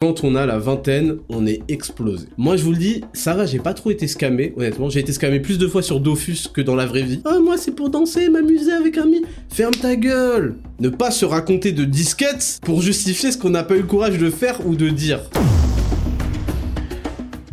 [0.00, 2.28] Quand on a la vingtaine, on est explosé.
[2.36, 4.88] Moi, je vous le dis, va, j'ai pas trop été scamé, honnêtement.
[4.88, 7.20] J'ai été scamé plus de fois sur Dofus que dans la vraie vie.
[7.24, 9.22] Ah, moi, c'est pour danser, m'amuser avec un ami.
[9.48, 13.74] Ferme ta gueule Ne pas se raconter de disquettes pour justifier ce qu'on n'a pas
[13.74, 15.18] eu le courage de faire ou de dire.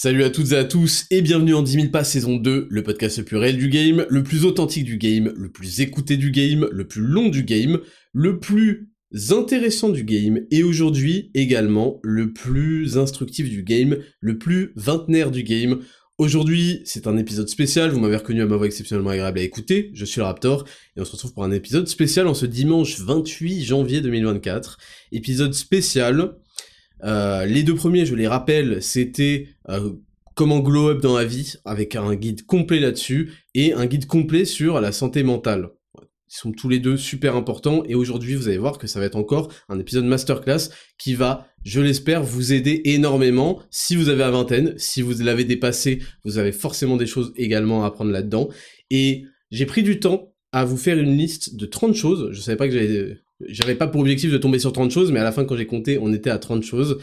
[0.00, 2.82] Salut à toutes et à tous et bienvenue en 10 000 pas saison 2, le
[2.84, 6.30] podcast le plus réel du game, le plus authentique du game, le plus écouté du
[6.30, 7.80] game, le plus long du game,
[8.12, 8.92] le plus
[9.30, 15.42] intéressant du game et aujourd'hui également le plus instructif du game, le plus vingtenaire du
[15.42, 15.80] game.
[16.16, 19.90] Aujourd'hui, c'est un épisode spécial, vous m'avez reconnu à ma voix exceptionnellement agréable à écouter,
[19.94, 20.64] je suis le Raptor,
[20.96, 24.78] et on se retrouve pour un épisode spécial en ce dimanche 28 janvier 2024.
[25.10, 26.34] Épisode spécial
[27.04, 29.92] euh, les deux premiers, je les rappelle, c'était euh,
[30.34, 34.44] comment glow up dans la vie, avec un guide complet là-dessus, et un guide complet
[34.44, 35.70] sur la santé mentale.
[36.30, 39.06] Ils sont tous les deux super importants, et aujourd'hui, vous allez voir que ça va
[39.06, 43.62] être encore un épisode masterclass qui va, je l'espère, vous aider énormément.
[43.70, 47.84] Si vous avez la vingtaine, si vous l'avez dépassé, vous avez forcément des choses également
[47.84, 48.48] à apprendre là-dedans.
[48.90, 52.28] Et j'ai pris du temps à vous faire une liste de 30 choses.
[52.32, 55.20] Je savais pas que j'allais j'avais pas pour objectif de tomber sur 30 choses, mais
[55.20, 56.98] à la fin, quand j'ai compté, on était à 30 choses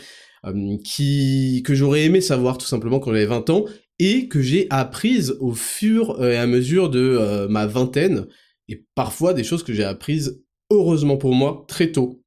[0.45, 3.65] euh, qui que j'aurais aimé savoir tout simplement quand j'avais 20 ans
[3.99, 8.27] et que j'ai apprises au fur et à mesure de euh, ma vingtaine
[8.67, 12.21] et parfois des choses que j'ai apprises heureusement pour moi très tôt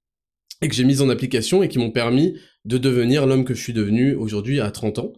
[0.63, 3.63] et que j'ai mises en application et qui m'ont permis de devenir l'homme que je
[3.63, 5.13] suis devenu aujourd'hui à 30 ans.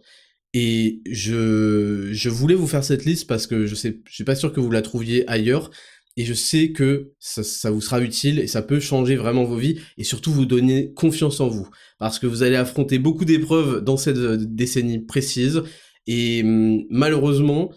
[0.53, 4.35] Et je, je voulais vous faire cette liste parce que je sais, je suis pas
[4.35, 5.71] sûr que vous la trouviez ailleurs,
[6.17, 9.79] et je sais que ça, vous sera utile et ça peut changer vraiment vos vies
[9.97, 11.69] et surtout vous donner confiance en vous.
[11.99, 15.63] Parce que vous allez affronter beaucoup d'épreuves dans cette euh, décennie précise
[16.07, 17.71] et hum, malheureusement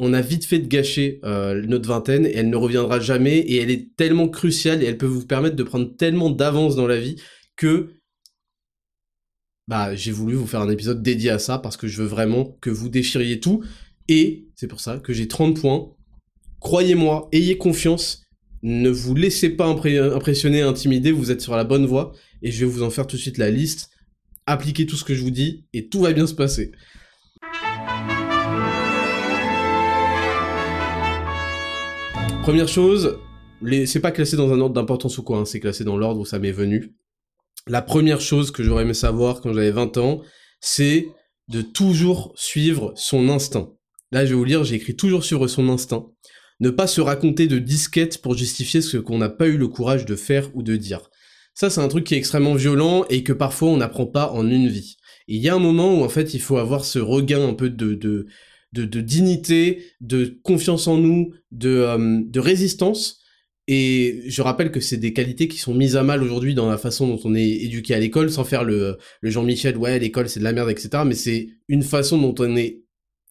[0.00, 3.56] on a vite fait de gâcher euh, notre vingtaine et elle ne reviendra jamais et
[3.56, 6.98] elle est tellement cruciale et elle peut vous permettre de prendre tellement d'avance dans la
[6.98, 7.16] vie
[7.56, 7.90] que
[9.68, 12.58] bah j'ai voulu vous faire un épisode dédié à ça parce que je veux vraiment
[12.60, 13.62] que vous déchiriez tout
[14.08, 15.93] et c'est pour ça que j'ai 30 points
[16.64, 18.22] Croyez-moi, ayez confiance,
[18.62, 22.72] ne vous laissez pas impressionner, intimider, vous êtes sur la bonne voie, et je vais
[22.72, 23.90] vous en faire tout de suite la liste.
[24.46, 26.72] Appliquez tout ce que je vous dis, et tout va bien se passer.
[32.40, 33.18] Première chose,
[33.84, 36.24] c'est pas classé dans un ordre d'importance ou quoi, hein, c'est classé dans l'ordre où
[36.24, 36.94] ça m'est venu.
[37.66, 40.22] La première chose que j'aurais aimé savoir quand j'avais 20 ans,
[40.60, 41.08] c'est
[41.48, 43.68] de toujours suivre son instinct.
[44.12, 46.06] Là, je vais vous lire, j'ai écrit toujours suivre son instinct
[46.60, 50.04] ne pas se raconter de disquettes pour justifier ce qu'on n'a pas eu le courage
[50.04, 51.10] de faire ou de dire.
[51.54, 54.48] Ça, c'est un truc qui est extrêmement violent et que parfois on n'apprend pas en
[54.48, 54.96] une vie.
[55.28, 57.70] il y a un moment où en fait il faut avoir ce regain un peu
[57.70, 58.26] de, de,
[58.72, 63.20] de, dignité, de confiance en nous, de, euh, de résistance.
[63.66, 66.76] Et je rappelle que c'est des qualités qui sont mises à mal aujourd'hui dans la
[66.76, 70.40] façon dont on est éduqué à l'école, sans faire le, le Jean-Michel, ouais, l'école c'est
[70.40, 71.04] de la merde, etc.
[71.06, 72.82] Mais c'est une façon dont on est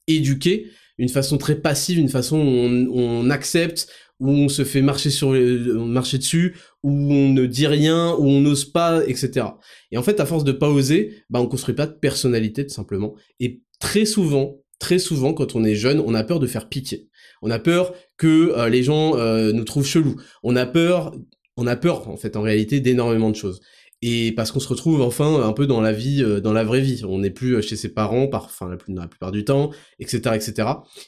[0.08, 3.88] éduqué une façon très passive, une façon où on, accepte,
[4.20, 8.42] où on se fait marcher sur marcher dessus, où on ne dit rien, où on
[8.42, 9.48] n'ose pas, etc.
[9.92, 12.74] Et en fait, à force de pas oser, bah on construit pas de personnalité tout
[12.74, 13.16] simplement.
[13.40, 17.10] Et très souvent, très souvent, quand on est jeune, on a peur de faire pitié.
[17.42, 20.16] On a peur que euh, les gens euh, nous trouvent chelous.
[20.44, 21.16] On a peur,
[21.58, 23.62] on a peur en fait en réalité d'énormément de choses
[24.06, 26.82] et parce qu'on se retrouve enfin un peu dans la vie, euh, dans la vraie
[26.82, 27.04] vie.
[27.08, 30.36] On n'est plus euh, chez ses parents, par, enfin la, la plupart du temps, etc.,
[30.36, 30.68] etc.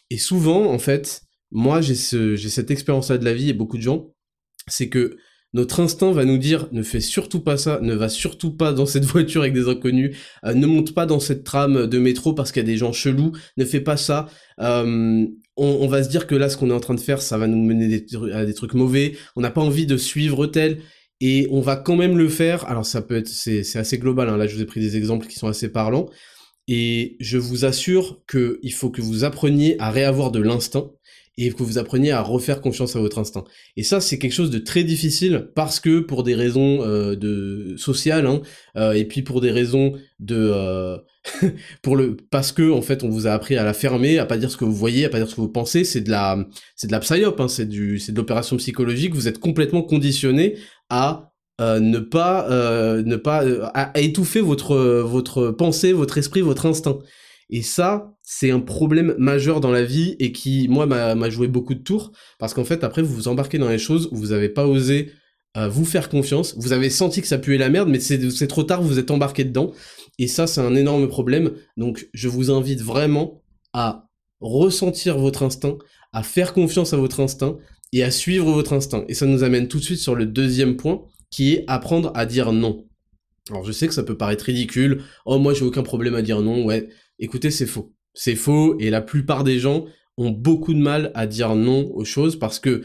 [0.09, 3.75] Et souvent, en fait, moi j'ai ce, j'ai cette expérience-là de la vie et beaucoup
[3.75, 4.13] de gens,
[4.69, 5.17] c'est que
[5.53, 8.85] notre instinct va nous dire ne fais surtout pas ça, ne va surtout pas dans
[8.85, 12.53] cette voiture avec des inconnus, euh, ne monte pas dans cette trame de métro parce
[12.53, 14.27] qu'il y a des gens chelous, ne fais pas ça.
[14.57, 17.47] on, va se dire que là, ce qu'on est en train de faire, ça va
[17.47, 19.17] nous mener à des trucs mauvais.
[19.35, 20.79] On n'a pas envie de suivre tel
[21.21, 22.65] et on va quand même le faire.
[22.67, 24.29] Alors ça peut être, c'est assez global.
[24.29, 24.37] Hein.
[24.37, 26.09] Là, je vous ai pris des exemples qui sont assez parlants.
[26.67, 30.89] Et je vous assure que il faut que vous appreniez à réavoir de l'instinct
[31.37, 33.43] et que vous appreniez à refaire confiance à votre instinct.
[33.75, 37.75] Et ça, c'est quelque chose de très difficile parce que pour des raisons euh, de
[37.77, 38.41] sociales, hein,
[38.77, 40.97] euh, et puis pour des raisons de euh,
[41.81, 44.37] pour le parce que en fait on vous a appris à la fermer, à pas
[44.37, 46.45] dire ce que vous voyez, à pas dire ce que vous pensez, c'est de la
[46.75, 49.13] c'est de la psyop, hein, c'est du c'est de l'opération psychologique.
[49.13, 50.57] Vous êtes complètement conditionné
[50.89, 53.43] à ne pas ne pas
[53.73, 56.99] à, étouffer votre votre pensée, votre esprit, votre instinct.
[57.49, 61.75] Et ça, c'est un problème majeur dans la vie et qui, moi, m'a joué beaucoup
[61.75, 62.11] de tours.
[62.39, 65.11] Parce qu'en fait, après, vous vous embarquez dans les choses où vous n'avez pas osé
[65.57, 66.55] euh, vous faire confiance.
[66.57, 69.11] Vous avez senti que ça puait la merde, mais c'est trop tard, vous vous êtes
[69.11, 69.71] embarqué dedans.
[70.17, 71.53] Et ça, c'est un énorme problème.
[71.77, 73.43] Donc, je vous invite vraiment
[73.73, 74.09] à
[74.41, 75.77] ressentir votre instinct,
[76.13, 77.57] à faire confiance à votre instinct
[77.93, 79.05] et à suivre votre instinct.
[79.07, 82.25] Et ça nous amène tout de suite sur le deuxième point, qui est apprendre à
[82.25, 82.85] dire non.
[83.49, 86.41] Alors je sais que ça peut paraître ridicule, oh moi j'ai aucun problème à dire
[86.41, 86.89] non, ouais,
[87.19, 87.93] écoutez c'est faux.
[88.13, 89.85] C'est faux et la plupart des gens
[90.17, 92.83] ont beaucoup de mal à dire non aux choses parce que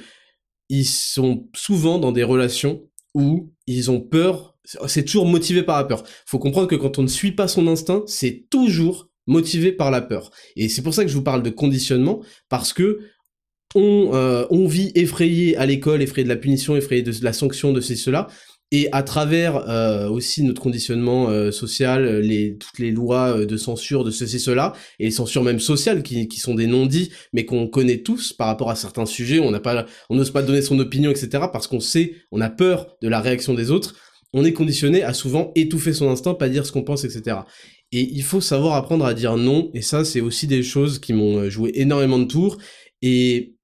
[0.69, 2.83] ils sont souvent dans des relations
[3.15, 4.57] où ils ont peur,
[4.87, 6.05] c'est toujours motivé par la peur.
[6.27, 10.01] Faut comprendre que quand on ne suit pas son instinct, c'est toujours motivé par la
[10.01, 10.31] peur.
[10.57, 13.01] Et c'est pour ça que je vous parle de conditionnement, parce que
[13.75, 17.81] on, euh, vit effrayé à l'école, effrayé de la punition, effrayé de la sanction, de
[17.81, 18.27] ceci, cela,
[18.73, 24.05] et à travers euh, aussi notre conditionnement euh, social, les, toutes les lois de censure
[24.05, 27.67] de ceci, cela, et les censures même sociales qui, qui sont des non-dits, mais qu'on
[27.67, 29.51] connaît tous par rapport à certains sujets, on
[30.15, 33.55] n'ose pas donner son opinion, etc., parce qu'on sait, on a peur de la réaction
[33.55, 33.95] des autres,
[34.33, 37.39] on est conditionné à souvent étouffer son instinct, pas dire ce qu'on pense, etc.
[37.93, 41.13] Et il faut savoir apprendre à dire non, et ça, c'est aussi des choses qui
[41.13, 42.59] m'ont joué énormément de tours,
[43.03, 43.57] et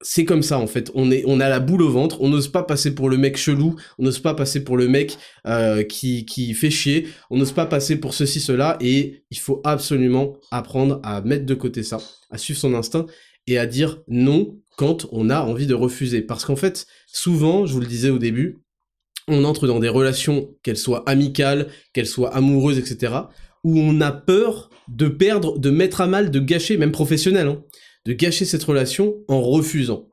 [0.00, 0.90] c'est comme ça en fait.
[0.94, 2.20] On est, on a la boule au ventre.
[2.20, 3.76] On n'ose pas passer pour le mec chelou.
[3.98, 7.08] On n'ose pas passer pour le mec euh, qui, qui fait chier.
[7.30, 8.76] On n'ose pas passer pour ceci, cela.
[8.80, 11.98] Et il faut absolument apprendre à mettre de côté ça,
[12.30, 13.06] à suivre son instinct
[13.46, 16.22] et à dire non quand on a envie de refuser.
[16.22, 18.58] Parce qu'en fait, souvent, je vous le disais au début,
[19.28, 23.14] on entre dans des relations, qu'elles soient amicales, qu'elles soient amoureuses, etc.,
[23.62, 27.62] où on a peur de perdre, de mettre à mal, de gâcher, même professionnel, hein,
[28.04, 30.08] de gâcher cette relation en refusant.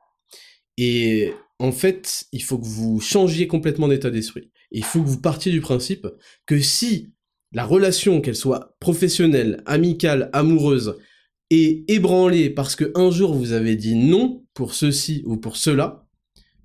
[0.78, 4.50] Et en fait, il faut que vous changiez complètement d'état d'esprit.
[4.70, 6.06] Il faut que vous partiez du principe
[6.46, 7.12] que si
[7.52, 10.96] la relation, qu'elle soit professionnelle, amicale, amoureuse,
[11.50, 16.06] est ébranlée parce que un jour vous avez dit non pour ceci ou pour cela,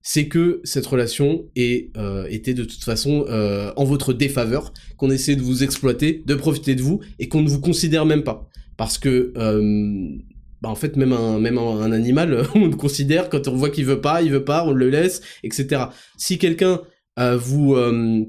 [0.01, 5.35] c'est que cette relation euh, était de toute façon euh, en votre défaveur, qu'on essaie
[5.35, 8.47] de vous exploiter, de profiter de vous, et qu'on ne vous considère même pas.
[8.77, 10.18] Parce que euh,
[10.62, 13.86] bah en fait même un même un, animal on le considère quand on voit qu'il
[13.86, 15.86] veut pas il veut pas on le laisse etc
[16.18, 16.81] si quelqu'un
[17.19, 18.25] euh, vous euh,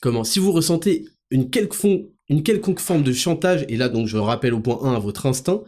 [0.00, 4.16] comment si vous ressentez une quelconque une quelconque forme de chantage et là donc je
[4.16, 5.62] rappelle au point 1 à votre instinct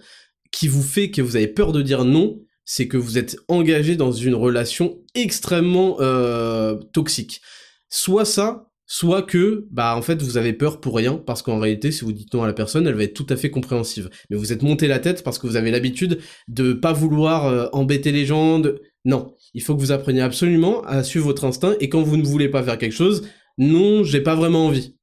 [0.50, 3.96] qui vous fait que vous avez peur de dire non c'est que vous êtes engagé
[3.96, 7.42] dans une relation extrêmement euh, toxique.
[7.90, 11.90] Soit ça soit que bah en fait vous avez peur pour rien parce qu'en réalité
[11.90, 14.10] si vous dites non à la personne elle va être tout à fait compréhensive.
[14.30, 17.66] Mais vous êtes monté la tête parce que vous avez l'habitude de pas vouloir euh,
[17.72, 18.60] embêter les gens
[19.04, 19.34] non.
[19.54, 22.48] Il faut que vous appreniez absolument à suivre votre instinct et quand vous ne voulez
[22.48, 23.26] pas faire quelque chose
[23.56, 24.96] non j'ai pas vraiment envie.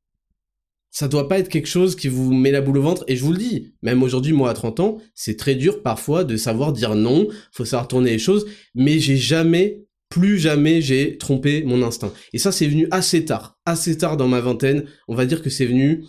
[0.93, 3.23] Ça doit pas être quelque chose qui vous met la boule au ventre et je
[3.23, 6.73] vous le dis même aujourd'hui moi à 30 ans c'est très dur parfois de savoir
[6.73, 8.45] dire non faut savoir tourner les choses
[8.75, 12.13] mais j'ai jamais plus jamais j'ai trompé mon instinct.
[12.33, 14.85] Et ça, c'est venu assez tard, assez tard dans ma vingtaine.
[15.07, 16.03] On va dire que c'est venu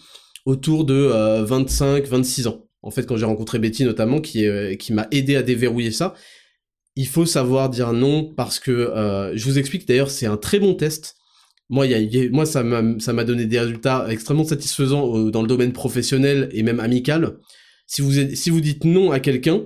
[0.45, 2.67] autour de 25, euh, 26 ans.
[2.83, 6.15] En fait, quand j'ai rencontré Betty notamment, qui, euh, qui m'a aidé à déverrouiller ça,
[6.97, 10.59] il faut savoir dire non parce que euh, je vous explique d'ailleurs, c'est un très
[10.59, 11.15] bon test.
[11.71, 11.87] Moi
[12.45, 17.39] ça m'a donné des résultats extrêmement satisfaisants dans le domaine professionnel et même amical.
[17.87, 19.63] Si vous, si vous dites non à quelqu'un,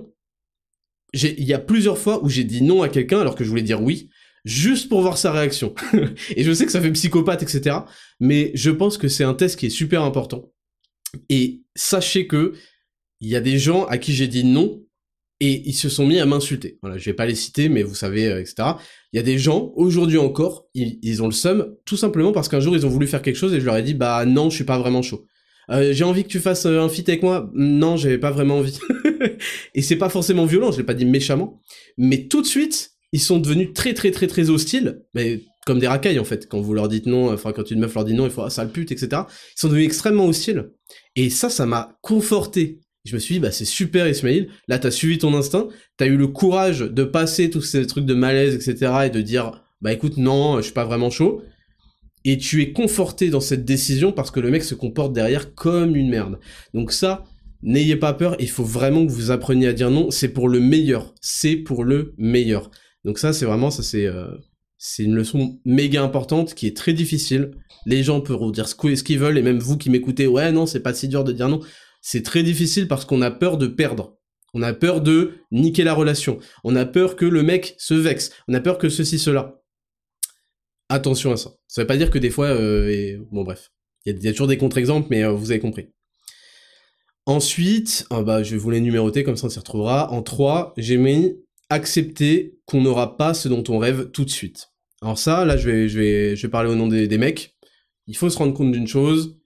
[1.13, 3.61] il y a plusieurs fois où j'ai dit non à quelqu'un alors que je voulais
[3.61, 4.09] dire oui,
[4.47, 5.75] juste pour voir sa réaction.
[6.35, 7.77] et je sais que ça fait psychopathe, etc.
[8.19, 10.51] Mais je pense que c'est un test qui est super important.
[11.29, 12.53] Et sachez que
[13.19, 14.81] il y a des gens à qui j'ai dit non
[15.39, 16.79] et ils se sont mis à m'insulter.
[16.81, 18.69] Voilà, je vais pas les citer, mais vous savez, euh, etc.
[19.13, 22.59] Il y a des gens, aujourd'hui encore, ils, ont le seum, tout simplement parce qu'un
[22.59, 24.55] jour ils ont voulu faire quelque chose et je leur ai dit, bah non, je
[24.55, 25.25] suis pas vraiment chaud.
[25.69, 27.51] Euh, j'ai envie que tu fasses euh, un feat avec moi?
[27.53, 28.79] Non, j'avais pas vraiment envie.
[29.75, 31.61] et c'est pas forcément violent, je l'ai pas dit méchamment,
[31.97, 35.87] mais tout de suite, ils sont devenus très très très très hostiles, mais comme des
[35.87, 36.47] racailles en fait.
[36.47, 38.49] Quand vous leur dites non, enfin quand une meuf leur dit non, il faut ah,
[38.49, 39.23] sale pute, etc.
[39.27, 40.71] Ils sont devenus extrêmement hostiles.
[41.15, 42.79] Et ça, ça m'a conforté.
[43.05, 46.17] Je me suis dit, bah c'est super Ismail, là t'as suivi ton instinct, t'as eu
[46.17, 48.91] le courage de passer tous ces trucs de malaise, etc.
[49.05, 51.41] et de dire, bah écoute, non, je suis pas vraiment chaud.
[52.25, 55.95] Et tu es conforté dans cette décision parce que le mec se comporte derrière comme
[55.95, 56.39] une merde.
[56.73, 57.23] Donc ça,
[57.61, 60.59] n'ayez pas peur, il faut vraiment que vous appreniez à dire non, c'est pour le
[60.59, 62.69] meilleur, c'est pour le meilleur.
[63.05, 64.27] Donc ça, c'est vraiment, ça c'est euh,
[64.77, 67.51] c'est une leçon méga importante qui est très difficile.
[67.85, 70.81] Les gens peuvent dire ce qu'ils veulent, et même vous qui m'écoutez, ouais, non, c'est
[70.81, 71.61] pas si dur de dire non.
[72.01, 74.17] C'est très difficile parce qu'on a peur de perdre.
[74.53, 76.39] On a peur de niquer la relation.
[76.63, 78.31] On a peur que le mec se vexe.
[78.47, 79.61] On a peur que ceci, cela.
[80.89, 81.51] Attention à ça.
[81.67, 83.71] Ça veut pas dire que des fois, euh, bon bref,
[84.05, 85.89] il y, a toujours des contre-exemples, mais euh, vous avez compris.
[87.25, 90.11] Ensuite, ah bah, je vais vous les numéroter, comme ça on s'y retrouvera.
[90.13, 91.35] En 3, j'ai mis
[91.69, 94.69] accepter qu'on n'aura pas ce dont on rêve tout de suite.
[95.01, 97.55] Alors ça, là, je vais, je vais, je vais parler au nom des, mecs.
[98.07, 99.37] Il faut se rendre compte d'une chose,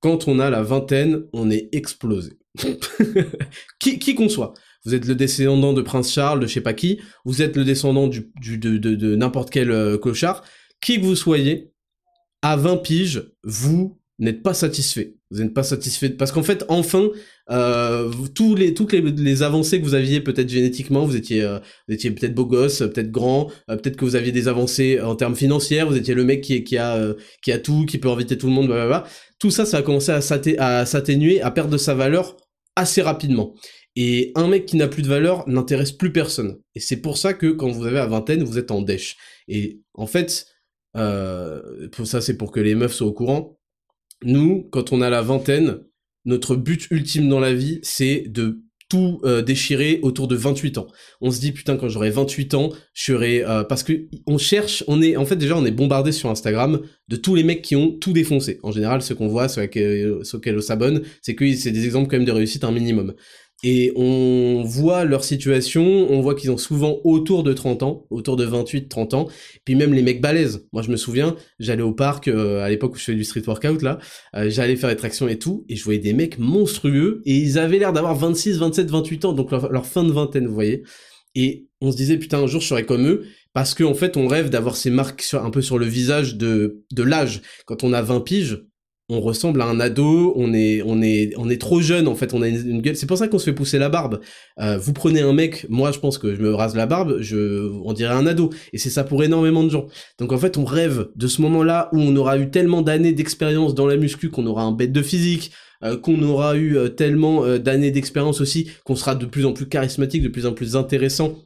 [0.00, 2.38] quand on a la vingtaine, on est explosé.
[3.80, 4.54] qui, qu'on soit.
[4.84, 7.64] Vous êtes le descendant de Prince Charles, de je sais pas qui, vous êtes le
[7.64, 10.44] descendant du, de, de n'importe quel euh, clochard,
[10.80, 11.72] qui que vous soyez,
[12.42, 15.16] à 20 piges, vous n'êtes pas satisfait.
[15.30, 17.08] Vous n'êtes pas satisfait parce qu'en fait, enfin,
[17.50, 22.10] euh, tous les toutes les, avancées que vous aviez peut-être génétiquement, vous étiez euh, étiez
[22.12, 25.82] peut-être beau gosse, peut-être grand, euh, peut-être que vous aviez des avancées en termes financiers,
[25.82, 28.52] vous étiez le mec qui qui a qui a tout, qui peut inviter tout le
[28.52, 29.04] monde, blablabla.
[29.40, 32.36] Tout ça, ça a commencé à s'atténuer, à perdre de sa valeur
[32.76, 33.54] assez rapidement.
[33.96, 36.58] Et un mec qui n'a plus de valeur n'intéresse plus personne.
[36.74, 39.16] Et c'est pour ça que quand vous avez la vingtaine, vous êtes en dèche.
[39.48, 40.46] Et en fait,
[40.94, 43.58] ça c'est pour que les meufs soient au courant.
[44.24, 45.78] Nous, quand on a la vingtaine,
[46.24, 50.86] notre but ultime dans la vie, c'est de tout euh, déchirer autour de 28 ans.
[51.20, 54.84] On se dit putain quand j'aurai 28 ans, je serai euh, parce que on cherche,
[54.88, 57.76] on est en fait déjà on est bombardé sur Instagram de tous les mecs qui
[57.76, 58.60] ont tout défoncé.
[58.62, 62.16] En général, ce qu'on voit, ceux, auxquels on s'abonne, c'est que c'est des exemples quand
[62.16, 63.14] même de réussite un minimum
[63.66, 68.36] et on voit leur situation, on voit qu'ils ont souvent autour de 30 ans, autour
[68.36, 69.28] de 28, 30 ans,
[69.64, 70.68] puis même les mecs balèzes.
[70.74, 73.44] Moi je me souviens, j'allais au parc euh, à l'époque où je faisais du street
[73.46, 73.98] workout là,
[74.36, 77.58] euh, j'allais faire des tractions et tout, et je voyais des mecs monstrueux, et ils
[77.58, 80.82] avaient l'air d'avoir 26, 27, 28 ans, donc leur, fin de vingtaine, vous voyez.
[81.34, 84.28] Et on se disait putain un jour je serai comme eux, parce qu'en fait on
[84.28, 87.40] rêve d'avoir ces marques un peu sur le visage de, de l'âge.
[87.64, 88.62] Quand on a 20 piges,
[89.08, 92.32] on ressemble à un ado, on est, on est, on est trop jeune en fait,
[92.32, 92.96] on a une, gueule.
[92.96, 94.20] C'est pour ça qu'on se fait pousser la barbe.
[94.60, 97.70] Euh, vous prenez un mec, moi je pense que je me rase la barbe, je,
[97.84, 99.86] on dirait un ado, et c'est ça pour énormément de gens.
[100.18, 103.74] Donc en fait, on rêve de ce moment-là où on aura eu tellement d'années d'expérience
[103.74, 107.46] dans la muscu qu'on aura un bête de physique, euh, qu'on aura eu euh, tellement
[107.58, 111.36] d'années d'expérience aussi, qu'on sera de plus en plus charismatique, de plus en plus intéressant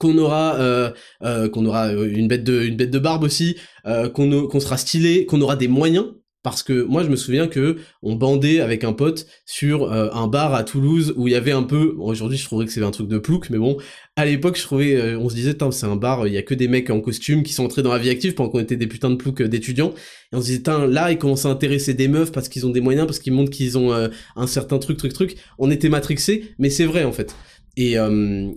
[0.00, 0.90] qu'on aura euh,
[1.22, 3.56] euh, qu'on aura une bête de une bête de barbe aussi
[3.86, 6.06] euh, qu'on qu'on sera stylé qu'on aura des moyens
[6.42, 10.26] parce que moi je me souviens que on bandait avec un pote sur euh, un
[10.26, 12.90] bar à Toulouse où il y avait un peu aujourd'hui je trouverais que c'est un
[12.90, 13.76] truc de plouc mais bon
[14.16, 16.54] à l'époque je trouvais euh, on se disait c'est un bar il y a que
[16.54, 18.86] des mecs en costume qui sont entrés dans la vie active pendant qu'on était des
[18.86, 19.92] putains de ploucs euh, d'étudiants.
[20.32, 22.80] Et on se disait là ils commencent à intéresser des meufs parce qu'ils ont des
[22.80, 25.36] moyens parce qu'ils montrent qu'ils ont un certain truc truc truc.
[25.58, 27.34] On était matrixés mais c'est vrai en fait.
[27.76, 27.96] Et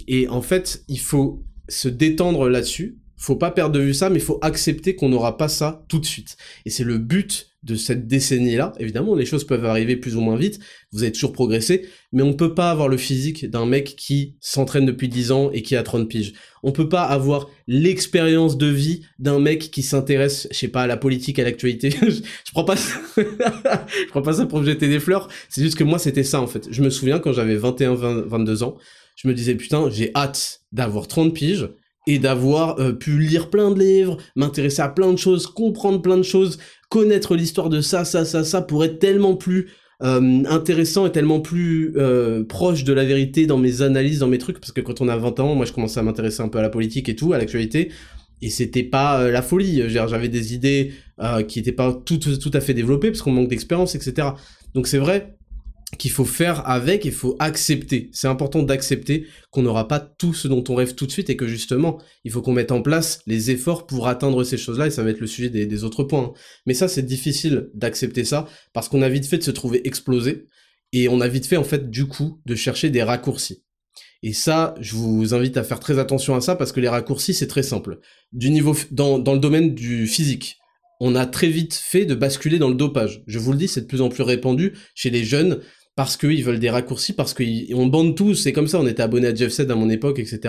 [0.07, 2.99] et en fait il faut se détendre là-dessus.
[3.17, 6.05] Faut pas perdre de vue ça mais faut accepter qu'on n'aura pas ça tout de
[6.05, 6.37] suite.
[6.65, 8.73] Et c'est le but de cette décennie-là.
[8.77, 10.59] Évidemment, les choses peuvent arriver plus ou moins vite,
[10.91, 14.85] vous avez toujours progressé, mais on peut pas avoir le physique d'un mec qui s'entraîne
[14.85, 16.33] depuis 10 ans et qui a 30 piges.
[16.61, 20.87] On peut pas avoir l'expérience de vie d'un mec qui s'intéresse, je sais pas, à
[20.87, 21.89] la politique, à l'actualité.
[22.01, 22.99] je, prends pas ça...
[23.17, 26.47] je prends pas ça pour jeter des fleurs, c'est juste que moi c'était ça en
[26.47, 26.67] fait.
[26.69, 28.77] Je me souviens quand j'avais 21, 22 ans,
[29.15, 31.69] je me disais putain, j'ai hâte d'avoir 30 piges
[32.05, 36.17] et d'avoir euh, pu lire plein de livres, m'intéresser à plein de choses, comprendre plein
[36.17, 36.57] de choses,
[36.93, 39.71] connaître l'histoire de ça, ça, ça, ça, pour être tellement plus
[40.03, 44.37] euh, intéressant et tellement plus euh, proche de la vérité dans mes analyses, dans mes
[44.37, 46.59] trucs, parce que quand on a 20 ans, moi je commençais à m'intéresser un peu
[46.59, 47.91] à la politique et tout, à l'actualité,
[48.43, 50.91] et c'était pas la folie, j'avais des idées
[51.47, 54.27] qui étaient pas tout, tout à fait développées, parce qu'on manque d'expérience, etc.
[54.75, 55.35] Donc c'est vrai,
[55.97, 58.09] qu'il faut faire avec, il faut accepter.
[58.13, 61.37] C'est important d'accepter qu'on n'aura pas tout ce dont on rêve tout de suite et
[61.37, 64.91] que justement, il faut qu'on mette en place les efforts pour atteindre ces choses-là et
[64.91, 66.23] ça va être le sujet des, autres points.
[66.23, 66.33] Hein.
[66.65, 70.47] Mais ça, c'est difficile d'accepter ça parce qu'on a vite fait de se trouver explosé
[70.91, 73.63] et on a vite fait en fait du coup de chercher des raccourcis.
[74.21, 77.33] Et ça, je vous invite à faire très attention à ça parce que les raccourcis,
[77.33, 77.99] c'est très simple.
[78.31, 80.57] Du niveau, dans le domaine du physique,
[81.05, 83.23] on a très vite fait de basculer dans le dopage.
[83.27, 85.59] Je vous le dis, c'est de plus en plus répandu chez les jeunes
[85.95, 89.27] parce qu'ils veulent des raccourcis, parce qu'on bande tous, c'est comme ça, on était abonné
[89.27, 90.39] à Jeff Sed à mon époque, etc.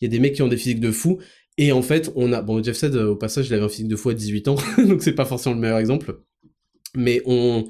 [0.00, 1.18] Il y a des mecs qui ont des physiques de fou,
[1.56, 3.96] et en fait, on a, bon, Jeff Sed, au passage, il avait un physique de
[3.96, 6.20] fou à 18 ans, donc c'est pas forcément le meilleur exemple,
[6.94, 7.68] mais on,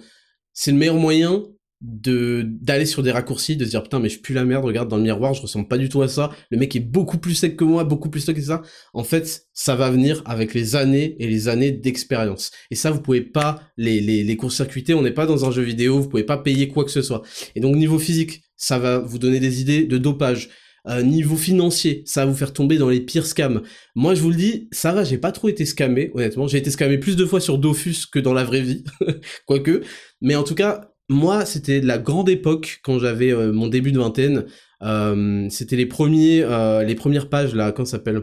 [0.52, 1.44] c'est le meilleur moyen
[1.80, 4.88] de d'aller sur des raccourcis, de se dire putain mais je pue la merde, regarde
[4.88, 7.34] dans le miroir, je ressemble pas du tout à ça, le mec est beaucoup plus
[7.34, 8.62] sec que moi, beaucoup plus stock que ça.
[8.92, 12.50] En fait, ça va venir avec les années et les années d'expérience.
[12.70, 15.62] Et ça, vous pouvez pas les, les, les court-circuiter, on n'est pas dans un jeu
[15.62, 17.22] vidéo, vous pouvez pas payer quoi que ce soit.
[17.54, 20.50] Et donc niveau physique, ça va vous donner des idées de dopage.
[20.87, 23.62] Euh, niveau financier, ça va vous faire tomber dans les pires scams.
[23.94, 26.46] Moi, je vous le dis, ça va, j'ai pas trop été scamé, honnêtement.
[26.46, 28.84] J'ai été scamé plus de fois sur Dofus que dans la vraie vie,
[29.46, 29.82] quoique.
[30.22, 33.98] Mais en tout cas, moi, c'était la grande époque quand j'avais euh, mon début de
[33.98, 34.46] vingtaine.
[34.82, 38.22] Euh, c'était les premiers, euh, les premières pages là, comment s'appelle?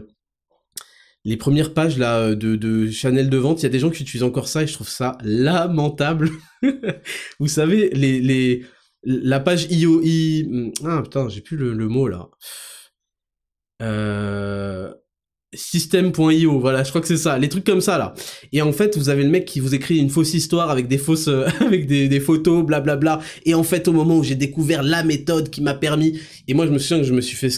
[1.26, 3.60] Les premières pages là de, Chanel de vente.
[3.60, 6.30] Il y a des gens qui utilisent encore ça et je trouve ça lamentable.
[7.38, 8.64] Vous savez, les, les
[9.04, 10.02] la page IO,
[10.84, 12.30] ah putain, j'ai plus le, le, mot là.
[15.54, 18.12] Système.io, voilà, je crois que c'est ça, les trucs comme ça là.
[18.52, 20.98] Et en fait, vous avez le mec qui vous écrit une fausse histoire avec des
[20.98, 23.16] fausses, euh, avec des, des photos, blablabla.
[23.16, 23.26] Bla, bla.
[23.46, 26.66] Et en fait, au moment où j'ai découvert la méthode qui m'a permis, et moi
[26.66, 27.50] je me souviens que je me suis fait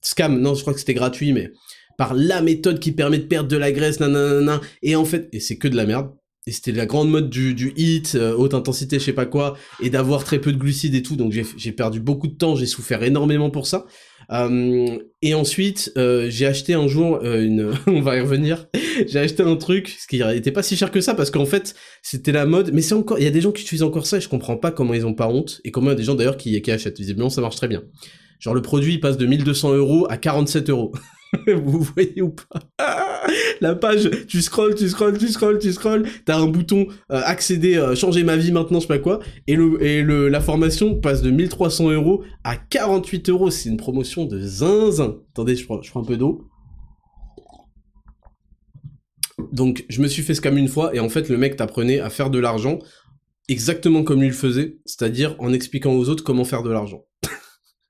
[0.00, 1.52] scam, non, je crois que c'était gratuit, mais
[1.96, 5.40] par la méthode qui permet de perdre de la graisse, nanana, et en fait, et
[5.40, 6.10] c'est que de la merde.
[6.48, 9.56] Et c'était la grande mode du, du hit, euh, haute intensité, je sais pas quoi,
[9.80, 11.16] et d'avoir très peu de glucides et tout.
[11.16, 13.86] Donc j'ai perdu beaucoup de temps, j'ai souffert énormément pour ça.
[14.32, 18.66] Euh, et ensuite, euh, j'ai acheté un jour euh, une, on va y revenir.
[19.06, 21.74] j'ai acheté un truc, ce qui n'était pas si cher que ça, parce qu'en fait,
[22.02, 22.72] c'était la mode.
[22.72, 24.56] Mais c'est encore, il y a des gens qui utilisent encore ça, et je comprends
[24.56, 26.60] pas comment ils ont pas honte, et comment il y a des gens d'ailleurs qui,
[26.60, 26.98] qui achètent.
[26.98, 27.82] Visiblement, ça marche très bien.
[28.38, 30.92] Genre le produit il passe de 1200 euros à 47 euros.
[31.46, 32.60] Vous voyez ou pas?
[33.60, 37.76] La page, tu scrolls, tu scrolls, tu scrolls, tu scrolls, t'as un bouton euh, accéder,
[37.76, 40.94] euh, changer ma vie maintenant, je sais pas quoi, et le et le la formation
[41.00, 43.50] passe de 1300 euros à 48 euros.
[43.50, 45.16] C'est une promotion de zinzin.
[45.32, 46.48] Attendez, je prends, je prends un peu d'eau.
[49.52, 52.10] Donc je me suis fait scam une fois et en fait le mec t'apprenait à
[52.10, 52.78] faire de l'argent
[53.48, 57.04] exactement comme lui le faisait, c'est-à-dire en expliquant aux autres comment faire de l'argent.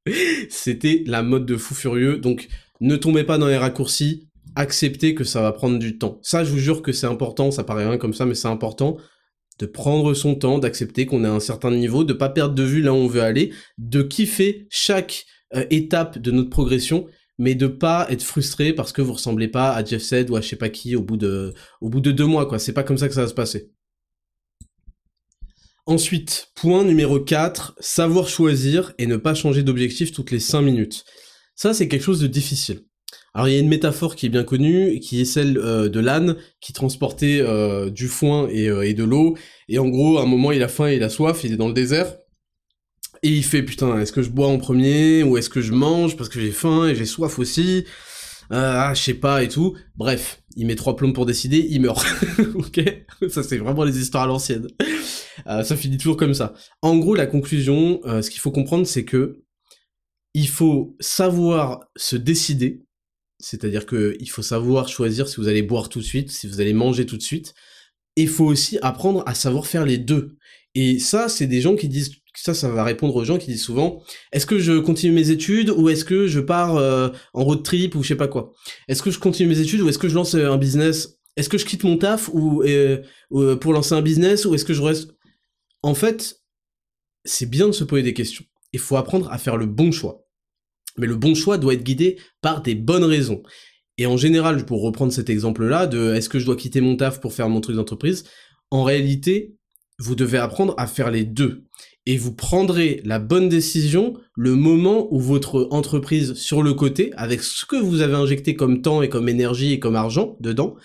[0.50, 2.18] C'était la mode de fou furieux.
[2.18, 2.48] Donc
[2.80, 6.18] ne tombez pas dans les raccourcis, acceptez que ça va prendre du temps.
[6.22, 8.96] Ça, je vous jure que c'est important, ça paraît rien comme ça, mais c'est important
[9.58, 12.62] de prendre son temps, d'accepter qu'on est à un certain niveau, de pas perdre de
[12.62, 17.06] vue là où on veut aller, de kiffer chaque euh, étape de notre progression,
[17.38, 20.40] mais de pas être frustré parce que vous ressemblez pas à Jeff Said ou à
[20.40, 22.58] je sais pas qui au bout de, au bout de deux mois, quoi.
[22.58, 23.70] C'est pas comme ça que ça va se passer.
[25.86, 31.04] Ensuite, point numéro 4, savoir choisir et ne pas changer d'objectif toutes les 5 minutes.
[31.56, 32.82] Ça, c'est quelque chose de difficile.
[33.32, 36.00] Alors il y a une métaphore qui est bien connue, qui est celle euh, de
[36.00, 39.36] l'âne qui transportait euh, du foin euh, et, de l'eau.
[39.68, 41.68] Et en gros, à un moment, il a faim, il a soif, il est dans
[41.68, 42.14] le désert.
[43.22, 46.16] Et il fait, putain, est-ce que je bois en premier ou est-ce que je mange
[46.16, 47.84] parce que j'ai faim et j'ai soif aussi?
[48.50, 49.76] Ah, je sais pas et tout.
[49.96, 52.06] Bref, il met trois plombs pour décider, il meurt.
[52.54, 52.80] ok?
[53.28, 54.68] Ça, c'est vraiment les histoires à l'ancienne.
[55.46, 56.54] ça finit toujours comme ça.
[56.82, 59.45] En gros, la conclusion, ce qu'il faut comprendre, c'est que
[60.36, 62.84] il faut savoir se décider,
[63.38, 66.60] c'est-à-dire que il faut savoir choisir si vous allez boire tout de suite, si vous
[66.60, 67.54] allez manger tout de suite.
[68.16, 70.36] Il faut aussi apprendre à savoir faire les deux.
[70.74, 73.62] Et ça, c'est des gens qui disent, ça, ça va répondre aux gens qui disent
[73.62, 77.62] souvent, est-ce que je continue mes études ou est-ce que je pars euh, en road
[77.62, 78.52] trip ou je sais pas quoi?
[78.88, 81.16] Est-ce que je continue mes études ou est-ce que je lance euh, un business?
[81.36, 84.66] Est-ce que je quitte mon taf ou, euh, ou pour lancer un business ou est-ce
[84.66, 85.12] que je reste?
[85.82, 86.42] En fait,
[87.24, 88.44] c'est bien de se poser des questions.
[88.74, 90.25] Il faut apprendre à faire le bon choix.
[90.98, 93.42] Mais le bon choix doit être guidé par des bonnes raisons.
[93.98, 97.20] Et en général, pour reprendre cet exemple-là, de est-ce que je dois quitter mon taf
[97.20, 98.24] pour faire mon truc d'entreprise,
[98.70, 99.56] en réalité,
[99.98, 101.64] vous devez apprendre à faire les deux.
[102.04, 107.42] Et vous prendrez la bonne décision le moment où votre entreprise sur le côté, avec
[107.42, 110.76] ce que vous avez injecté comme temps et comme énergie et comme argent dedans,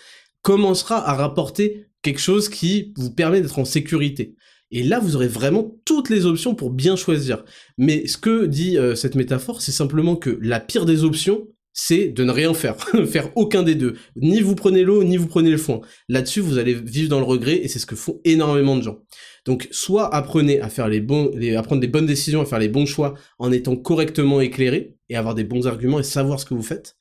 [0.42, 4.34] commencera à rapporter quelque chose qui vous permet d'être en sécurité.
[4.72, 7.44] Et là, vous aurez vraiment toutes les options pour bien choisir.
[7.76, 12.08] Mais ce que dit euh, cette métaphore, c'est simplement que la pire des options, c'est
[12.08, 13.96] de ne rien faire, faire aucun des deux.
[14.16, 15.82] Ni vous prenez l'eau, ni vous prenez le foin.
[16.08, 19.02] Là-dessus, vous allez vivre dans le regret, et c'est ce que font énormément de gens.
[19.44, 22.68] Donc, soit apprenez à faire les bons, à prendre des bonnes décisions, à faire les
[22.68, 26.54] bons choix, en étant correctement éclairé, et avoir des bons arguments, et savoir ce que
[26.54, 26.96] vous faites.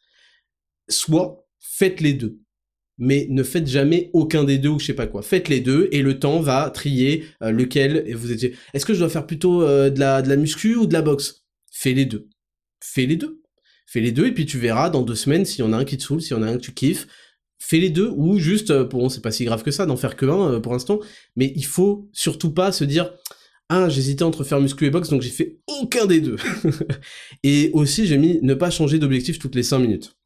[0.89, 2.40] Soit, faites les deux
[3.01, 5.23] mais ne faites jamais aucun des deux ou je sais pas quoi.
[5.23, 8.53] Faites les deux et le temps va trier euh, lequel et vous êtes.
[8.73, 11.01] Est-ce que je dois faire plutôt euh, de la de la muscu ou de la
[11.01, 11.43] boxe?
[11.71, 12.29] Fais les deux.
[12.79, 13.41] Fais les deux.
[13.87, 15.83] Fais les deux et puis tu verras dans deux semaines s'il y en a un
[15.83, 17.07] qui te saoule, s'il y en a un que tu kiffes.
[17.57, 20.15] Fais les deux ou juste euh, bon c'est pas si grave que ça d'en faire
[20.15, 20.99] que un pour l'instant,
[21.35, 23.11] mais il faut surtout pas se dire
[23.69, 26.35] ah, j'hésitais entre faire muscu et boxe, donc j'ai fait aucun des deux.
[27.43, 30.17] et aussi, j'ai mis ne pas changer d'objectif toutes les 5 minutes.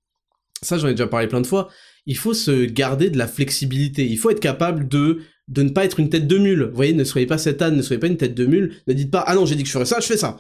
[0.64, 1.70] Ça, j'en ai déjà parlé plein de fois
[2.06, 4.06] il faut se garder de la flexibilité.
[4.06, 6.63] Il faut être capable de de ne pas être une tête de mule.
[6.63, 8.78] Vous voyez, ne soyez pas cette âne, ne soyez pas une tête de mule.
[8.88, 10.39] Ne dites pas ah non, j'ai dit que je ferais ça, je fais ça.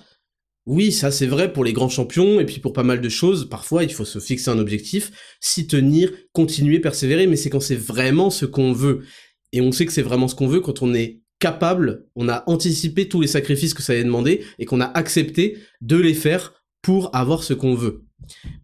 [0.65, 3.47] Oui, ça c'est vrai pour les grands champions et puis pour pas mal de choses.
[3.49, 7.75] Parfois, il faut se fixer un objectif, s'y tenir, continuer, persévérer, mais c'est quand c'est
[7.75, 9.03] vraiment ce qu'on veut.
[9.51, 12.43] Et on sait que c'est vraiment ce qu'on veut quand on est capable, on a
[12.47, 16.63] anticipé tous les sacrifices que ça allait demander et qu'on a accepté de les faire
[16.81, 18.04] pour avoir ce qu'on veut.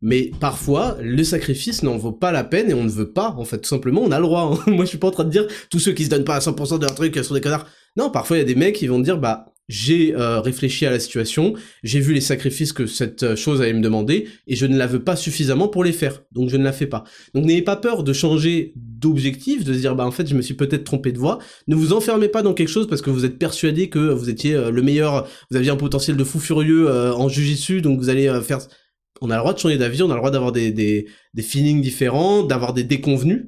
[0.02, 3.46] Mais parfois, le sacrifice n'en vaut pas la peine et on ne veut pas, en
[3.46, 4.60] fait, tout simplement, on a le droit.
[4.68, 4.72] Hein.
[4.72, 6.40] Moi, je suis pas en train de dire tous ceux qui se donnent pas à
[6.40, 7.68] 100% de leur truc sont des connards.
[7.98, 10.92] Non, parfois, il y a des mecs qui vont dire, bah, j'ai euh, réfléchi à
[10.92, 14.66] la situation, j'ai vu les sacrifices que cette euh, chose allait me demander, et je
[14.66, 17.06] ne la veux pas suffisamment pour les faire, donc je ne la fais pas.
[17.34, 20.42] Donc n'ayez pas peur de changer d'objectif, de se dire bah en fait je me
[20.42, 21.40] suis peut-être trompé de voie.
[21.68, 24.56] Ne vous enfermez pas dans quelque chose parce que vous êtes persuadé que vous étiez
[24.56, 28.30] euh, le meilleur, vous aviez un potentiel de fou furieux en jujitsu, donc vous allez
[28.42, 28.60] faire.
[29.22, 31.42] On a le droit de changer d'avis, on a le droit d'avoir des, des, des
[31.42, 33.46] feelings différents, d'avoir des déconvenus,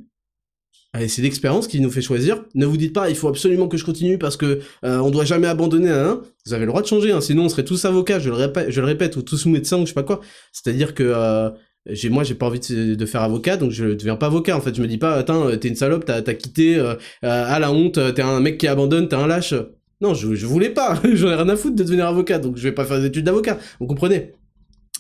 [0.96, 2.46] Allez, c'est l'expérience qui nous fait choisir.
[2.54, 5.26] Ne vous dites pas, il faut absolument que je continue parce que euh, on doit
[5.26, 5.90] jamais abandonner.
[5.90, 6.22] Hein.
[6.46, 8.20] Vous avez le droit de changer, hein, sinon on serait tous avocats.
[8.20, 10.22] Je le répète, je le répète, ou tous médecins ou je sais pas quoi.
[10.52, 11.50] C'est-à-dire que euh,
[11.88, 14.56] j'ai moi j'ai pas envie de, faire avocat, donc je deviens pas avocat.
[14.56, 17.58] En fait, je me dis pas, attends, t'es une salope, t'as as quitté euh, à
[17.60, 19.56] la honte, t'es un mec qui abandonne, t'es un lâche.
[20.00, 21.02] Non, je, je voulais pas.
[21.14, 23.26] J'en ai rien à foutre de devenir avocat, donc je vais pas faire des études
[23.26, 23.58] d'avocat.
[23.80, 24.34] Vous comprenez?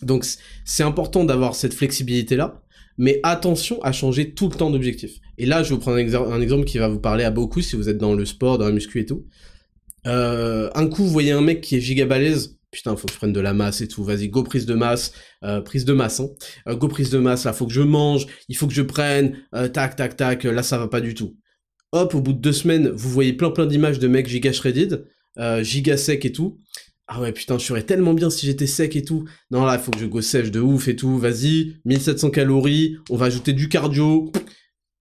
[0.05, 0.25] Donc
[0.65, 2.63] c'est important d'avoir cette flexibilité là
[2.97, 5.19] mais attention à changer tout le temps d'objectif.
[5.37, 7.75] Et là, je vais vous prendre un, exemple qui va vous parler à beaucoup si
[7.75, 9.25] vous êtes dans le sport, dans la muscu et tout.
[10.05, 13.17] Euh, un coup, vous voyez un mec qui est giga balèze, putain, faut que je
[13.17, 15.13] prenne de la masse et tout, vas-y, go prise de masse,
[15.43, 16.29] euh, prise de masse, hein.
[16.67, 19.37] Euh, go prise de masse, là, faut que je mange, il faut que je prenne,
[19.73, 21.37] tac, tac, tac, là, ça va pas du tout.
[21.93, 25.05] Hop, au bout de deux semaines, vous voyez plein plein d'images de mecs giga shredded,
[25.61, 26.59] giga sec et tout,
[27.07, 29.25] ah ouais, putain, je serais tellement bien si j'étais sec et tout.
[29.51, 31.17] Non, là, il faut que je go sèche de ouf et tout.
[31.17, 34.31] Vas-y, 1700 calories, on va ajouter du cardio.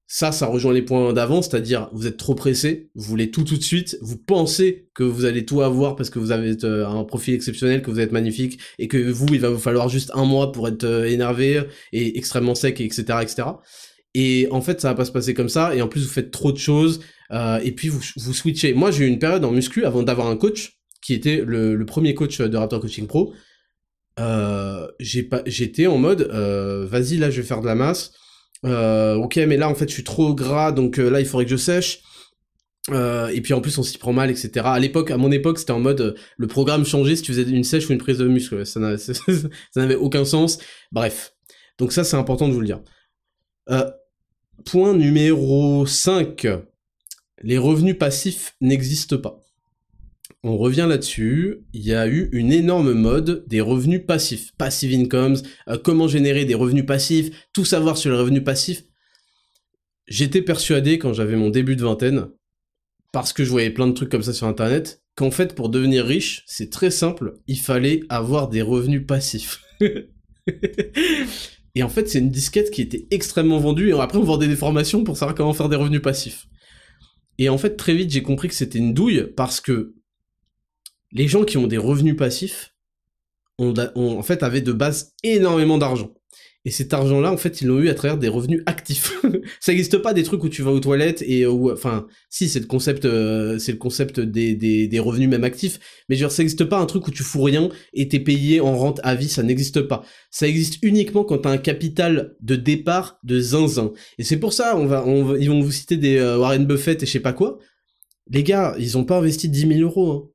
[0.09, 3.57] Ça, ça rejoint les points d'avant, c'est-à-dire, vous êtes trop pressé, vous voulez tout tout
[3.57, 7.05] de suite, vous pensez que vous allez tout avoir parce que vous avez euh, un
[7.05, 10.27] profil exceptionnel, que vous êtes magnifique, et que vous, il va vous falloir juste un
[10.27, 11.63] mois pour être euh, énervé
[11.93, 13.43] et extrêmement sec, et etc., etc.
[14.13, 16.31] Et en fait, ça va pas se passer comme ça, et en plus, vous faites
[16.31, 18.75] trop de choses, euh, et puis vous, vous switchez.
[18.75, 22.15] Moi, j'ai eu une période en muscu avant d'avoir un coach, qui était le, premier
[22.15, 23.35] coach de Raptor Coaching Pro,
[24.19, 28.13] euh, j'étais en mode, euh, vas-y, là, je vais faire de la masse.
[28.65, 31.51] Euh, ok, mais là, en fait, je suis trop gras, donc là, il faudrait que
[31.51, 32.03] je sèche.
[32.89, 34.51] et puis en plus, on s'y prend mal, etc.
[34.65, 37.65] À l'époque, à mon époque, c'était en mode, le programme changeait si tu faisais une
[37.65, 38.65] sèche ou une prise de muscle.
[38.67, 40.59] Ça n'avait aucun sens.
[40.93, 41.35] Bref.
[41.79, 42.81] Donc ça, c'est important de vous le dire.
[44.65, 46.47] point numéro 5.
[47.43, 49.42] Les revenus passifs n'existent pas
[50.43, 55.37] on revient là-dessus, il y a eu une énorme mode des revenus passifs, passive incomes,
[55.69, 58.85] euh, comment générer des revenus passifs, tout savoir sur les revenus passifs.
[60.07, 62.29] J'étais persuadé quand j'avais mon début de vingtaine,
[63.13, 66.05] parce que je voyais plein de trucs comme ça sur internet, qu'en fait pour devenir
[66.05, 69.63] riche, c'est très simple, il fallait avoir des revenus passifs.
[71.75, 74.57] et en fait c'est une disquette qui était extrêmement vendue, et après on vendait des
[74.57, 76.47] formations pour savoir comment faire des revenus passifs.
[77.39, 79.95] Et en fait très vite j'ai compris que c'était une douille, parce que
[81.13, 82.75] les gens qui ont des revenus passifs
[83.59, 86.15] ont, en fait avaient de base énormément d'argent.
[86.65, 89.21] Et cet argent-là, en fait, ils l'ont eu à travers des revenus actifs.
[89.61, 92.61] ça n'existe pas des trucs où tu vas aux toilettes et où, enfin, si c'est
[92.61, 95.81] le concept, euh, c'est le concept des, revenus même actifs.
[96.09, 98.77] Mais genre, ça n'existe pas un truc où tu fous rien et t'es payé en
[98.79, 99.29] rente à vie.
[99.29, 100.05] Ça n'existe pas.
[100.31, 103.91] Ça existe uniquement quand t'as un capital de départ de zinzin.
[104.19, 107.03] Et c'est pour ça, on va, on ils vont vous citer des euh, Warren Buffett
[107.03, 107.59] et je sais pas quoi.
[108.31, 110.13] Les gars, ils ont pas investi 10 000 euros.
[110.13, 110.32] Hein.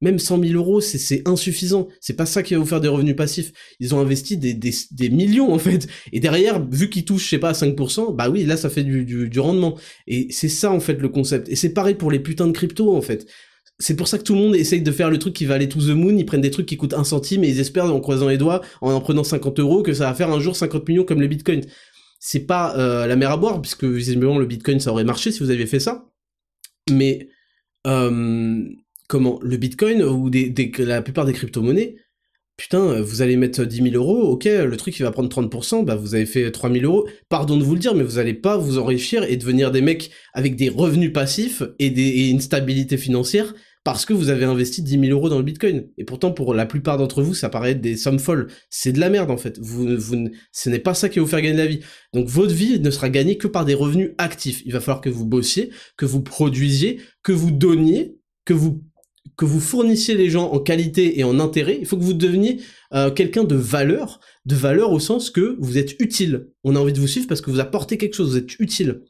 [0.00, 1.88] Même 100 000 euros, c'est insuffisant.
[2.00, 3.52] C'est pas ça qui va vous faire des revenus passifs.
[3.80, 5.88] Ils ont investi des, des, des millions, en fait.
[6.12, 9.04] Et derrière, vu qu'ils touchent, je sais pas, 5%, bah oui, là, ça fait du,
[9.04, 9.76] du, du rendement.
[10.06, 11.48] Et c'est ça, en fait, le concept.
[11.48, 13.26] Et c'est pareil pour les putains de crypto, en fait.
[13.80, 15.68] C'est pour ça que tout le monde essaye de faire le truc qui va aller
[15.68, 18.00] to the moon, ils prennent des trucs qui coûtent un centime et ils espèrent en
[18.00, 20.88] croisant les doigts, en en prenant 50 euros, que ça va faire un jour 50
[20.88, 21.62] millions comme le bitcoin.
[22.18, 25.40] C'est pas euh, la mer à boire, puisque visiblement le bitcoin ça aurait marché si
[25.40, 26.06] vous aviez fait ça.
[26.90, 27.28] Mais
[27.86, 28.64] euh,
[29.08, 31.96] comment le Bitcoin ou des, la plupart des crypto-monnaies,
[32.56, 35.96] putain, vous allez mettre 10 000 euros, ok, le truc il va prendre 30%, bah
[35.96, 37.08] vous avez fait 3 000 euros.
[37.28, 40.10] Pardon de vous le dire, mais vous allez pas vous enrichir et devenir des mecs
[40.34, 45.00] avec des revenus passifs et, des, une stabilité financière parce que vous avez investi 10
[45.00, 45.88] 000 euros dans le Bitcoin.
[45.96, 48.48] Et pourtant, pour la plupart d'entre vous, ça paraît être des sommes folles.
[48.68, 49.58] C'est de la merde, en fait.
[49.60, 51.80] Vous, vous, ce n'est pas ça qui va vous faire gagner la vie.
[52.12, 54.60] Donc, votre vie ne sera gagnée que par des revenus actifs.
[54.66, 58.82] Il va falloir que vous bossiez, que vous produisiez, que vous donniez, que vous
[59.38, 62.60] que vous fournissiez les gens en qualité et en intérêt, il faut que vous deveniez
[62.92, 66.48] euh, quelqu'un de valeur, de valeur au sens que vous êtes utile.
[66.64, 69.02] On a envie de vous suivre parce que vous apportez quelque chose, vous êtes utile.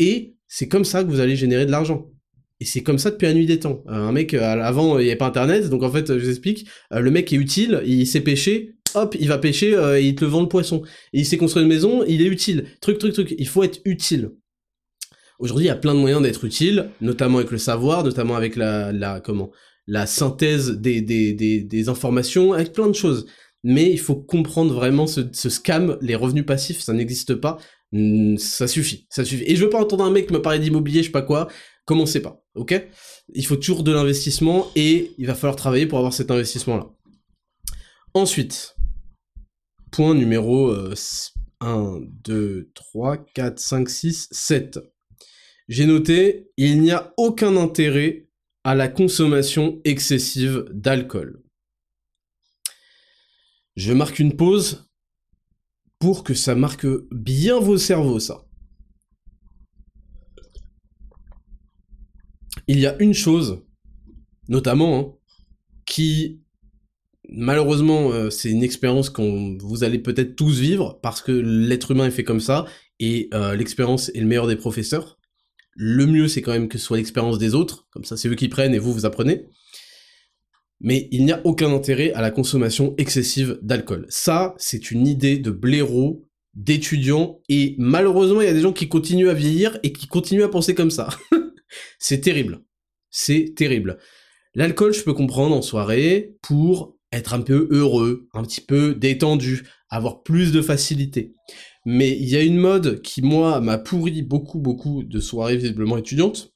[0.00, 2.10] Et c'est comme ça que vous allez générer de l'argent.
[2.58, 3.84] Et c'est comme ça depuis la nuit des temps.
[3.86, 6.30] Euh, un mec, euh, avant, il n'y avait pas Internet, donc en fait, je vous
[6.30, 10.42] explique, le mec est utile, il sait pêcher, hop, il va pêcher, il te vend
[10.42, 10.82] le poisson.
[11.12, 12.64] Et il sait construire une maison, il est utile.
[12.80, 13.36] Truc, truc, truc.
[13.38, 14.32] Il faut être utile.
[15.40, 18.56] Aujourd'hui, il y a plein de moyens d'être utile, notamment avec le savoir, notamment avec
[18.56, 19.50] la, comment,
[19.86, 23.24] la synthèse des, des, des, informations, avec plein de choses.
[23.64, 27.56] Mais il faut comprendre vraiment ce, scam, les revenus passifs, ça n'existe pas.
[28.36, 29.44] Ça suffit, ça suffit.
[29.46, 31.48] Et je veux pas entendre un mec me parler d'immobilier, je sais pas quoi.
[31.86, 32.44] Commencez pas.
[32.54, 32.86] ok?
[33.34, 36.90] Il faut toujours de l'investissement et il va falloir travailler pour avoir cet investissement-là.
[38.12, 38.76] Ensuite,
[39.90, 40.70] point numéro
[41.60, 44.78] 1, 2, 3, 4, 5, 6, 7.
[45.70, 48.28] J'ai noté, il n'y a aucun intérêt
[48.64, 51.44] à la consommation excessive d'alcool.
[53.76, 54.90] Je marque une pause
[56.00, 58.48] pour que ça marque bien vos cerveaux, ça.
[62.66, 63.62] Il y a une chose,
[64.48, 65.14] notamment, hein,
[65.86, 66.42] qui,
[67.28, 72.06] malheureusement, euh, c'est une expérience que vous allez peut-être tous vivre, parce que l'être humain
[72.06, 72.66] est fait comme ça,
[72.98, 75.19] et euh, l'expérience est le meilleur des professeurs.
[75.74, 78.34] Le mieux, c'est quand même que ce soit l'expérience des autres, comme ça c'est eux
[78.34, 79.46] qui prennent et vous, vous apprenez
[80.80, 84.06] mais il n'y a aucun intérêt à la consommation excessive d'alcool.
[84.08, 88.88] Ça, c'est une idée de blaireau, d'étudiants, et malheureusement, il y a des gens qui
[88.88, 91.10] continuent à vieillir et qui continuent à penser comme ça.
[91.98, 92.62] c'est terrible.
[93.10, 93.98] C'est terrible.
[94.54, 99.68] L'alcool, je peux comprendre en soirée pour être un peu heureux, un petit peu détendu,
[99.90, 101.34] avoir plus de facilité.
[101.92, 105.98] Mais il y a une mode qui, moi, m'a pourri beaucoup, beaucoup de soirées visiblement
[105.98, 106.54] étudiantes.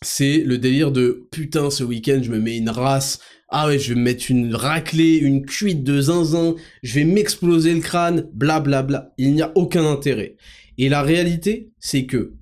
[0.00, 3.18] C'est le délire de putain, ce week-end, je me mets une race,
[3.50, 7.74] ah ouais, je vais me mettre une raclée, une cuite de zinzin, je vais m'exploser
[7.74, 8.82] le crâne, blablabla.
[8.82, 9.14] Bla bla.
[9.18, 10.38] Il n'y a aucun intérêt.
[10.78, 12.32] Et la réalité, c'est que,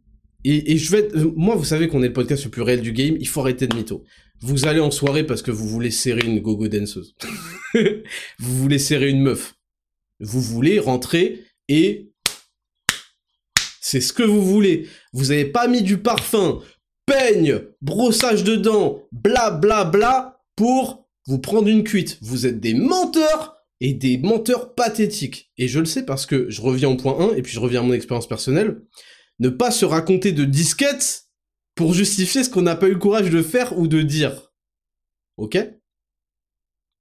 [0.44, 3.16] et, je vais, moi, vous savez qu'on est le podcast le plus réel du game,
[3.18, 4.04] il faut arrêter de mytho.
[4.40, 7.16] Vous allez en soirée parce que vous voulez serrer une gogo danseuse.
[7.74, 9.56] vous voulez serrer une meuf.
[10.20, 12.10] Vous voulez rentrer et
[13.80, 14.88] c'est ce que vous voulez.
[15.12, 16.62] Vous n'avez pas mis du parfum,
[17.06, 22.18] peigne, brossage de dents, bla bla bla pour vous prendre une cuite.
[22.22, 25.52] Vous êtes des menteurs et des menteurs pathétiques.
[25.58, 27.80] Et je le sais parce que je reviens au point 1 et puis je reviens
[27.80, 28.80] à mon expérience personnelle.
[29.38, 31.28] Ne pas se raconter de disquettes
[31.74, 34.52] pour justifier ce qu'on n'a pas eu le courage de faire ou de dire.
[35.36, 35.58] Ok?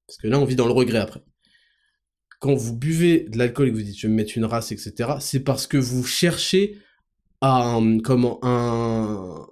[0.07, 1.21] Parce que là, on vit dans le regret après.
[2.43, 4.73] Quand vous buvez de l'alcool et que vous dites je vais me mettre une race,
[4.73, 6.77] etc., c'est parce que vous cherchez
[7.41, 9.45] un, comment, un,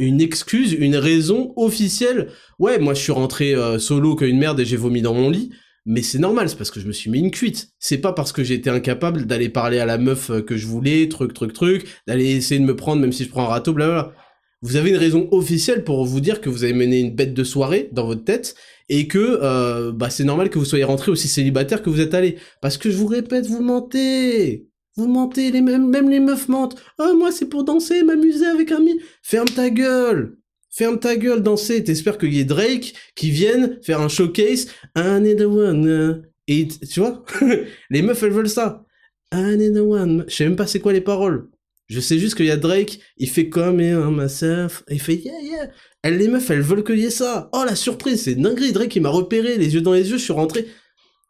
[0.00, 2.30] une excuse, une raison officielle.
[2.58, 5.52] Ouais, moi je suis rentré euh, solo une merde et j'ai vomi dans mon lit.
[5.86, 7.70] Mais c'est normal, c'est parce que je me suis mis une cuite.
[7.78, 11.08] C'est pas parce que j'étais incapable d'aller parler à la meuf euh, que je voulais,
[11.08, 14.14] truc, truc, truc, d'aller essayer de me prendre même si je prends un râteau, blablabla.
[14.62, 17.44] Vous avez une raison officielle pour vous dire que vous avez mené une bête de
[17.44, 18.54] soirée dans votre tête
[18.88, 22.14] et que euh, bah c'est normal que vous soyez rentré aussi célibataire que vous êtes
[22.14, 22.36] allé.
[22.60, 24.68] Parce que je vous répète, vous mentez.
[24.96, 26.76] Vous mentez, même les meufs mentent.
[26.98, 29.00] Oh, moi, c'est pour danser, m'amuser avec un mi.
[29.22, 30.36] Ferme ta gueule.
[30.70, 31.82] Ferme ta gueule, danser.
[31.82, 34.68] T'espères qu'il y ait Drake qui vienne faire un showcase.
[34.96, 36.22] I need the one.
[36.46, 37.24] Et tu vois,
[37.90, 38.84] les meufs, elles veulent ça.
[39.32, 40.24] I need the one.
[40.28, 41.48] Je sais même pas c'est quoi les paroles.
[41.92, 45.40] Je sais juste qu'il y a Drake, il fait comme et myself, il fait yeah
[45.42, 45.70] yeah.
[46.02, 47.50] Elles, les meufs, elles veulent qu'il y ait ça.
[47.52, 48.72] Oh la surprise, c'est dinguerie.
[48.72, 50.68] Drake, il m'a repéré, les yeux dans les yeux, je suis rentré.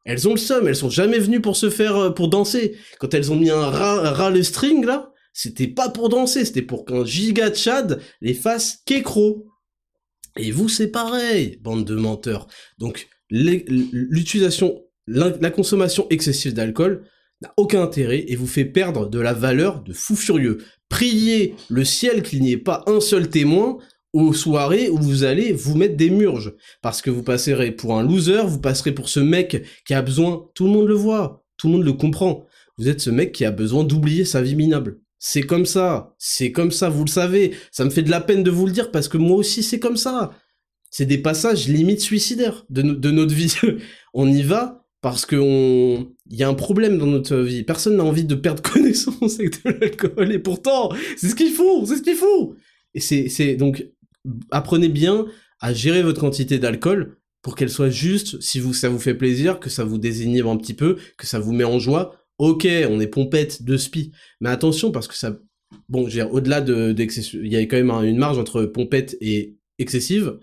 [0.05, 2.77] Elles ont le seum, elles sont jamais venues pour se faire, euh, pour danser.
[3.01, 6.85] Quand elles ont mis un ras, le string, là, c'était pas pour danser, c'était pour
[6.85, 9.49] qu'un giga de Chad les fasse kékro.
[10.37, 12.47] Et vous, c'est pareil, bande de menteurs.
[12.79, 17.05] Donc, l'utilisation, la consommation excessive d'alcool
[17.43, 20.59] n'a aucun intérêt et vous fait perdre de la valeur de fou furieux.
[20.89, 23.79] Priez le ciel qu'il n'y ait pas un seul témoin
[24.13, 26.55] aux soirées où vous allez vous mettre des murges.
[26.83, 30.47] Parce que vous passerez pour un loser, vous passerez pour ce mec qui a besoin,
[30.55, 32.47] tout le monde le voit, tout le monde le comprend.
[32.79, 35.01] Vous êtes ce mec qui a besoin d'oublier sa vie minable.
[35.19, 37.55] C'est comme ça, c'est comme ça, vous le savez.
[37.71, 39.79] Ça me fait de la peine de vous le dire parce que moi aussi c'est
[39.79, 40.33] comme ça.
[40.91, 43.55] C'est des passages limite suicidaires de, de notre vie.
[44.15, 47.65] on y va parce que il y a un problème dans notre vie.
[47.65, 51.85] Personne n'a envie de perdre connaissance avec de l'alcool et pourtant c'est ce qu'il faut,
[51.85, 52.55] c'est ce qu'il faut.
[52.95, 53.87] Et c'est, c'est donc
[54.51, 55.27] apprenez bien
[55.61, 59.59] à gérer votre quantité d'alcool pour qu'elle soit juste, si vous, ça vous fait plaisir,
[59.59, 62.17] que ça vous désinhibe un petit peu, que ça vous met en joie.
[62.39, 64.13] Ok, on est pompette de spi.
[64.41, 65.37] Mais attention, parce que ça,
[65.89, 66.95] bon, au-delà de,
[67.35, 70.39] il y a quand même une marge entre pompette et excessive.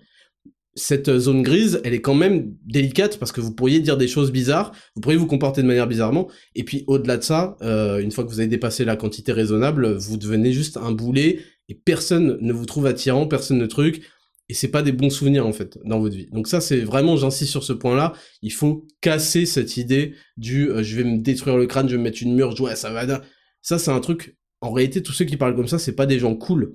[0.74, 4.30] Cette zone grise, elle est quand même délicate parce que vous pourriez dire des choses
[4.30, 8.12] bizarres, vous pourriez vous comporter de manière bizarrement, et puis au-delà de ça, euh, une
[8.12, 12.38] fois que vous avez dépassé la quantité raisonnable, vous devenez juste un boulet et personne
[12.40, 14.02] ne vous trouve attirant, personne ne truc,
[14.48, 16.28] et c'est pas des bons souvenirs en fait dans votre vie.
[16.32, 20.82] Donc ça c'est vraiment, j'insiste sur ce point-là, il faut casser cette idée du euh,
[20.82, 23.22] je vais me détruire le crâne, je vais me mettre une mur, ouais ça va.
[23.62, 24.36] Ça c'est un truc.
[24.60, 26.74] En réalité, tous ceux qui parlent comme ça, c'est pas des gens cool.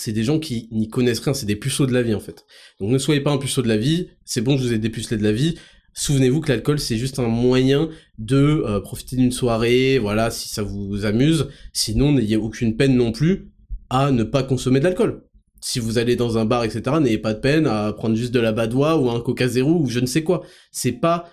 [0.00, 2.46] C'est des gens qui n'y connaissent rien, c'est des puceaux de la vie en fait.
[2.80, 5.18] Donc ne soyez pas un puceau de la vie, c'est bon, je vous ai dépucelé
[5.18, 5.56] de la vie.
[5.94, 10.62] Souvenez-vous que l'alcool c'est juste un moyen de euh, profiter d'une soirée, voilà, si ça
[10.62, 11.48] vous amuse.
[11.74, 13.52] Sinon, n'ayez aucune peine non plus
[13.90, 15.24] à ne pas consommer de l'alcool.
[15.60, 18.40] si vous allez dans un bar, etc., n'ayez pas de peine à prendre juste de
[18.40, 20.42] la badoie ou un coca zéro ou je ne sais quoi.
[20.72, 21.30] C'est pas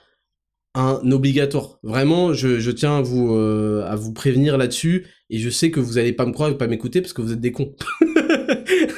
[0.76, 1.80] un obligatoire.
[1.84, 5.98] Vraiment, je, tiens à vous, euh, à vous prévenir là-dessus et je sais que vous
[5.98, 7.74] allez pas me croire et pas m'écouter parce que vous êtes des cons.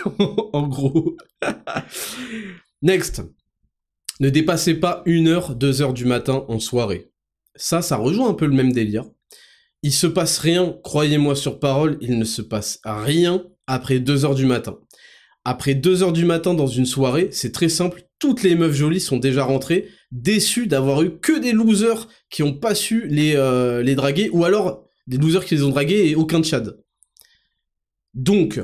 [0.54, 1.16] en gros.
[2.82, 3.24] Next.
[4.20, 7.12] Ne dépassez pas une heure, deux heures du matin en soirée.
[7.56, 9.06] Ça, ça rejoint un peu le même délire.
[9.84, 14.36] Il se passe rien, croyez-moi sur parole, il ne se passe rien après 2 heures
[14.36, 14.78] du matin.
[15.44, 19.00] Après 2 heures du matin dans une soirée, c'est très simple, toutes les meufs jolies
[19.00, 23.82] sont déjà rentrées, déçues d'avoir eu que des losers qui ont pas su les, euh,
[23.82, 26.78] les draguer, ou alors des losers qui les ont dragués et aucun tchad.
[28.14, 28.62] Donc,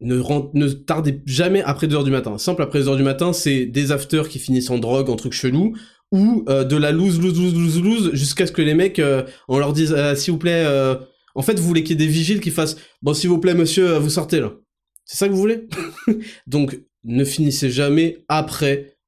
[0.00, 2.38] ne, tardez jamais après 2 heures du matin.
[2.38, 5.32] Simple, après 2 heures du matin, c'est des afters qui finissent en drogue, en trucs
[5.32, 5.76] chelous,
[6.12, 9.24] ou euh, de la loose, loose, loose, loose, loose, jusqu'à ce que les mecs, euh,
[9.48, 10.66] on leur dise, s'il vous plaît,
[11.34, 13.54] en fait, vous voulez qu'il y ait des vigiles qui fassent Bon, s'il vous plaît,
[13.54, 14.54] monsieur, vous sortez là.
[15.04, 15.68] C'est ça que vous voulez?
[16.46, 18.98] Donc, ne finissez jamais après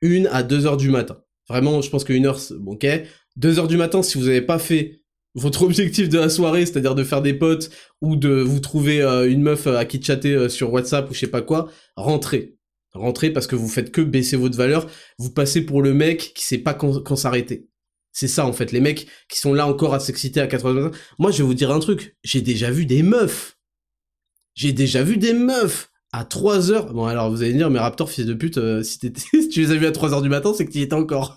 [0.00, 1.18] une à deux heures du matin.
[1.48, 2.86] Vraiment, je pense qu'une heure, bon, ok.
[3.36, 5.00] Deux heures du matin, si vous n'avez pas fait
[5.34, 7.70] votre objectif de la soirée, c'est-à-dire de faire des potes
[8.00, 11.14] ou de vous trouver euh, une meuf euh, à qui chatter euh, sur WhatsApp ou
[11.14, 12.56] je sais pas quoi, rentrez.
[12.92, 14.86] Rentrez parce que vous faites que baisser votre valeur.
[15.18, 17.68] Vous passez pour le mec qui sait pas quand s'arrêter.
[18.12, 20.92] C'est ça en fait, les mecs qui sont là encore à s'exciter à 4 heures
[21.18, 23.58] Moi je vais vous dire un truc, j'ai déjà vu des meufs.
[24.54, 26.92] J'ai déjà vu des meufs à 3 heures.
[26.92, 29.74] Bon alors vous allez dire, mais Raptor fils de pute, si, si, tu les as
[29.74, 31.36] vus à 3 heures du matin, c'est que tu étais encore.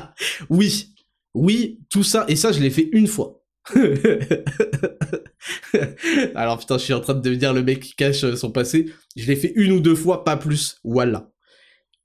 [0.50, 0.94] oui,
[1.32, 3.37] oui, tout ça, et ça je l'ai fait une fois.
[6.34, 8.92] alors putain, je suis en train de devenir le mec qui cache euh, son passé.
[9.16, 10.78] Je l'ai fait une ou deux fois, pas plus.
[10.84, 11.30] Voilà.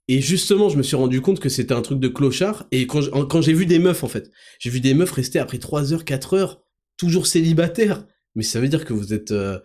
[0.08, 2.66] Et justement, je me suis rendu compte que c'était un truc de clochard.
[2.72, 5.94] Et quand, j'ai vu des meufs, en fait, j'ai vu des meufs rester après 3
[5.94, 6.62] heures, 4 heures,
[6.96, 8.04] toujours célibataires.
[8.34, 9.30] Mais ça veut dire que vous êtes...
[9.30, 9.58] Euh,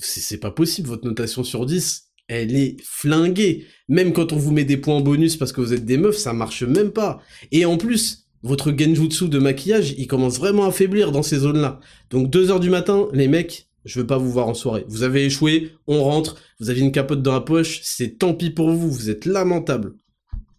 [0.00, 3.66] c'est pas possible, votre notation sur 10, elle est flinguée.
[3.88, 6.32] Même quand on vous met des points bonus parce que vous êtes des meufs, ça
[6.32, 7.20] marche même pas.
[7.52, 11.80] Et en plus, votre genjutsu de maquillage, il commence vraiment à faiblir dans ces zones-là.
[12.10, 14.84] Donc 2 heures du matin, les mecs, je veux pas vous voir en soirée.
[14.88, 18.50] Vous avez échoué, on rentre, vous avez une capote dans la poche, c'est tant pis
[18.50, 19.94] pour vous, vous êtes lamentable.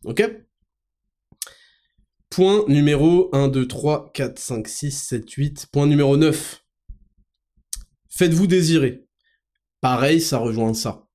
[0.03, 0.23] Ok?
[2.29, 5.67] Point numéro 1, 2, 3, 4, 5, 6, 7, 8.
[5.71, 6.63] Point numéro 9.
[8.09, 9.05] Faites-vous désirer.
[9.81, 11.07] Pareil, ça rejoint ça.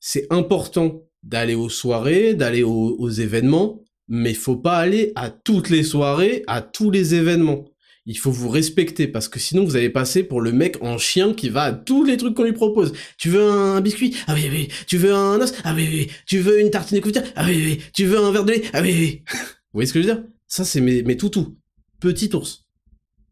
[0.00, 5.82] C'est important d'aller aux soirées, d'aller aux événements, mais faut pas aller à toutes les
[5.82, 7.66] soirées, à tous les événements
[8.06, 11.34] il faut vous respecter parce que sinon vous allez passer pour le mec en chien
[11.34, 12.92] qui va à tous les trucs qu'on lui propose.
[13.18, 14.16] Tu veux un biscuit?
[14.28, 14.68] Ah oui oui.
[14.86, 15.52] Tu veux un os?
[15.64, 16.10] Ah oui oui.
[16.24, 17.80] Tu veux une tartine de Ah oui oui.
[17.92, 18.62] Tu veux un verre de lait?
[18.72, 19.22] Ah oui oui.
[19.32, 19.38] vous
[19.74, 20.24] voyez ce que je veux dire?
[20.46, 21.58] Ça c'est mes, mes toutous.
[22.00, 22.68] Petit ours.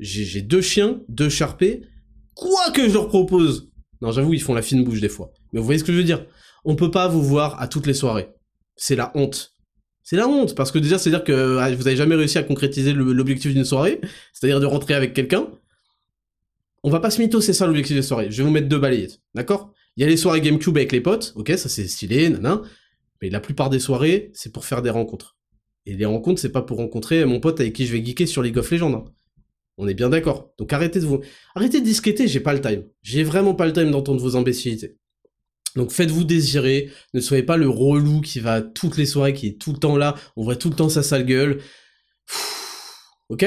[0.00, 1.82] J'ai deux chiens, deux charpés.
[2.34, 3.70] Quoi que je leur propose
[4.02, 5.32] Non j'avoue ils font la fine bouche des fois.
[5.52, 6.26] Mais vous voyez ce que je veux dire?
[6.64, 8.30] On peut pas vous voir à toutes les soirées.
[8.74, 9.53] C'est la honte.
[10.04, 12.92] C'est la honte, parce que déjà, c'est-à-dire que ah, vous avez jamais réussi à concrétiser
[12.92, 14.00] l'objectif d'une soirée,
[14.34, 15.48] c'est-à-dire de rentrer avec quelqu'un.
[16.82, 18.30] On va pas se mytho, c'est ça l'objectif de soirée.
[18.30, 19.72] Je vais vous mettre deux balayettes, d'accord?
[19.96, 22.60] Il y a les soirées GameCube avec les potes, ok, ça c'est stylé, nanan.
[23.22, 25.38] Mais la plupart des soirées, c'est pour faire des rencontres.
[25.86, 28.42] Et les rencontres, c'est pas pour rencontrer mon pote avec qui je vais geeker sur
[28.42, 28.92] League of Legends.
[28.92, 29.04] Hein.
[29.78, 30.52] On est bien d'accord.
[30.58, 31.20] Donc arrêtez de vous...
[31.54, 32.84] Arrêtez de disqueter, j'ai pas le time.
[33.02, 34.98] J'ai vraiment pas le time d'entendre vos imbécilités.
[35.76, 39.60] Donc faites-vous désirer, ne soyez pas le relou qui va toutes les soirées, qui est
[39.60, 41.60] tout le temps là, on voit tout le temps sa sale gueule.
[43.28, 43.44] ok?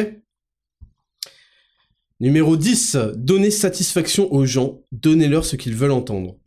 [2.19, 6.37] Numéro 10, donnez satisfaction aux gens, donnez-leur ce qu'ils veulent entendre.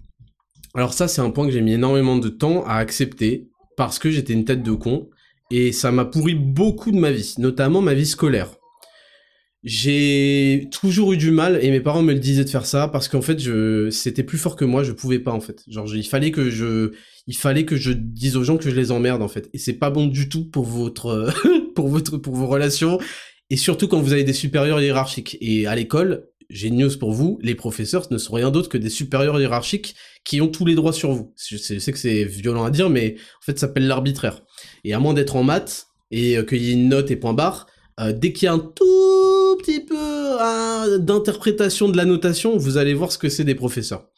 [0.75, 4.11] Alors ça c'est un point que j'ai mis énormément de temps à accepter, parce que
[4.11, 5.09] j'étais une tête de con,
[5.51, 8.60] et ça m'a pourri beaucoup de ma vie, notamment ma vie scolaire
[9.63, 13.09] j'ai toujours eu du mal et mes parents me le disaient de faire ça parce
[13.09, 15.63] qu'en fait je c'était plus fort que moi je pouvais pas en fait.
[15.69, 16.93] Genre il fallait que je
[17.27, 19.51] il fallait que je dise aux gens que je les emmerde en fait.
[19.53, 21.31] Et c'est pas bon du tout pour votre
[21.75, 22.99] pour votre pour vos relations
[23.51, 25.37] et surtout quand vous avez des supérieurs hiérarchiques.
[25.43, 28.79] Et à l'école j'ai une news pour vous les professeurs ne sont rien d'autre que
[28.79, 29.95] des supérieurs hiérarchiques
[30.25, 31.35] qui ont tous les droits sur vous.
[31.37, 34.41] Je sais, que c'est violent à dire mais en fait ça s'appelle l'arbitraire.
[34.85, 37.35] Et à moins d'être en maths et euh, qu'il y ait une note et point
[37.35, 37.67] barre
[38.01, 39.00] euh, dès qu'il y a un tout
[39.61, 39.97] petit peu
[40.41, 44.09] hein, d'interprétation de la notation, vous allez voir ce que c'est des professeurs.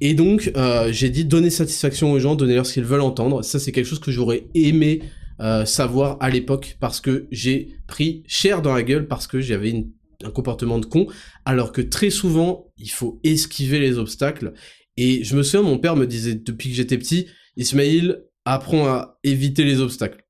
[0.00, 3.42] Et donc, euh, j'ai dit donner satisfaction aux gens, donner leur ce qu'ils veulent entendre.
[3.42, 5.02] Ça, c'est quelque chose que j'aurais aimé
[5.40, 9.86] euh, savoir à l'époque parce que j'ai pris cher dans la gueule parce que j'avais
[10.24, 11.06] un comportement de con,
[11.44, 14.52] alors que très souvent, il faut esquiver les obstacles.
[14.96, 17.26] Et je me souviens, mon père me disait depuis que j'étais petit,
[17.56, 20.24] Ismaïl, apprends à éviter les obstacles.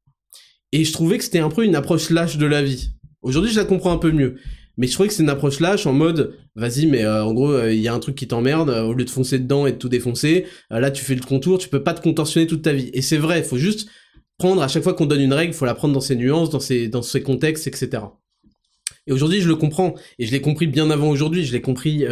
[0.72, 2.90] Et je trouvais que c'était un peu une approche lâche de la vie.
[3.22, 4.36] Aujourd'hui, je la comprends un peu mieux.
[4.76, 7.66] Mais je trouvais que c'est une approche lâche en mode, vas-y, mais euh, en gros,
[7.66, 9.88] il y a un truc qui t'emmerde, au lieu de foncer dedans et de tout
[9.88, 12.88] défoncer, là tu fais le contour, tu peux pas te contorsionner toute ta vie.
[12.92, 13.88] Et c'est vrai, il faut juste
[14.38, 16.50] prendre, à chaque fois qu'on donne une règle, il faut la prendre dans ses nuances,
[16.50, 18.04] dans ses, dans ses contextes, etc.
[19.08, 22.06] Et aujourd'hui, je le comprends, et je l'ai compris bien avant aujourd'hui, je l'ai compris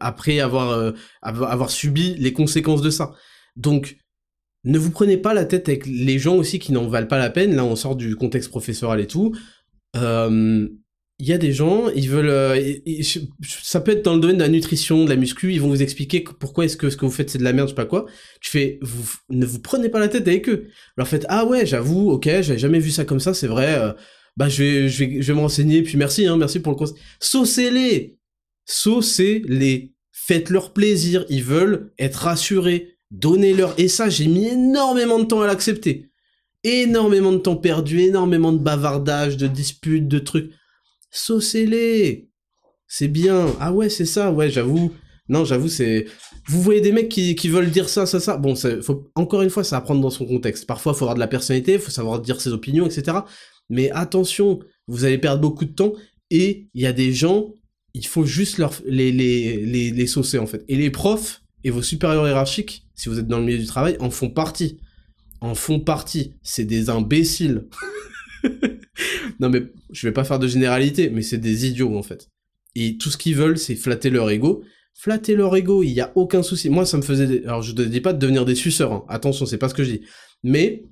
[0.00, 3.12] après avoir, avoir subi les conséquences de ça.
[3.54, 3.98] Donc,
[4.64, 7.30] ne vous prenez pas la tête avec les gens aussi qui n'en valent pas la
[7.30, 7.54] peine.
[7.54, 9.34] Là, on sort du contexte professoral et tout.
[9.96, 10.68] Euh,
[11.20, 12.78] il y a des gens, ils veulent, euh,
[13.42, 15.82] ça peut être dans le domaine de la nutrition, de la muscu, ils vont vous
[15.82, 17.84] expliquer pourquoi est-ce que ce que vous faites c'est de la merde, je sais pas
[17.84, 18.06] quoi.
[18.40, 20.68] Tu fais, vous ne vous prenez pas la tête avec eux.
[20.96, 23.78] Alors faites, ah ouais, j'avoue, ok, j'avais jamais vu ça comme ça, c'est vrai.
[23.78, 23.92] Euh,
[24.38, 26.78] bah je vais, je vais, je vais me renseigner, puis merci, hein, merci pour le
[26.78, 26.96] conseil.
[27.20, 28.16] Saucez-les,
[28.64, 32.96] saucez-les, faites leur plaisir, ils veulent être rassurés.
[33.10, 33.74] Donnez-leur.
[33.78, 36.09] Et ça, j'ai mis énormément de temps à l'accepter.
[36.64, 40.52] Énormément de temps perdu, énormément de bavardage, de disputes, de trucs.
[41.10, 42.28] Saucez-les.
[42.86, 43.46] C'est bien.
[43.60, 44.32] Ah ouais, c'est ça.
[44.32, 44.92] Ouais, j'avoue.
[45.28, 46.06] Non, j'avoue, c'est.
[46.46, 48.36] Vous voyez des mecs qui, qui veulent dire ça, ça, ça.
[48.36, 50.66] Bon, faut, encore une fois, ça à prendre dans son contexte.
[50.66, 53.18] Parfois, il faut avoir de la personnalité, il faut savoir dire ses opinions, etc.
[53.68, 54.58] Mais attention,
[54.88, 55.92] vous allez perdre beaucoup de temps
[56.30, 57.54] et il y a des gens,
[57.94, 60.64] il faut juste leur, les, les, les, les saucer, en fait.
[60.66, 63.96] Et les profs, et vos supérieurs hiérarchiques, si vous êtes dans le milieu du travail,
[64.00, 64.80] en font partie.
[65.40, 66.34] En font partie.
[66.42, 67.66] C'est des imbéciles.
[69.40, 72.28] non mais je vais pas faire de généralité, mais c'est des idiots en fait.
[72.74, 74.62] Et tout ce qu'ils veulent, c'est flatter leur ego.
[74.94, 76.68] Flatter leur ego, il y a aucun souci.
[76.68, 77.42] Moi, ça me faisait.
[77.44, 78.92] Alors, je ne dis pas de devenir des suceurs.
[78.92, 79.04] Hein.
[79.08, 80.02] Attention, c'est pas ce que je dis.
[80.42, 80.84] Mais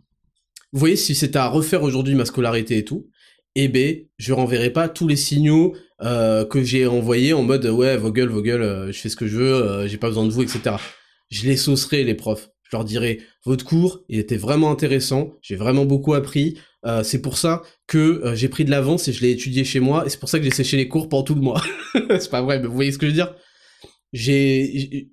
[0.73, 3.09] vous voyez, si c'était à refaire aujourd'hui ma scolarité et tout,
[3.55, 7.97] eh ben, je renverrai pas tous les signaux euh, que j'ai envoyés en mode ouais,
[7.97, 10.27] vos gueules, vos gueules, euh, je fais ce que je veux, euh, j'ai pas besoin
[10.27, 10.77] de vous, etc.
[11.31, 12.51] Je les saucerai les profs.
[12.71, 16.59] Je leur dirai votre cours, il était vraiment intéressant, j'ai vraiment beaucoup appris.
[17.03, 20.11] c'est pour ça que j'ai pris de l'avance et je l'ai étudié chez moi et
[20.11, 21.63] c'est pour ça que j'ai séché les cours pendant tout le mois.
[21.95, 23.35] c'est pas vrai, mais vous voyez ce que je veux dire?
[24.13, 25.11] J'ai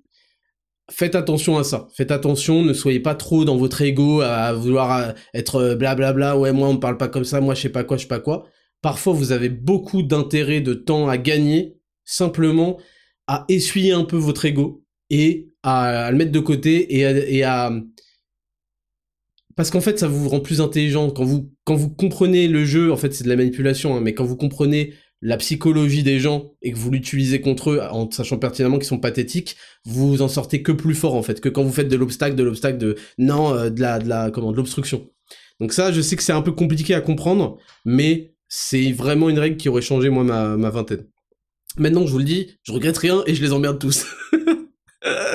[0.90, 1.88] faites attention à ça.
[1.94, 6.12] Faites attention, ne soyez pas trop dans votre ego à vouloir euh, être blablabla, bla
[6.12, 8.02] bla, ouais, moi on me parle pas comme ça, moi je sais pas quoi, je
[8.02, 8.44] sais pas quoi.
[8.82, 12.78] Parfois vous avez beaucoup d'intérêt, de temps à gagner, simplement
[13.26, 17.72] à essuyer un peu votre ego et à, le mettre de côté et à,
[19.56, 22.92] parce qu'en fait ça vous rend plus intelligent quand vous quand vous comprenez le jeu
[22.92, 26.52] en fait c'est de la manipulation hein, mais quand vous comprenez la psychologie des gens
[26.62, 29.56] et que vous l'utilisez contre eux en sachant pertinemment qu'ils sont pathétiques,
[29.86, 32.42] vous en sortez que plus fort en fait que quand vous faites de l'obstacle, de
[32.42, 35.08] l'obstacle de non, euh, de la de la comment de l'obstruction.
[35.58, 37.56] Donc ça, je sais que c'est un peu compliqué à comprendre,
[37.86, 41.06] mais c'est vraiment une règle qui aurait changé moi ma, ma vingtaine.
[41.78, 44.04] Maintenant, je vous le dis, je regrette rien et je les emmerde tous.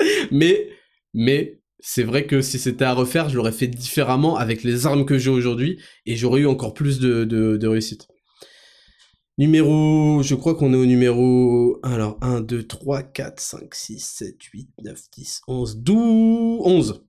[0.32, 0.70] mais
[1.14, 5.06] mais c'est vrai que si c'était à refaire, je l'aurais fait différemment avec les armes
[5.06, 8.08] que j'ai aujourd'hui et j'aurais eu encore plus de, de, de réussite.
[9.38, 14.44] Numéro, je crois qu'on est au numéro, alors 1, 2, 3, 4, 5, 6, 7,
[14.44, 17.06] 8, 9, 10, 11, 12, 11.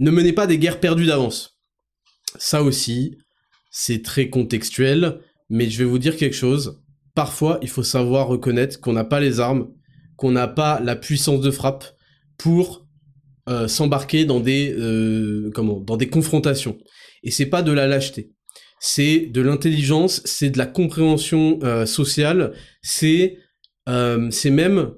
[0.00, 1.60] Ne menez pas des guerres perdues d'avance.
[2.38, 3.18] Ça aussi,
[3.70, 5.20] c'est très contextuel,
[5.50, 6.80] mais je vais vous dire quelque chose.
[7.14, 9.68] Parfois, il faut savoir reconnaître qu'on n'a pas les armes,
[10.16, 11.84] qu'on n'a pas la puissance de frappe
[12.38, 12.86] pour
[13.48, 16.78] euh, s'embarquer dans des euh, comment, dans des confrontations.
[17.22, 18.32] Et c'est pas de la lâcheté
[18.86, 23.38] c'est de l'intelligence, c'est de la compréhension euh, sociale, c'est
[23.86, 24.92] c'est même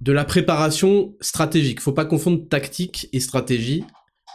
[0.00, 1.80] de la préparation stratégique.
[1.80, 3.84] Faut pas confondre tactique et stratégie.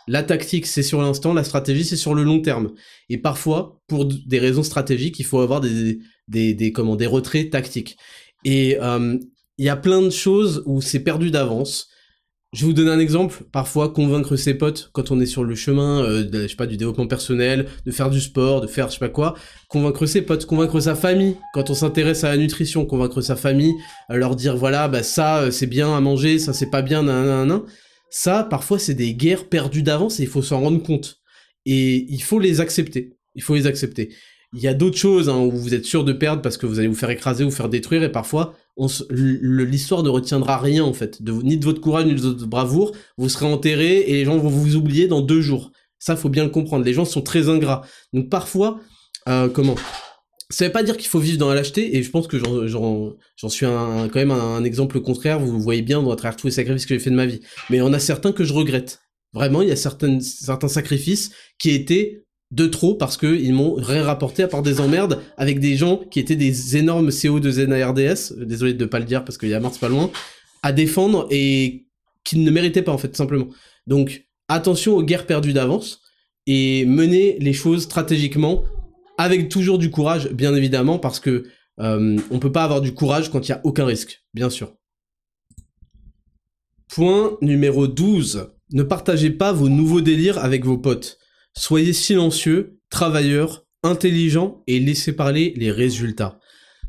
[0.08, 2.72] La tactique, c'est sur l'instant, la stratégie, c'est sur le long terme.
[3.10, 7.50] Et parfois, pour des raisons stratégiques, il faut avoir des, des, des, comment, des retraits
[7.50, 7.98] tactiques.
[8.46, 8.78] Et
[9.60, 11.90] il y a plein de choses où c'est perdu d'avance.
[12.52, 13.44] Je vous donner un exemple.
[13.52, 16.78] Parfois, convaincre ses potes quand on est sur le chemin, euh, je sais pas, du
[16.78, 19.36] développement personnel, de faire du sport, de faire je sais pas quoi.
[19.68, 23.76] Convaincre ses potes, convaincre sa famille quand on s'intéresse à la nutrition, convaincre sa famille,
[24.10, 27.26] leur dire voilà, bah ça euh, c'est bien à manger, ça c'est pas bien, nan,
[27.26, 27.62] nan, nan.
[28.10, 31.20] Ça, parfois, c'est des guerres perdues d'avance et il faut s'en rendre compte.
[31.66, 33.18] Et il faut les accepter.
[33.36, 34.10] Il faut les accepter.
[34.54, 36.80] Il y a d'autres choses hein, où vous êtes sûr de perdre parce que vous
[36.80, 38.56] allez vous faire écraser ou faire détruire et parfois
[39.10, 42.94] l'histoire ne retiendra rien en fait, ni de votre courage ni de votre bravoure.
[43.18, 45.72] Vous serez enterré et les gens vont vous oublier dans deux jours.
[46.00, 46.86] Ça, faut bien le comprendre.
[46.86, 47.82] Les gens sont très ingrats.
[48.14, 48.80] Donc parfois,
[49.28, 49.76] euh, comment?
[50.50, 53.50] Ça veut pas dire qu'il faut vivre dans la lâcheté, et je pense que j'en
[53.50, 56.88] suis un, quand même un, exemple contraire, vous voyez bien dans travers tous les sacrifices
[56.88, 57.42] que j'ai fait de ma vie.
[57.70, 59.00] Mais il y en a certains que je regrette.
[59.32, 60.20] Vraiment, il y a certains
[60.68, 65.22] sacrifices qui étaient de trop parce que ils m'ont rien rapporté à part des emmerdes
[65.38, 69.24] avec des gens qui étaient des énormes CO de ZNARDS, désolé de pas le dire
[69.24, 70.10] parce qu'il y a Mars pas loin,
[70.64, 71.86] à défendre et
[72.24, 73.48] qu'ils ne méritaient pas en fait simplement.
[73.86, 76.02] Donc attention aux guerres perdues d'avance
[76.48, 78.64] et mener les choses stratégiquement
[79.18, 81.46] avec toujours du courage bien évidemment parce que
[81.80, 84.76] Euh, on peut pas avoir du courage quand il y a aucun risque, bien sûr.
[86.90, 88.52] Point numéro 12.
[88.72, 91.19] Ne partagez pas vos nouveaux délires avec vos potes.
[91.58, 96.40] Soyez silencieux, travailleurs, intelligents et laissez parler les résultats.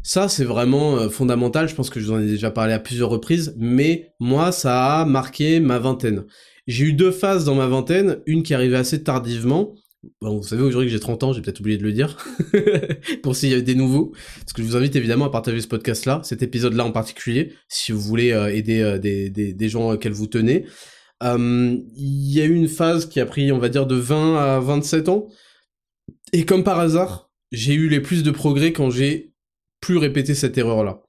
[0.03, 1.69] Ça, c'est vraiment euh, fondamental.
[1.69, 5.01] Je pense que je vous en ai déjà parlé à plusieurs reprises, mais moi, ça
[5.01, 6.25] a marqué ma vingtaine.
[6.67, 9.75] J'ai eu deux phases dans ma vingtaine, une qui arrivait assez tardivement.
[10.23, 12.17] Vous savez aujourd'hui que j'ai 30 ans, j'ai peut-être oublié de le dire,
[13.23, 14.13] pour s'il y a des nouveaux.
[14.39, 17.93] Parce que je vous invite évidemment à partager ce podcast-là, cet épisode-là en particulier, si
[17.93, 20.65] vous voulez euh, aider euh, des, des, des, gens auxquels vous tenez.
[21.23, 24.61] Il y a eu une phase qui a pris, on va dire, de 20 à
[24.61, 25.29] 27 ans.
[26.33, 29.33] Et comme par hasard, j'ai eu les plus de progrès quand j'ai
[29.81, 31.03] plus répéter cette erreur-là.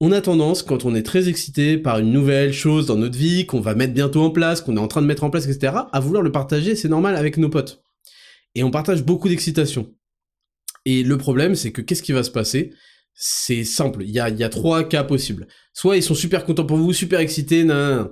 [0.00, 3.46] On a tendance, quand on est très excité par une nouvelle chose dans notre vie,
[3.46, 5.72] qu'on va mettre bientôt en place, qu'on est en train de mettre en place, etc.,
[5.92, 7.82] à vouloir le partager, c'est normal, avec nos potes.
[8.54, 9.94] Et on partage beaucoup d'excitation.
[10.84, 12.72] Et le problème, c'est que qu'est-ce qui va se passer?
[13.14, 15.46] C'est simple, il y a, trois cas possibles.
[15.72, 18.08] Soit ils sont super contents pour vous, super excités, nan,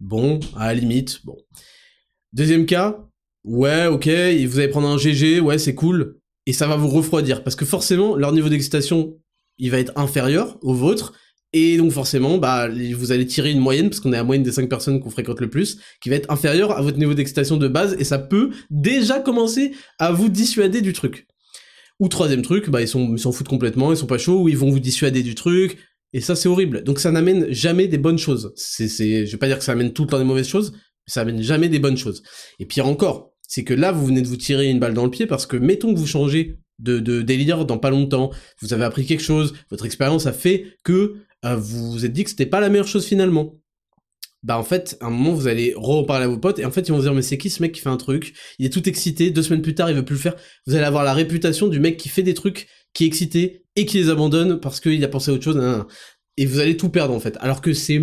[0.00, 1.36] bon, à la limite, bon.
[2.32, 2.98] Deuxième cas,
[3.44, 7.42] ouais, ok, vous allez prendre un GG, ouais, c'est cool, et ça va vous refroidir
[7.42, 9.16] parce que forcément leur niveau d'excitation
[9.58, 11.12] il va être inférieur au vôtre
[11.52, 14.52] et donc forcément bah vous allez tirer une moyenne parce qu'on est à moyenne des
[14.52, 17.68] 5 personnes qu'on fréquente le plus qui va être inférieur à votre niveau d'excitation de
[17.68, 21.26] base et ça peut déjà commencer à vous dissuader du truc.
[22.00, 24.70] Ou troisième truc, bah ils s'en foutent complètement, ils sont pas chauds ou ils vont
[24.70, 25.78] vous dissuader du truc
[26.14, 26.82] et ça c'est horrible.
[26.82, 28.52] Donc ça n'amène jamais des bonnes choses.
[28.56, 30.72] C'est c'est je vais pas dire que ça amène tout le temps des mauvaises choses,
[30.72, 32.22] mais ça amène jamais des bonnes choses.
[32.58, 35.10] Et pire encore, c'est que là, vous venez de vous tirer une balle dans le
[35.10, 39.06] pied parce que, mettons que vous changez de, délire dans pas longtemps, vous avez appris
[39.06, 42.60] quelque chose, votre expérience a fait que euh, vous vous êtes dit que c'était pas
[42.60, 43.54] la meilleure chose finalement.
[44.42, 46.82] Bah en fait, à un moment, vous allez reparler à vos potes et en fait,
[46.82, 48.34] ils vont vous dire mais c'est qui ce mec qui fait un truc?
[48.58, 50.36] Il est tout excité, deux semaines plus tard, il veut plus le faire.
[50.66, 53.84] Vous allez avoir la réputation du mec qui fait des trucs, qui est excité et
[53.84, 55.84] qui les abandonne parce qu'il a pensé à autre chose.
[56.36, 57.36] Et vous allez tout perdre en fait.
[57.40, 58.00] Alors que c'est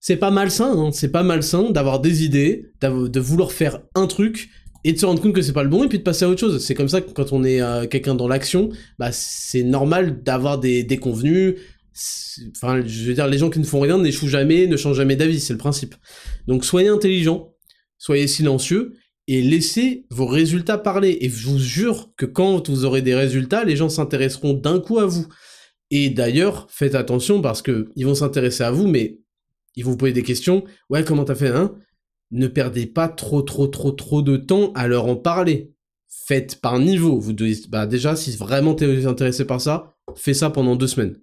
[0.00, 0.90] c'est pas malsain, hein.
[0.92, 4.50] c'est pas malsain d'avoir des idées, de vouloir faire un truc
[4.84, 6.28] et de se rendre compte que c'est pas le bon et puis de passer à
[6.28, 6.64] autre chose.
[6.64, 10.58] C'est comme ça que quand on est euh, quelqu'un dans l'action, bah c'est normal d'avoir
[10.58, 11.56] des déconvenus.
[12.54, 15.16] Enfin, je veux dire, les gens qui ne font rien n'échouent jamais, ne changent jamais
[15.16, 15.96] d'avis, c'est le principe.
[16.46, 17.54] Donc soyez intelligents,
[17.98, 18.92] soyez silencieux
[19.28, 21.18] et laissez vos résultats parler.
[21.20, 24.98] Et je vous jure que quand vous aurez des résultats, les gens s'intéresseront d'un coup
[24.98, 25.26] à vous.
[25.90, 29.20] Et d'ailleurs, faites attention parce que ils vont s'intéresser à vous, mais
[29.76, 30.64] ils vont vous poser des questions.
[30.90, 31.74] Ouais, comment t'as fait, hein?
[32.32, 35.72] Ne perdez pas trop, trop, trop, trop de temps à leur en parler.
[36.08, 37.20] Faites par niveau.
[37.20, 41.16] Vous devez, bah déjà, si vraiment t'es intéressé par ça, fais ça pendant deux semaines.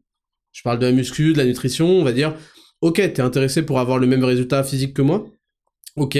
[0.54, 2.36] Je parle de la muscu, de la nutrition, on va dire.
[2.80, 5.26] Ok, t'es intéressé pour avoir le même résultat physique que moi?
[5.96, 6.18] Ok,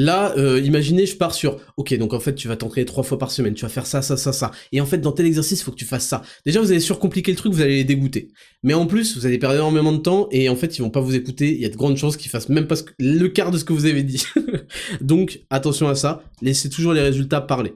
[0.00, 3.18] Là, euh, imaginez, je pars sur, ok, donc en fait, tu vas t'entraîner trois fois
[3.18, 4.52] par semaine, tu vas faire ça, ça, ça, ça.
[4.70, 6.22] Et en fait, dans tel exercice, il faut que tu fasses ça.
[6.46, 8.28] Déjà, vous allez surcompliquer le truc, vous allez les dégoûter.
[8.62, 11.00] Mais en plus, vous allez perdre énormément de temps et en fait, ils vont pas
[11.00, 11.52] vous écouter.
[11.52, 13.72] Il y a de grandes chances qu'ils fassent même pas le quart de ce que
[13.72, 14.22] vous avez dit.
[15.00, 16.22] donc, attention à ça.
[16.42, 17.74] Laissez toujours les résultats parler.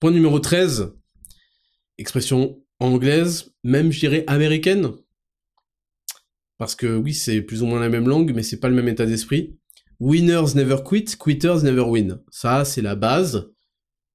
[0.00, 0.92] Point numéro 13.
[1.98, 4.90] Expression anglaise, même je dirais américaine.
[6.58, 8.88] Parce que oui, c'est plus ou moins la même langue, mais c'est pas le même
[8.88, 9.56] état d'esprit.
[10.00, 12.18] Winners never quit, quitters never win.
[12.30, 13.50] Ça, c'est la base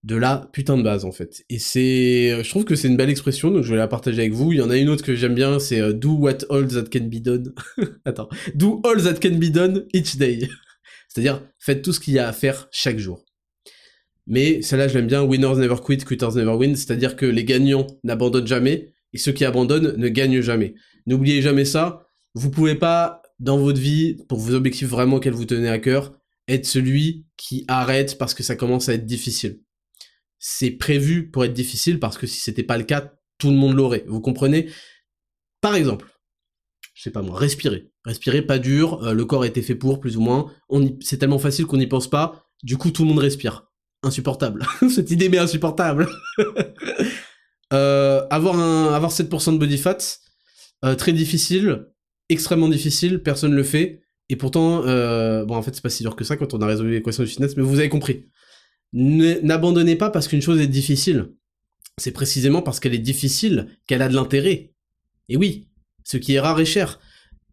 [0.04, 1.44] de la putain de base en fait.
[1.50, 4.34] Et c'est, je trouve que c'est une belle expression, donc je vais la partager avec
[4.34, 4.54] vous.
[4.54, 6.86] Il y en a une autre que j'aime bien, c'est euh, do what all that
[6.92, 7.54] can be done.
[8.06, 10.48] Attends, do all that can be done each day.
[11.10, 13.26] C'est-à-dire, faites tout ce qu'il y a à faire chaque jour.
[14.28, 16.76] Mais celle-là, je l'aime bien, winners never quit, quitters never win.
[16.76, 20.76] C'est-à-dire que les gagnants n'abandonnent jamais et ceux qui abandonnent ne gagnent jamais.
[21.08, 22.06] N'oubliez jamais ça.
[22.36, 26.14] Vous pouvez pas dans votre vie, pour vos objectifs vraiment qu'elle vous tenez à cœur,
[26.48, 29.62] être celui qui arrête parce que ça commence à être difficile.
[30.40, 33.76] C'est prévu pour être difficile parce que si c'était pas le cas, tout le monde
[33.76, 34.04] l'aurait.
[34.08, 34.70] Vous comprenez?
[35.62, 36.08] Par exemple,
[36.94, 37.92] je sais pas moi, respirer.
[38.04, 40.52] Respirer pas dur, euh, le corps a été fait pour, plus ou moins.
[41.02, 42.46] C'est tellement facile qu'on n'y pense pas.
[42.64, 43.70] Du coup, tout le monde respire.
[44.04, 44.66] Insupportable.
[44.94, 46.10] Cette idée m'est insupportable.
[47.74, 49.98] euh, avoir un, avoir 7% de body fat,
[50.84, 51.86] euh, très difficile
[52.30, 56.16] extrêmement difficile, personne le fait, et pourtant, euh, bon en fait c'est pas si dur
[56.16, 58.28] que ça quand on a résolu l'équation du fitness, mais vous avez compris.
[58.94, 61.32] N'abandonnez pas parce qu'une chose est difficile.
[61.98, 64.74] C'est précisément parce qu'elle est difficile qu'elle a de l'intérêt.
[65.28, 65.68] Et oui,
[66.04, 67.00] ce qui est rare et cher.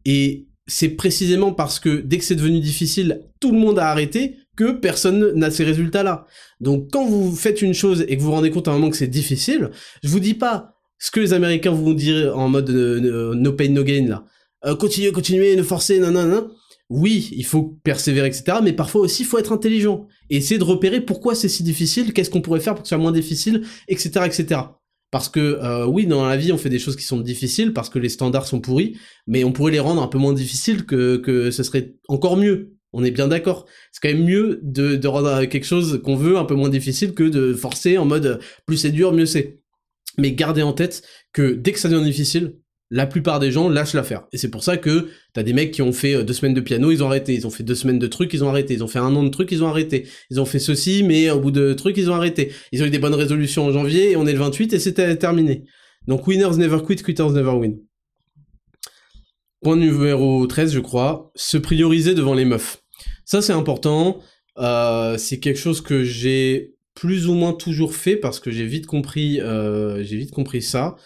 [0.05, 4.37] Et c'est précisément parce que dès que c'est devenu difficile, tout le monde a arrêté
[4.57, 6.27] que personne n'a ces résultats-là.
[6.61, 8.91] Donc quand vous faites une chose et que vous vous rendez compte à un moment
[8.91, 9.70] que c'est difficile,
[10.03, 13.68] je vous dis pas ce que les Américains vont dire en mode euh, no pain
[13.68, 14.24] no gain là.
[14.67, 16.51] Euh, continuer, continuer, ne non, non.
[16.89, 18.59] Oui, il faut persévérer, etc.
[18.62, 22.12] Mais parfois aussi, il faut être intelligent et essayer de repérer pourquoi c'est si difficile,
[22.12, 24.61] qu'est-ce qu'on pourrait faire pour que ce soit moins difficile, etc., etc.
[25.11, 27.89] Parce que euh, oui, dans la vie, on fait des choses qui sont difficiles parce
[27.89, 28.97] que les standards sont pourris,
[29.27, 32.73] mais on pourrait les rendre un peu moins difficiles que, que ce serait encore mieux.
[32.93, 33.67] On est bien d'accord.
[33.93, 37.14] C'est quand même mieux de, de rendre quelque chose qu'on veut un peu moins difficile
[37.14, 39.61] que de forcer en mode plus c'est dur, mieux c'est.
[40.19, 41.03] Mais gardez en tête
[41.33, 42.57] que dès que ça devient difficile,
[42.91, 44.24] la plupart des gens lâchent l'affaire.
[44.32, 46.61] Et c'est pour ça que t'as des mecs qui ont fait euh, deux semaines de
[46.61, 47.34] piano, ils ont arrêté.
[47.34, 48.74] Ils ont fait deux semaines de trucs, ils ont arrêté.
[48.74, 50.07] Ils ont fait un an de trucs, ils ont arrêté.
[50.30, 52.53] Ils ont fait ceci, mais au bout de trucs, ils ont arrêté.
[52.72, 55.16] Ils ont eu des bonnes résolutions en janvier, et on est le 28, et c'était
[55.16, 55.64] terminé.
[56.07, 57.78] Donc winners never quit, quitters never win.
[59.62, 62.78] Point numéro 13, je crois, se prioriser devant les meufs.
[63.24, 64.20] Ça, c'est important.
[64.59, 68.87] Euh, c'est quelque chose que j'ai plus ou moins toujours fait parce que j'ai vite
[68.87, 70.97] compris, euh, j'ai vite compris ça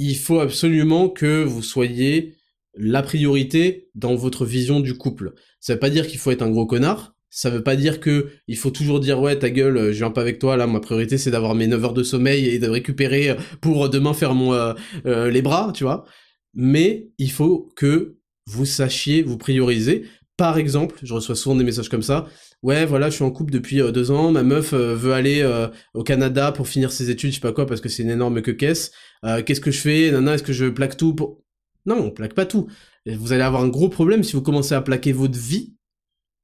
[0.00, 2.34] il faut absolument que vous soyez
[2.74, 5.34] la priorité dans votre vision du couple.
[5.60, 8.30] Ça veut pas dire qu'il faut être un gros connard, ça veut pas dire que
[8.48, 11.18] il faut toujours dire ouais ta gueule, je viens pas avec toi là, ma priorité
[11.18, 14.72] c'est d'avoir mes 9 heures de sommeil et de récupérer pour demain faire mon euh,
[15.04, 16.06] euh, les bras, tu vois.
[16.54, 20.06] Mais il faut que vous sachiez vous prioriser.
[20.38, 22.26] Par exemple, je reçois souvent des messages comme ça.
[22.62, 24.32] Ouais, voilà, je suis en couple depuis euh, deux ans.
[24.32, 25.46] Ma meuf veut aller
[25.92, 28.40] au Canada pour finir ses études, je sais pas quoi, parce que c'est une énorme
[28.40, 28.92] que caisse.
[29.24, 30.10] Euh, qu'est-ce que je fais?
[30.10, 31.42] Nana, est-ce que je plaque tout pour...
[31.86, 32.66] Non, on plaque pas tout.
[33.06, 35.74] Vous allez avoir un gros problème si vous commencez à plaquer votre vie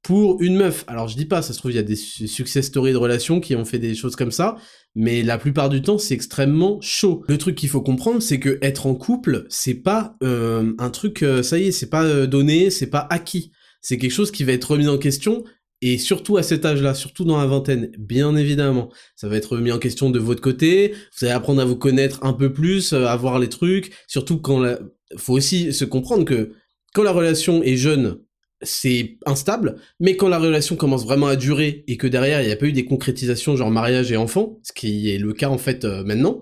[0.03, 0.83] pour une meuf.
[0.87, 3.39] Alors je dis pas, ça se trouve il y a des success stories de relations
[3.39, 4.55] qui ont fait des choses comme ça,
[4.95, 7.23] mais la plupart du temps c'est extrêmement chaud.
[7.27, 11.23] Le truc qu'il faut comprendre, c'est que être en couple, c'est pas euh, un truc,
[11.23, 13.51] euh, ça y est, c'est pas donné, c'est pas acquis.
[13.81, 15.43] C'est quelque chose qui va être remis en question
[15.81, 19.71] et surtout à cet âge-là, surtout dans la vingtaine, bien évidemment, ça va être remis
[19.71, 20.93] en question de votre côté.
[21.17, 23.93] Vous allez apprendre à vous connaître un peu plus, euh, à voir les trucs.
[24.07, 24.79] Surtout quand la...
[25.17, 26.53] faut aussi se comprendre que
[26.93, 28.19] quand la relation est jeune,
[28.63, 32.51] c'est instable, mais quand la relation commence vraiment à durer et que derrière il n'y
[32.51, 35.59] a pas eu des concrétisations genre mariage et enfant, ce qui est le cas en
[35.59, 36.41] fait euh, maintenant,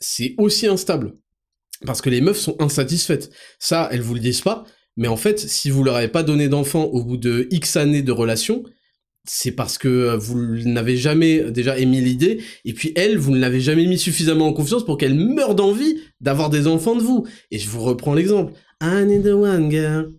[0.00, 1.14] c'est aussi instable.
[1.86, 3.30] Parce que les meufs sont insatisfaites.
[3.58, 4.64] Ça, elles vous le disent pas,
[4.96, 8.02] mais en fait, si vous leur avez pas donné d'enfant au bout de X années
[8.02, 8.62] de relation,
[9.24, 13.38] c'est parce que euh, vous n'avez jamais déjà émis l'idée, et puis elle, vous ne
[13.38, 17.26] l'avez jamais mis suffisamment en confiance pour qu'elle meure d'envie d'avoir des enfants de vous.
[17.50, 18.52] Et je vous reprends l'exemple.
[18.82, 20.12] I need the one girl.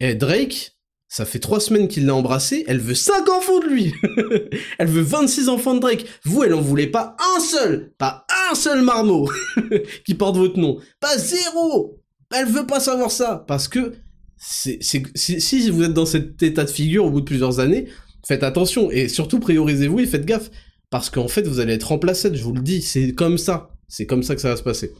[0.00, 0.72] Et Drake,
[1.08, 3.92] ça fait trois semaines qu'il l'a embrassé, elle veut cinq enfants de lui.
[4.78, 6.06] elle veut 26 enfants de Drake.
[6.24, 9.28] Vous, elle en voulait pas un seul, pas un seul marmot
[10.06, 10.78] qui porte votre nom.
[11.00, 12.00] Pas zéro.
[12.32, 13.44] Elle veut pas savoir ça.
[13.48, 13.94] Parce que
[14.40, 17.88] si vous êtes dans cet état de figure au bout de plusieurs années,
[18.26, 20.50] faites attention et surtout priorisez-vous et faites gaffe
[20.88, 24.06] parce qu'en fait vous allez être remplacé, je vous le dis, c'est comme ça, c'est
[24.06, 24.92] comme ça que ça va se passer.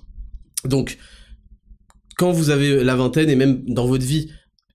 [0.65, 0.99] Donc
[2.17, 4.31] quand vous avez la vingtaine et même dans votre vie,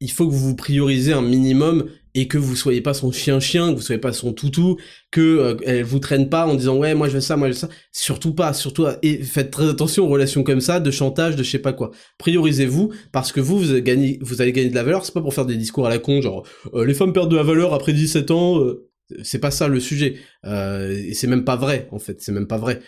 [0.06, 3.72] il faut que vous vous priorisez un minimum et que vous soyez pas son chien-chien,
[3.72, 4.78] que vous soyez pas son toutou,
[5.10, 7.54] que euh, elle vous traîne pas en disant ouais moi je veux ça, moi je
[7.54, 7.70] veux ça.
[7.92, 11.50] Surtout pas, surtout et faites très attention aux relations comme ça, de chantage, de je
[11.50, 11.90] sais pas quoi.
[12.20, 15.06] Priorisez-vous parce que vous vous allez gagner, vous allez gagner de la valeur.
[15.06, 16.46] C'est pas pour faire des discours à la con genre
[16.76, 18.60] euh, les femmes perdent de la valeur après 17 ans.
[18.60, 18.88] Euh,
[19.24, 20.18] c'est pas ça le sujet.
[20.46, 22.22] et c'est même pas vrai en fait.
[22.22, 22.82] C'est même pas vrai.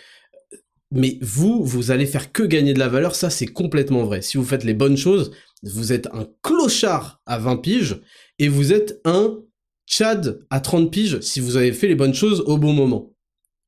[0.90, 4.22] Mais vous, vous allez faire que gagner de la valeur, ça c'est complètement vrai.
[4.22, 5.32] Si vous faites les bonnes choses,
[5.62, 8.00] vous êtes un clochard à 20 piges
[8.38, 9.38] et vous êtes un
[9.86, 13.14] Chad à 30 piges si vous avez fait les bonnes choses au bon moment.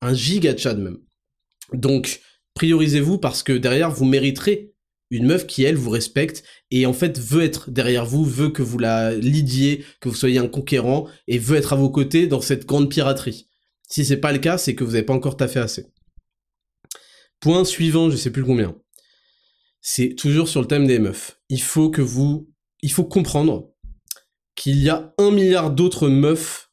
[0.03, 0.99] Un giga Chad même.
[1.73, 2.21] Donc,
[2.55, 4.75] priorisez-vous parce que derrière, vous mériterez
[5.11, 8.63] une meuf qui, elle, vous respecte et en fait veut être derrière vous, veut que
[8.63, 12.41] vous la lidiez, que vous soyez un conquérant et veut être à vos côtés dans
[12.41, 13.49] cette grande piraterie.
[13.89, 15.87] Si c'est pas le cas, c'est que vous n'avez pas encore taffé assez.
[17.41, 18.77] Point suivant, je sais plus combien.
[19.81, 21.41] C'est toujours sur le thème des meufs.
[21.49, 22.51] Il faut que vous,
[22.83, 23.71] il faut comprendre
[24.55, 26.71] qu'il y a un milliard d'autres meufs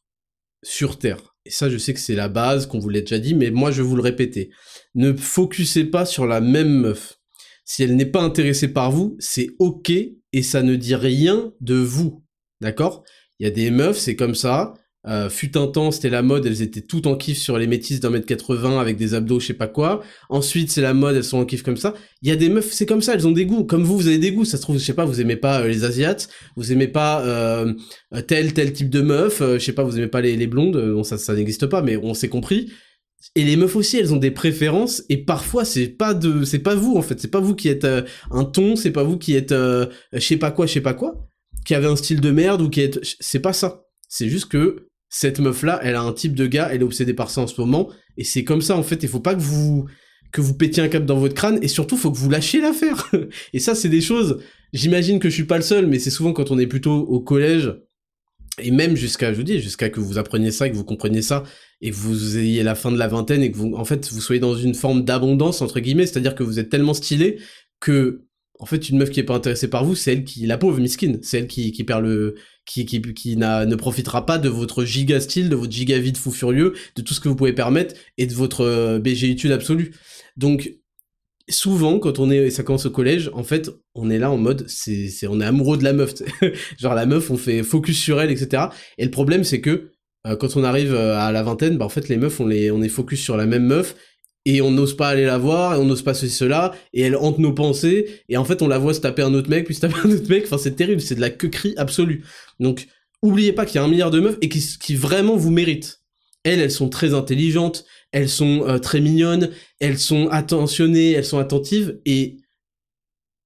[0.62, 1.34] sur Terre.
[1.44, 3.70] Et ça, je sais que c'est la base, qu'on vous l'a déjà dit, mais moi,
[3.70, 4.50] je vais vous le répéter.
[4.94, 7.18] Ne focussez pas sur la même meuf.
[7.64, 11.74] Si elle n'est pas intéressée par vous, c'est ok, et ça ne dit rien de
[11.74, 12.22] vous.
[12.60, 13.04] D'accord?
[13.38, 14.74] Il y a des meufs, c'est comme ça,
[15.08, 18.00] euh, fut un temps, c'était la mode, elles étaient toutes en kiff sur les métisses
[18.00, 20.02] d'un mètre 80 avec des abdos, je sais pas quoi.
[20.28, 21.94] Ensuite, c'est la mode, elles sont en kiff comme ça.
[22.20, 23.64] Il y a des meufs, c'est comme ça, elles ont des goûts.
[23.64, 24.44] Comme vous, vous avez des goûts.
[24.44, 27.22] Ça se trouve, je sais pas, vous aimez pas euh, les asiates, vous aimez pas
[27.24, 27.72] euh,
[28.26, 30.76] tel tel type de meuf, je sais pas, vous aimez pas les, les blondes.
[30.76, 32.70] Bon, ça, ça n'existe pas, mais on s'est compris.
[33.34, 36.74] Et les meufs aussi, elles ont des préférences et parfois c'est pas de, c'est pas
[36.74, 37.86] vous en fait, c'est pas vous qui êtes
[38.30, 39.88] un ton, c'est pas vous qui êtes, je
[40.20, 41.26] sais pas quoi, je sais pas quoi,
[41.64, 43.82] qui avez un style de merde ou qui êtes, c'est pas ça.
[44.08, 47.30] C'est juste que cette meuf-là, elle a un type de gars, elle est obsédée par
[47.30, 49.86] ça en ce moment, et c'est comme ça en fait, il faut pas que vous
[50.30, 53.10] que vous pétiez un câble dans votre crâne, et surtout faut que vous lâchiez l'affaire.
[53.54, 54.42] et ça, c'est des choses,
[54.72, 57.20] j'imagine que je suis pas le seul, mais c'est souvent quand on est plutôt au
[57.20, 57.74] collège,
[58.60, 61.44] et même jusqu'à, je vous dis, jusqu'à que vous appreniez ça, que vous compreniez ça,
[61.80, 64.20] et que vous ayez la fin de la vingtaine, et que vous, en fait, vous
[64.20, 67.38] soyez dans une forme d'abondance, entre guillemets, c'est-à-dire que vous êtes tellement stylé
[67.80, 68.27] que,
[68.58, 70.80] en fait, une meuf qui est pas intéressée par vous, c'est elle qui, la pauvre
[70.80, 72.34] miskin, c'est elle qui, qui perd le,
[72.66, 76.18] qui, qui, qui ne profitera pas de votre giga style, de votre giga vie de
[76.18, 79.94] fou furieux, de tout ce que vous pouvez permettre, et de votre euh, BGitude absolue.
[80.36, 80.78] Donc,
[81.48, 84.36] souvent quand on est et ça commence au collège en fait on est là en
[84.36, 86.12] mode c'est c'est on est amoureux de la meuf
[86.78, 88.64] genre la meuf on fait focus sur elle etc
[88.98, 89.92] et le problème c'est que
[90.26, 92.70] euh, quand on arrive euh, à la vingtaine bah en fait les meufs on les
[92.70, 93.96] on est focus sur la même meuf
[94.48, 97.16] et on n'ose pas aller la voir et on n'ose pas ceci cela et elle
[97.16, 99.74] hante nos pensées et en fait on la voit se taper un autre mec puis
[99.74, 100.44] se taper un autre mec.
[100.44, 102.24] Enfin c'est terrible c'est de la queuerie absolue.
[102.60, 102.86] Donc
[103.22, 106.02] oubliez pas qu'il y a un milliard de meufs et qui, qui vraiment vous méritent.
[106.44, 111.38] Elles elles sont très intelligentes elles sont euh, très mignonnes, elles sont attentionnées, elles sont
[111.38, 112.38] attentives, et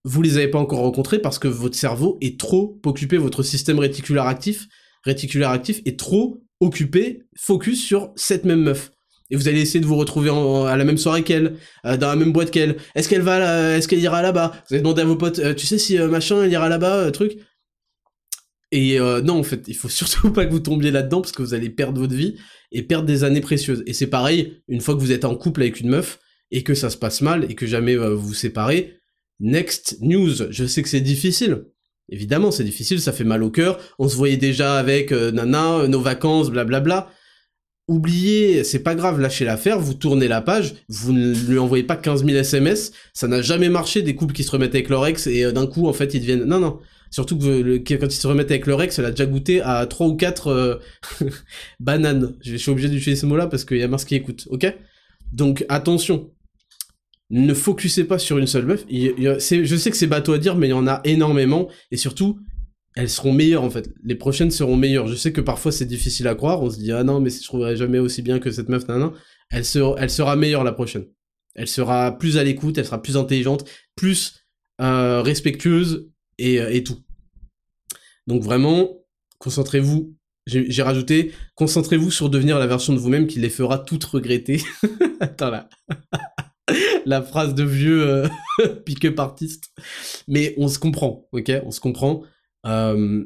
[0.05, 3.78] vous les avez pas encore rencontrées parce que votre cerveau est trop occupé, votre système
[3.78, 4.66] réticulaire actif,
[5.05, 8.91] réticulaire actif est trop occupé, focus sur cette même meuf.
[9.33, 12.16] Et vous allez essayer de vous retrouver à la même soirée qu'elle, euh, dans la
[12.16, 12.76] même boîte qu'elle.
[12.95, 14.53] Est-ce qu'elle va, là, est-ce qu'elle ira là-bas?
[14.68, 17.39] Vous allez demander à vos potes, euh, tu sais si machin, elle ira là-bas, truc?
[18.70, 21.55] Et non, en fait, il faut surtout pas que vous tombiez là-dedans parce que vous
[21.55, 22.37] allez perdre votre vie
[22.70, 23.83] et perdre des années précieuses.
[23.87, 26.20] Et c'est pareil, une fois que vous êtes en couple avec une meuf
[26.53, 28.99] et que ça se passe mal et que jamais euh, vous vous séparez,
[29.41, 30.51] next news.
[30.51, 31.64] Je sais que c'est difficile.
[32.11, 33.78] Évidemment, c'est difficile, ça fait mal au cœur.
[33.99, 37.11] On se voyait déjà avec euh, Nana, euh, nos vacances, blablabla.
[37.89, 41.97] Oubliez, c'est pas grave, lâchez l'affaire, vous tournez la page, vous ne lui envoyez pas
[41.97, 45.26] 15 000 SMS, ça n'a jamais marché des couples qui se remettent avec leur ex
[45.26, 46.45] et d'un coup en fait ils deviennent...
[46.45, 46.78] Non, non,
[47.12, 50.07] Surtout que quand ils se remettent avec le Rex, elle a déjà goûté à trois
[50.07, 50.76] ou quatre euh,
[51.80, 52.35] bananes.
[52.41, 54.74] Je suis obligé d'utiliser ce mot-là parce qu'il y a Mars qui écoute, ok?
[55.30, 56.30] Donc attention,
[57.28, 58.87] ne focusez pas sur une seule meuf.
[58.91, 61.68] je sais que c'est bateau à dire, mais il y en a énormément.
[61.91, 62.41] Et surtout,
[62.95, 63.90] elles seront meilleures en fait.
[64.03, 65.07] Les prochaines seront meilleures.
[65.07, 66.62] Je sais que parfois c'est difficile à croire.
[66.62, 68.86] On se dit ah non mais je trouverai jamais aussi bien que cette meuf.
[68.88, 69.12] Non
[69.62, 71.07] sera, elle sera meilleure la prochaine.
[71.55, 72.78] Elle sera plus à l'écoute.
[72.78, 74.43] Elle sera plus intelligente, plus
[74.80, 76.99] euh, respectueuse euh, et, tout.
[78.26, 79.05] Donc vraiment,
[79.38, 80.14] concentrez-vous.
[80.47, 84.61] J'ai rajouté, concentrez-vous sur devenir la version de vous-même qui les fera toutes regretter.
[85.20, 85.68] Attends là.
[87.07, 88.28] la phrase de vieux euh,
[88.84, 89.70] pick-up artiste.
[90.26, 91.53] Mais on se comprend, ok?
[91.64, 92.24] On se comprend.
[92.66, 93.24] Euh,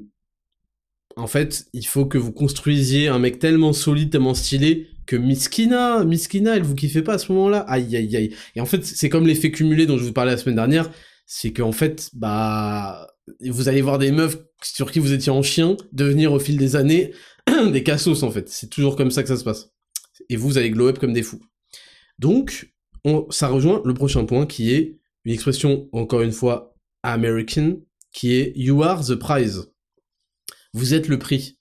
[1.16, 6.05] en fait, il faut que vous construisiez un mec tellement solide, tellement stylé, que Miskina,
[6.05, 7.61] Miskina, elle vous kiffait pas à ce moment-là.
[7.61, 8.34] Aïe, aïe, aïe.
[8.55, 10.91] Et en fait, c'est comme l'effet cumulé dont je vous parlais la semaine dernière
[11.26, 13.09] c'est qu'en fait, bah,
[13.41, 16.76] vous allez voir des meufs sur qui vous étiez en chien devenir au fil des
[16.76, 17.12] années
[17.72, 18.49] des cassos en fait.
[18.49, 19.72] C'est toujours comme ça que ça se passe.
[20.28, 21.43] Et vous allez glow up comme des fous.
[22.18, 22.72] Donc,
[23.05, 27.76] on, ça rejoint le prochain point qui est une expression, encore une fois, American,
[28.17, 29.71] qui est You are the prize.
[30.73, 31.59] Vous êtes le prix.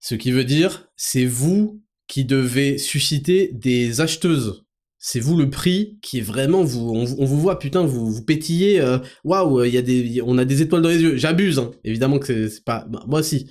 [0.00, 4.64] Ce qui veut dire, c'est vous qui devez susciter des acheteuses
[5.04, 8.80] c'est vous le prix qui est vraiment vous on, vous voit putain vous vous pétillez
[8.80, 11.72] euh, waouh des on a des étoiles dans les yeux j'abuse hein.
[11.82, 13.50] évidemment que c'est pas bah, moi aussi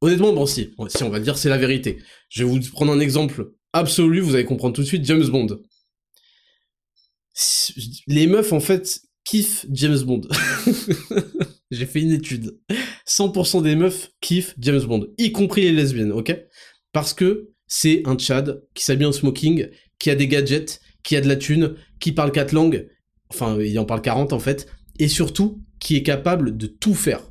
[0.00, 1.98] honnêtement bon si si on va dire c'est la vérité
[2.28, 5.58] je vais vous prendre un exemple absolu vous allez comprendre tout de suite James Bond
[8.06, 10.22] les meufs en fait kiffent James Bond.
[11.70, 12.58] J'ai fait une étude.
[13.06, 16.34] 100% des meufs kiffent James Bond y compris les lesbiennes ok?
[16.92, 19.68] Parce que c'est un Chad qui s'habille en smoking
[19.98, 22.88] qui a des gadgets, qui a de la thune, qui parle quatre langues,
[23.30, 24.68] enfin il en parle 40 en fait,
[24.98, 27.22] et surtout qui est capable de tout faire.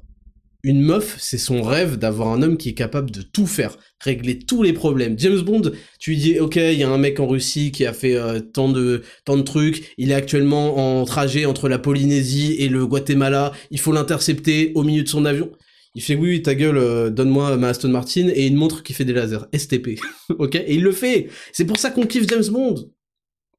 [0.65, 4.39] Une meuf, c'est son rêve d'avoir un homme qui est capable de tout faire, régler
[4.39, 5.13] tous les problèmes.
[5.19, 5.61] James Bond,
[5.99, 8.39] tu lui dis, ok, il y a un mec en Russie qui a fait euh,
[8.39, 12.87] tant de tant de trucs, il est actuellement en trajet entre la Polynésie et le
[12.87, 15.51] Guatemala, il faut l'intercepter au milieu de son avion.
[15.93, 18.93] Il fait oui, oui ta gueule, euh, donne-moi ma Aston Martin et une montre qui
[18.93, 19.99] fait des lasers, STP.
[20.39, 20.55] ok?
[20.55, 21.29] Et il le fait.
[21.53, 22.89] C'est pour ça qu'on kiffe James Bond.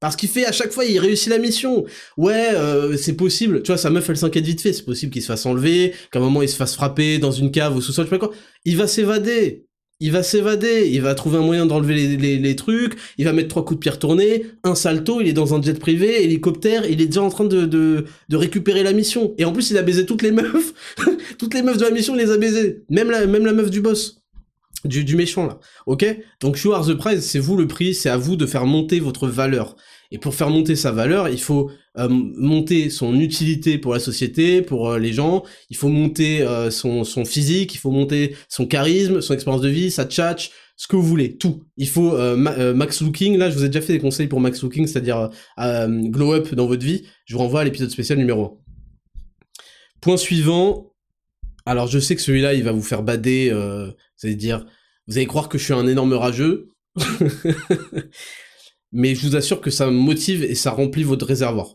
[0.07, 1.85] Parce qu'il fait à chaque fois, il réussit la mission.
[2.17, 3.63] Ouais, euh, c'est possible.
[3.63, 4.73] Tu vois, sa meuf, elle s'inquiète vite fait.
[4.73, 7.51] C'est possible qu'il se fasse enlever, qu'à un moment il se fasse frapper dans une
[7.51, 8.31] cave au sous-sol, je sais quoi.
[8.65, 9.67] Il va s'évader
[10.01, 13.65] il va s'évader, il va trouver un moyen d'enlever les, trucs, il va mettre trois
[13.65, 17.07] coups de pierre tournés, un salto, il est dans un jet privé, hélicoptère, il est
[17.07, 19.35] déjà en train de, récupérer la mission.
[19.39, 20.75] Et en plus, il a baisé toutes les meufs,
[21.39, 22.85] toutes les meufs de la mission, il les a baisées.
[22.91, 24.23] Même la, meuf du boss.
[24.85, 26.05] Du, du méchant là, ok?
[26.41, 29.01] Donc you are the prize, c'est vous le prix, c'est à vous de faire monter
[29.01, 29.75] votre valeur.
[30.13, 34.63] Et pour faire monter sa valeur, il faut euh, monter son utilité pour la société,
[34.63, 35.45] pour euh, les gens.
[35.71, 39.91] Il faut monter euh, son, physique, il faut monter son charisme, son expérience de vie,
[39.91, 41.65] sa tchatch, ce que vous voulez, tout.
[41.79, 43.39] Il faut max looking.
[43.39, 46.67] Là, je vous ai déjà fait des conseils pour max looking, c'est-à-dire glow up dans
[46.67, 47.05] votre vie.
[47.25, 48.51] Je vous renvoie à l'épisode spécial numéro 1.
[50.03, 50.93] Point suivant,
[51.65, 54.67] Alors je sais que celui-là, il va vous faire bader, vous allez dire,
[55.09, 56.69] vous allez croire que je suis un énorme rageux,
[58.93, 61.75] mais je vous assure que ça motive et ça remplit votre réservoir.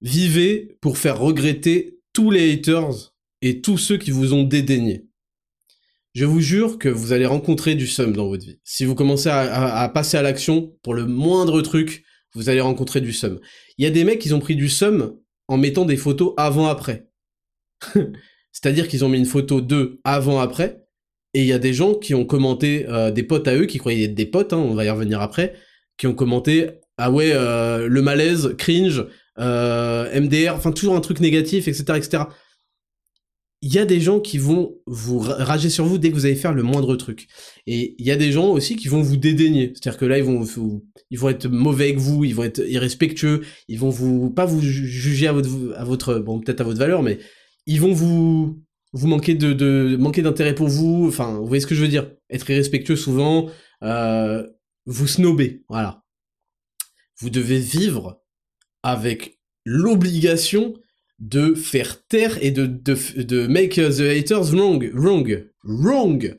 [0.00, 5.06] Vivez pour faire regretter tous les haters et tous ceux qui vous ont dédaigné.
[6.14, 8.60] Je vous jure que vous allez rencontrer du seum dans votre vie.
[8.64, 12.04] Si vous commencez à, passer à l'action pour le moindre truc,
[12.34, 13.40] vous allez rencontrer du seum.
[13.78, 15.16] Il y a des mecs qui ont pris du seum
[15.48, 17.08] en mettant des photos avant-après.
[18.52, 20.82] C'est-à-dire qu'ils ont mis une photo d'eux avant-après,
[21.34, 23.78] et il y a des gens qui ont commenté, euh, des potes à eux, qui
[23.78, 25.54] croyaient être des potes, hein, on va y revenir après,
[26.02, 26.66] qui ont commenté
[26.98, 29.06] «Ah ouais, euh, le malaise, cringe,
[29.38, 31.84] euh, MDR, enfin toujours un truc négatif, etc.
[31.96, 32.24] etc.»
[33.62, 36.34] Il y a des gens qui vont vous rager sur vous dès que vous allez
[36.34, 37.28] faire le moindre truc.
[37.68, 39.74] Et il y a des gens aussi qui vont vous dédaigner.
[39.74, 40.44] C'est-à-dire que là, ils vont,
[41.10, 44.60] ils vont être mauvais avec vous, ils vont être irrespectueux, ils vont vous, pas vous
[44.60, 47.20] juger à votre, à votre bon, peut-être à votre valeur, mais
[47.66, 48.60] ils vont vous
[48.92, 51.06] vous manquer de, de manquer d'intérêt pour vous.
[51.06, 52.10] Enfin, vous voyez ce que je veux dire?
[52.28, 53.48] Être irrespectueux souvent,
[53.84, 54.44] euh,
[54.86, 56.02] vous snober, voilà.
[57.18, 58.22] Vous devez vivre
[58.82, 60.74] avec l'obligation
[61.18, 66.38] de faire taire et de, de, de make the haters wrong, wrong, wrong.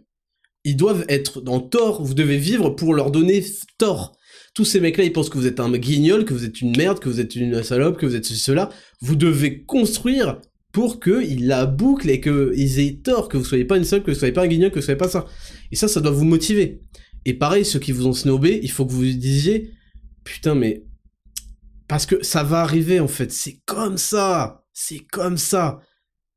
[0.65, 3.43] Ils doivent être en tort, vous devez vivre pour leur donner
[3.77, 4.17] tort.
[4.53, 6.99] Tous ces mecs-là, ils pensent que vous êtes un guignol, que vous êtes une merde,
[6.99, 8.69] que vous êtes une salope, que vous êtes ceci, cela.
[9.01, 10.39] Vous devez construire
[10.71, 14.11] pour qu'ils la bouclent et qu'ils aient tort, que vous soyez pas une seule, que
[14.11, 15.25] vous soyez pas un guignol, que vous soyez pas ça.
[15.71, 16.81] Et ça, ça doit vous motiver.
[17.25, 19.71] Et pareil, ceux qui vous ont snobé, il faut que vous disiez,
[20.23, 20.85] putain, mais...
[21.87, 23.31] Parce que ça va arriver, en fait.
[23.31, 24.65] C'est comme ça.
[24.73, 25.81] C'est comme ça.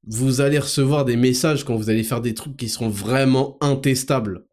[0.07, 4.47] Vous allez recevoir des messages quand vous allez faire des trucs qui seront vraiment intestables.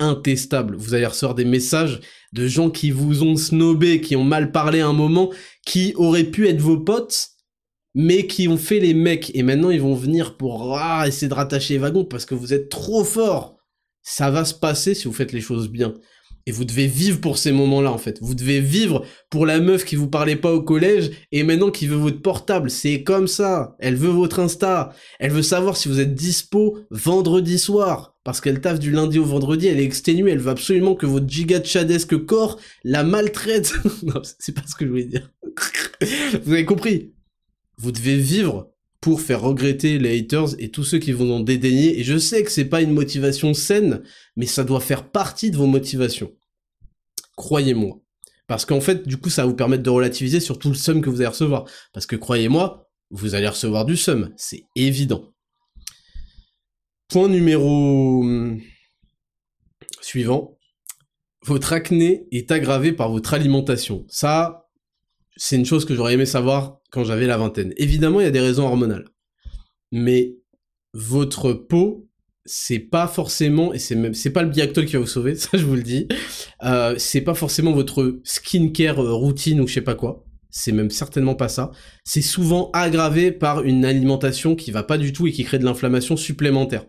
[0.00, 0.76] Intestables.
[0.76, 2.00] Vous allez recevoir des messages
[2.32, 5.30] de gens qui vous ont snobé, qui ont mal parlé un moment,
[5.64, 7.30] qui auraient pu être vos potes,
[7.94, 11.34] mais qui ont fait les mecs et maintenant ils vont venir pour ah, essayer de
[11.34, 13.53] rattacher les wagons parce que vous êtes trop fort.
[14.04, 15.94] Ça va se passer si vous faites les choses bien.
[16.46, 18.18] Et vous devez vivre pour ces moments-là, en fait.
[18.20, 21.86] Vous devez vivre pour la meuf qui vous parlait pas au collège et maintenant qui
[21.86, 22.70] veut votre portable.
[22.70, 23.76] C'est comme ça.
[23.78, 24.92] Elle veut votre Insta.
[25.18, 28.14] Elle veut savoir si vous êtes dispo vendredi soir.
[28.24, 31.28] Parce qu'elle taffe du lundi au vendredi, elle est exténuée, elle veut absolument que votre
[31.28, 33.74] giga chadesque corps la maltraite.
[34.02, 35.30] non, c'est pas ce que je voulais dire.
[36.44, 37.14] vous avez compris?
[37.78, 38.73] Vous devez vivre
[39.04, 42.00] pour faire regretter les haters et tous ceux qui vont en dédaigner.
[42.00, 44.02] Et je sais que c'est pas une motivation saine,
[44.34, 46.32] mais ça doit faire partie de vos motivations.
[47.36, 48.00] Croyez-moi.
[48.46, 51.02] Parce qu'en fait, du coup, ça va vous permettre de relativiser sur tout le sum
[51.02, 51.66] que vous allez recevoir.
[51.92, 54.32] Parce que croyez-moi, vous allez recevoir du sum.
[54.38, 55.34] C'est évident.
[57.08, 58.58] Point numéro hmm,
[60.00, 60.56] suivant.
[61.44, 64.06] Votre acné est aggravé par votre alimentation.
[64.08, 64.63] Ça,
[65.36, 67.72] c'est une chose que j'aurais aimé savoir quand j'avais la vingtaine.
[67.76, 69.08] Évidemment, il y a des raisons hormonales.
[69.92, 70.36] Mais
[70.92, 72.08] votre peau,
[72.44, 75.50] c'est pas forcément, et c'est même, c'est pas le Biactol qui va vous sauver, ça
[75.54, 76.08] je vous le dis,
[76.62, 80.24] euh, c'est pas forcément votre skincare euh, routine ou je sais pas quoi.
[80.50, 81.72] C'est même certainement pas ça.
[82.04, 85.64] C'est souvent aggravé par une alimentation qui va pas du tout et qui crée de
[85.64, 86.86] l'inflammation supplémentaire.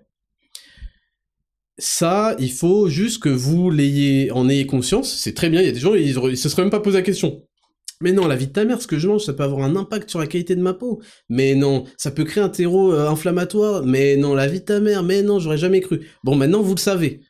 [1.80, 5.18] Ça, il faut juste que vous l'ayez, en ayez conscience.
[5.18, 5.62] C'est très bien.
[5.62, 7.44] Il y a des gens, ils, ils se seraient même pas posé la question.
[8.02, 9.76] Mais non, la vie de ta mère, ce que je mange, ça peut avoir un
[9.76, 11.02] impact sur la qualité de ma peau.
[11.30, 13.86] Mais non, ça peut créer un terreau euh, inflammatoire.
[13.86, 16.08] Mais non, la vie de ta mère, mais non, j'aurais jamais cru.
[16.24, 17.22] Bon, maintenant, vous le savez.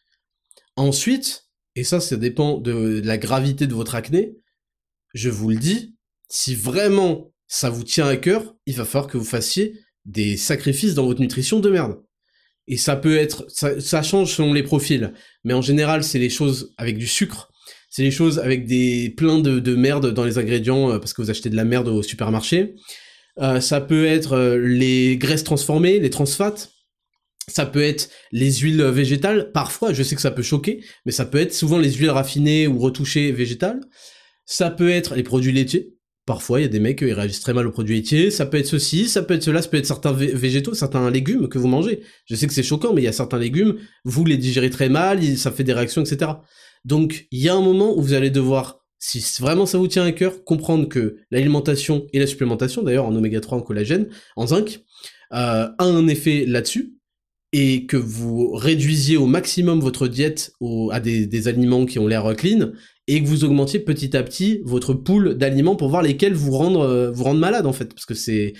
[0.75, 1.45] Ensuite,
[1.75, 4.37] et ça, ça dépend de la gravité de votre acné,
[5.13, 5.95] je vous le dis,
[6.29, 10.93] si vraiment ça vous tient à cœur, il va falloir que vous fassiez des sacrifices
[10.93, 12.01] dans votre nutrition de merde.
[12.67, 15.13] Et ça peut être, ça, ça change selon les profils,
[15.43, 17.51] mais en général, c'est les choses avec du sucre,
[17.95, 21.21] c'est des choses avec des plein de, de merde dans les ingrédients euh, parce que
[21.21, 22.75] vous achetez de la merde au supermarché.
[23.39, 26.67] Euh, ça peut être euh, les graisses transformées, les transfats.
[27.47, 29.49] Ça peut être les huiles végétales.
[29.53, 32.67] Parfois, je sais que ça peut choquer, mais ça peut être souvent les huiles raffinées
[32.67, 33.79] ou retouchées végétales.
[34.45, 35.93] Ça peut être les produits laitiers.
[36.25, 38.29] Parfois, il y a des mecs qui réagissent très mal aux produits laitiers.
[38.29, 41.47] Ça peut être ceci, ça peut être cela, ça peut être certains végétaux, certains légumes
[41.47, 42.01] que vous mangez.
[42.25, 44.89] Je sais que c'est choquant, mais il y a certains légumes, vous les digérez très
[44.89, 46.31] mal, ça fait des réactions, etc.
[46.85, 50.05] Donc, il y a un moment où vous allez devoir, si vraiment ça vous tient
[50.05, 54.47] à cœur, comprendre que l'alimentation et la supplémentation, d'ailleurs en oméga 3, en collagène, en
[54.47, 54.81] zinc,
[55.33, 56.93] euh, a un effet là-dessus,
[57.51, 60.51] et que vous réduisiez au maximum votre diète
[60.91, 62.71] à des, aliments qui ont l'air clean,
[63.07, 66.81] et que vous augmentiez petit à petit votre pool d'aliments pour voir lesquels vous rendre
[66.81, 68.53] euh, malade en fait parce que c'est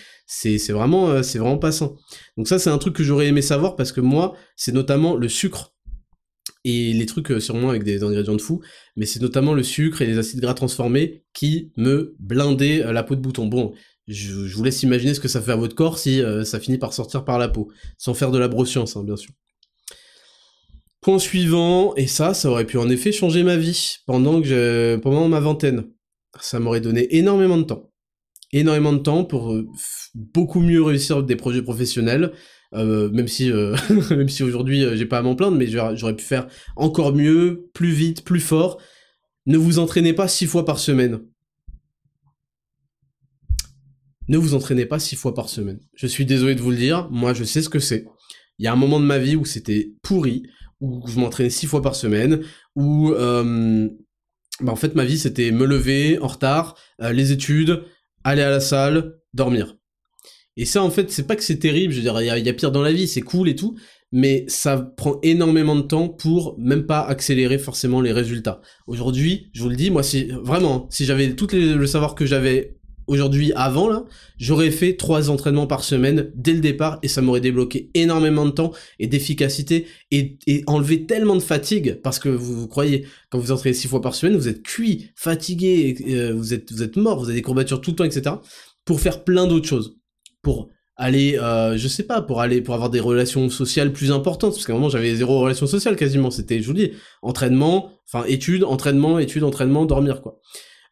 [0.71, 1.93] vraiment euh, c'est vraiment pas sain.
[2.37, 5.29] Donc ça c'est un truc que j'aurais aimé savoir parce que moi c'est notamment le
[5.29, 5.74] sucre
[6.65, 8.61] et les trucs euh, sûrement avec des ingrédients de fou,
[8.97, 13.03] mais c'est notamment le sucre et les acides gras transformés qui me blindaient euh, la
[13.03, 13.45] peau de bouton.
[13.45, 13.73] Bon,
[14.07, 16.93] je, vous laisse imaginer ce que ça fait à votre corps si ça finit par
[16.93, 19.31] sortir par la peau, sans faire de la broscience, hein, bien sûr.
[21.01, 24.95] Point suivant, et ça, ça aurait pu en effet changer ma vie pendant que je,
[24.97, 25.85] pendant ma vingtaine.
[26.41, 27.91] Ça m'aurait donné énormément de temps.
[28.51, 29.67] Énormément de temps pour euh,
[30.13, 32.31] beaucoup mieux réussir des projets professionnels,
[32.75, 33.75] euh, même si, euh,
[34.09, 37.91] même si aujourd'hui j'ai pas à m'en plaindre, mais j'aurais pu faire encore mieux, plus
[37.91, 38.81] vite, plus fort.
[39.45, 41.21] Ne vous entraînez pas six fois par semaine.
[44.27, 45.79] Ne vous entraînez pas six fois par semaine.
[45.93, 48.05] Je suis désolé de vous le dire, moi je sais ce que c'est.
[48.57, 50.43] Il y a un moment de ma vie où c'était pourri,
[50.81, 52.41] où je m'entraînais six fois par semaine,
[52.75, 53.87] où euh,
[54.61, 57.83] bah en fait ma vie c'était me lever en retard, euh, les études,
[58.23, 59.75] aller à la salle, dormir.
[60.57, 62.53] Et ça en fait c'est pas que c'est terrible, je veux dire il y, a
[62.53, 63.75] pire dans la vie, c'est cool et tout,
[64.11, 68.61] mais ça prend énormément de temps pour même pas accélérer forcément les résultats.
[68.87, 72.77] Aujourd'hui, je vous le dis, moi si vraiment si j'avais tout le savoir que j'avais
[73.07, 74.05] aujourd'hui avant là,
[74.37, 78.51] j'aurais fait trois entraînements par semaine dès le départ et ça m'aurait débloqué énormément de
[78.51, 80.37] temps et d'efficacité et,
[80.67, 84.37] enlevé tellement de fatigue parce que vous, croyez quand vous entraînez six fois par semaine
[84.37, 87.91] vous êtes cuit, fatigué, euh, vous êtes vous êtes mort, vous avez des courbatures tout
[87.91, 88.35] le temps etc.
[88.85, 89.97] pour faire plein d'autres choses,
[90.45, 94.53] pour aller euh, je sais pas pour aller pour avoir des relations sociales plus importantes
[94.53, 96.91] parce qu'à un moment j'avais zéro relation sociale quasiment c'était je vous dis
[97.21, 100.39] entraînement enfin études entraînement études entraînement dormir quoi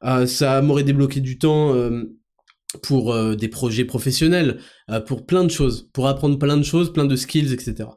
[0.05, 2.03] euh, ça m'aurait débloqué du temps euh,
[2.81, 4.59] pour euh, des projets professionnels,
[5.05, 7.89] pour plein de choses, pour apprendre plein de choses, plein de skills, etc.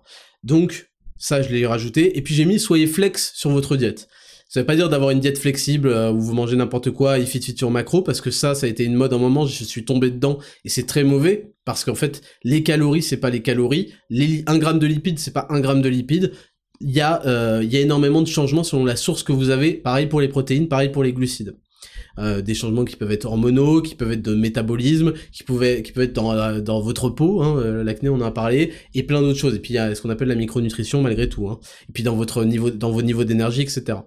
[0.44, 2.16] Donc ça, je l'ai rajouté.
[2.16, 4.08] Et puis j'ai mis soyez flex sur votre diète.
[4.48, 7.42] Ça veut pas dire d'avoir une diète flexible où vous mangez n'importe quoi et fit
[7.42, 9.46] fit sur macro parce que ça, ça a été une mode à un moment.
[9.46, 13.30] Je suis tombé dedans et c'est très mauvais parce qu'en fait, les calories c'est pas
[13.30, 16.32] les calories, les un gramme de lipides c'est pas un gramme de lipides.
[16.80, 17.22] Il y a
[17.62, 19.74] il y a énormément de changements selon la source que vous avez.
[19.74, 21.56] Pareil pour les protéines, pareil pour les glucides.
[22.18, 25.92] Euh, des changements qui peuvent être hormonaux, qui peuvent être de métabolisme, qui pouvaient, qui
[25.92, 29.02] peuvent être dans, euh, dans votre peau, hein, euh, l'acné on en a parlé, et
[29.02, 29.54] plein d'autres choses.
[29.54, 31.48] Et puis il y a ce qu'on appelle la micronutrition malgré tout.
[31.48, 31.60] Hein.
[31.88, 33.98] Et puis dans votre niveau, dans vos niveaux d'énergie, etc.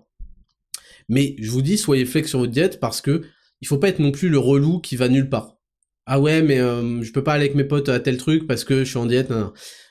[1.10, 3.24] Mais je vous dis, soyez flex sur votre diète parce que
[3.62, 5.57] il faut pas être non plus le relou qui va nulle part.
[6.05, 8.84] Ah ouais, mais je peux pas aller avec mes potes à tel truc parce que
[8.84, 9.34] je suis en diète.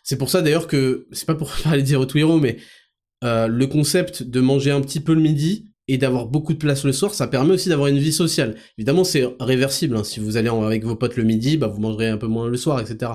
[0.03, 2.57] C'est pour ça d'ailleurs que c'est pas pour parler dire au Twiro, mais
[3.23, 6.93] le concept de manger un petit peu le midi, et d'avoir beaucoup de place le
[6.93, 8.57] soir, ça permet aussi d'avoir une vie sociale.
[8.77, 9.97] Évidemment, c'est réversible.
[9.97, 10.05] Hein.
[10.05, 12.59] Si vous allez avec vos potes le midi, bah, vous mangerez un peu moins le
[12.59, 13.13] soir, etc.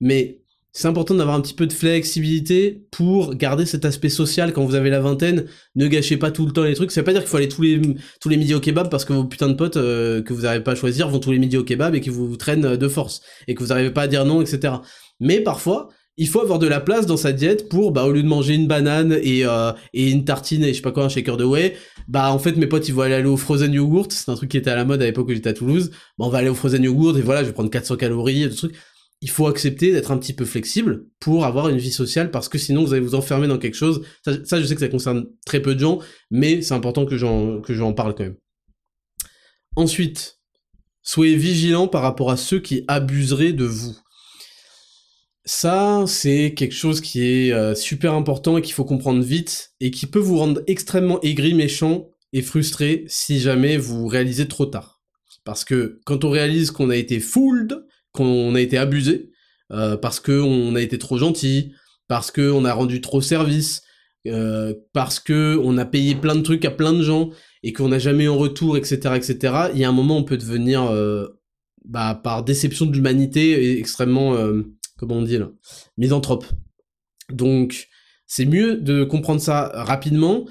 [0.00, 0.40] Mais
[0.76, 4.74] c'est important d'avoir un petit peu de flexibilité pour garder cet aspect social quand vous
[4.74, 5.46] avez la vingtaine.
[5.76, 6.90] Ne gâchez pas tout le temps les trucs.
[6.90, 7.80] Ça veut pas dire qu'il faut aller tous les,
[8.20, 10.64] tous les midis au kebab parce que vos putains de potes euh, que vous n'arrivez
[10.64, 13.20] pas à choisir vont tous les midis au kebab et qui vous traînent de force
[13.46, 14.74] et que vous n'arrivez pas à dire non, etc.
[15.20, 18.24] Mais parfois, il faut avoir de la place dans sa diète pour, bah, au lieu
[18.24, 21.08] de manger une banane et, euh, et une tartine et je sais pas quoi, un
[21.08, 21.76] shaker de whey,
[22.08, 24.10] bah, en fait, mes potes, ils vont aller, au frozen yogurt.
[24.10, 25.90] C'est un truc qui était à la mode à l'époque où j'étais à Toulouse.
[26.18, 28.54] Bah, on va aller au frozen yogurt et voilà, je vais prendre 400 calories, des
[28.54, 28.74] trucs.
[29.24, 32.58] Il faut accepter d'être un petit peu flexible pour avoir une vie sociale parce que
[32.58, 34.02] sinon vous allez vous enfermer dans quelque chose.
[34.22, 35.98] Ça, je sais que ça concerne très peu de gens,
[36.30, 38.36] mais c'est important que j'en, que j'en parle quand même.
[39.76, 40.40] Ensuite,
[41.02, 43.96] soyez vigilant par rapport à ceux qui abuseraient de vous.
[45.46, 49.90] Ça, c'est quelque chose qui est euh, super important et qu'il faut comprendre vite et
[49.90, 55.00] qui peut vous rendre extrêmement aigri, méchant et frustré si jamais vous réalisez trop tard.
[55.44, 59.30] Parce que quand on réalise qu'on a été fooled, qu'on a été abusé,
[59.72, 61.74] euh, parce qu'on a été trop gentil,
[62.08, 63.82] parce qu'on a rendu trop service,
[64.26, 67.30] euh, parce que on a payé plein de trucs à plein de gens
[67.62, 69.54] et qu'on n'a jamais eu en retour, etc., etc.
[69.74, 70.90] Il y a un moment, on peut devenir,
[71.84, 74.36] bah, par déception de l'humanité, extrêmement
[74.96, 75.50] comment on dit là,
[75.96, 76.44] misanthrope.
[77.30, 77.88] Donc,
[78.26, 80.46] c'est mieux de comprendre ça rapidement,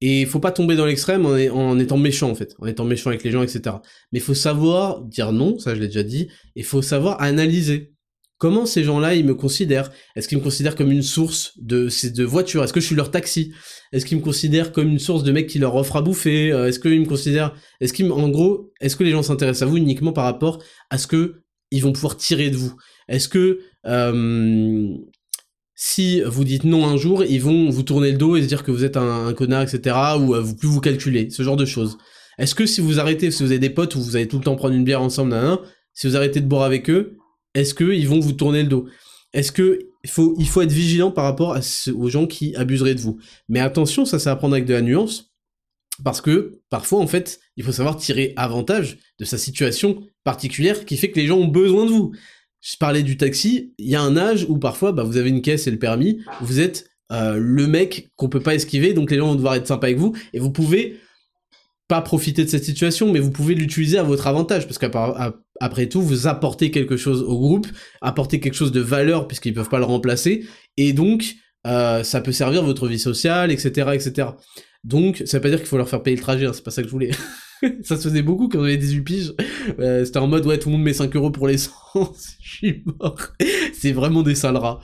[0.00, 3.10] et il faut pas tomber dans l'extrême en, étant méchant en fait, en étant méchant
[3.10, 3.76] avec les gens, etc.
[4.12, 7.20] Mais il faut savoir dire non, ça je l'ai déjà dit, et il faut savoir
[7.20, 7.92] analyser.
[8.38, 9.90] Comment ces gens-là, ils me considèrent?
[10.14, 13.10] Est-ce qu'ils me considèrent comme une source de, de voitures Est-ce que je suis leur
[13.10, 13.52] taxi?
[13.92, 16.52] Est-ce qu'ils me considèrent comme une source de mecs qui leur offrent à bouffer?
[16.52, 17.52] Euh, Est-ce qu'ils me considèrent...
[17.80, 20.98] Est-ce qu'ils, en gros, est-ce que les gens s'intéressent à vous uniquement par rapport à
[20.98, 21.42] ce que
[21.72, 22.76] ils vont pouvoir tirer de vous?
[23.08, 24.94] Est-ce que euh,
[25.80, 28.64] si vous dites non un jour, ils vont vous tourner le dos et se dire
[28.64, 29.96] que vous êtes un, connard, etc.
[30.18, 31.98] ou euh, vous plus vous calculer, ce genre de choses.
[32.36, 34.44] Est-ce que si vous arrêtez, si vous avez des potes où vous allez tout le
[34.44, 35.36] temps prendre une bière ensemble,
[35.94, 37.16] si vous arrêtez de boire avec eux,
[37.54, 38.88] est-ce qu'ils vont vous tourner le dos?
[39.32, 41.56] Est-ce que faut, il faut être vigilant par rapport
[41.94, 43.20] aux gens qui abuseraient de vous?
[43.48, 45.30] Mais attention, ça c'est à prendre avec de la nuance,
[46.02, 50.96] parce que parfois en fait, il faut savoir tirer avantage de sa situation particulière qui
[50.96, 52.12] fait que les gens ont besoin de vous
[52.60, 55.42] je parlais du taxi, il y a un âge où parfois bah, vous avez une
[55.42, 59.18] caisse et le permis, vous êtes euh, le mec qu'on peut pas esquiver, donc les
[59.18, 60.98] gens vont devoir être sympas avec vous, et vous pouvez
[61.86, 64.90] pas profiter de cette situation, mais vous pouvez l'utiliser à votre avantage, parce qu'à
[65.60, 67.66] après tout, vous apportez quelque chose au groupe,
[68.02, 70.46] apporter quelque chose de valeur puisqu'ils peuvent pas le remplacer,
[70.76, 71.36] et donc
[71.66, 74.28] euh, ça peut servir votre vie sociale, etc., etc.
[74.84, 76.70] Donc, ça veut pas dire qu'il faut leur faire payer le trajet, hein, c'est pas
[76.70, 77.10] ça que je voulais.
[77.82, 79.34] ça se faisait beaucoup quand j'avais des upiges.
[79.78, 82.36] Euh, C'était en mode, ouais, tout le monde met 5 euros pour l'essence.
[82.40, 83.18] Je suis mort.
[83.72, 84.80] c'est vraiment des sales rats.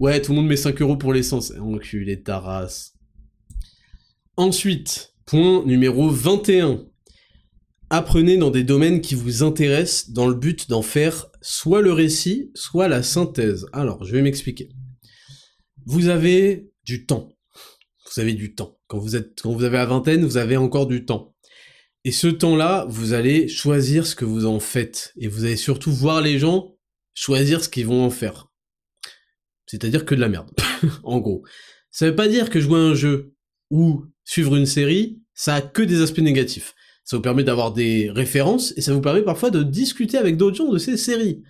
[0.00, 1.52] Ouais, tout le monde met 5 euros pour l'essence.
[1.58, 2.94] Enculé de ta race.
[4.36, 6.84] Ensuite, point numéro 21.
[7.90, 12.50] Apprenez dans des domaines qui vous intéressent dans le but d'en faire soit le récit,
[12.54, 13.66] soit la synthèse.
[13.72, 14.68] Alors, je vais m'expliquer.
[15.86, 17.32] Vous avez du temps.
[18.14, 18.78] Vous avez du temps.
[18.88, 21.34] Quand vous êtes, quand vous avez la vingtaine, vous avez encore du temps.
[22.08, 25.12] Et ce temps-là, vous allez choisir ce que vous en faites.
[25.18, 26.74] Et vous allez surtout voir les gens
[27.12, 28.48] choisir ce qu'ils vont en faire.
[29.66, 30.50] C'est-à-dire que de la merde.
[31.02, 31.44] en gros.
[31.90, 33.34] Ça veut pas dire que jouer un jeu
[33.70, 36.74] ou suivre une série, ça a que des aspects négatifs.
[37.04, 40.56] Ça vous permet d'avoir des références et ça vous permet parfois de discuter avec d'autres
[40.56, 41.42] gens de ces séries.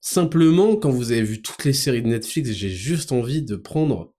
[0.00, 4.14] Simplement, quand vous avez vu toutes les séries de Netflix, j'ai juste envie de prendre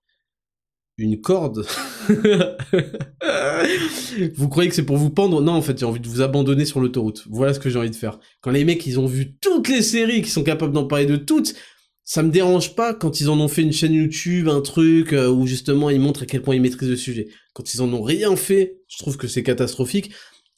[1.02, 1.66] une corde.
[4.36, 5.42] vous croyez que c'est pour vous pendre?
[5.42, 7.24] Non, en fait, j'ai envie de vous abandonner sur l'autoroute.
[7.30, 8.18] Voilà ce que j'ai envie de faire.
[8.40, 11.16] Quand les mecs, ils ont vu toutes les séries, qui sont capables d'en parler de
[11.16, 11.54] toutes,
[12.04, 15.28] ça me dérange pas quand ils en ont fait une chaîne YouTube, un truc euh,
[15.28, 17.28] où justement ils montrent à quel point ils maîtrisent le sujet.
[17.54, 20.10] Quand ils en ont rien fait, je trouve que c'est catastrophique.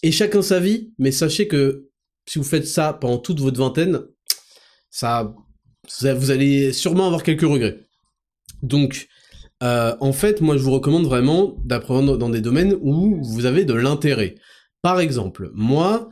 [0.02, 1.88] Et chacun sa vie, mais sachez que
[2.26, 4.00] si vous faites ça pendant toute votre vingtaine,
[4.90, 5.34] ça,
[5.90, 7.80] vous allez sûrement avoir quelques regrets.
[8.62, 9.08] Donc,
[9.64, 13.64] euh, en fait, moi, je vous recommande vraiment d'apprendre dans des domaines où vous avez
[13.64, 14.34] de l'intérêt.
[14.82, 16.10] Par exemple, moi,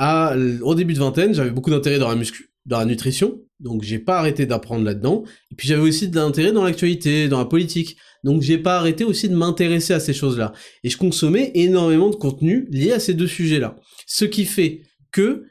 [0.00, 3.98] au début de vingtaine, j'avais beaucoup d'intérêt dans la muscu, dans la nutrition, donc j'ai
[3.98, 5.24] pas arrêté d'apprendre là-dedans.
[5.52, 7.96] Et puis j'avais aussi de l'intérêt dans l'actualité, dans la politique.
[8.24, 10.52] Donc j'ai pas arrêté aussi de m'intéresser à ces choses-là.
[10.82, 13.76] Et je consommais énormément de contenu lié à ces deux sujets-là.
[14.06, 15.44] Ce qui fait que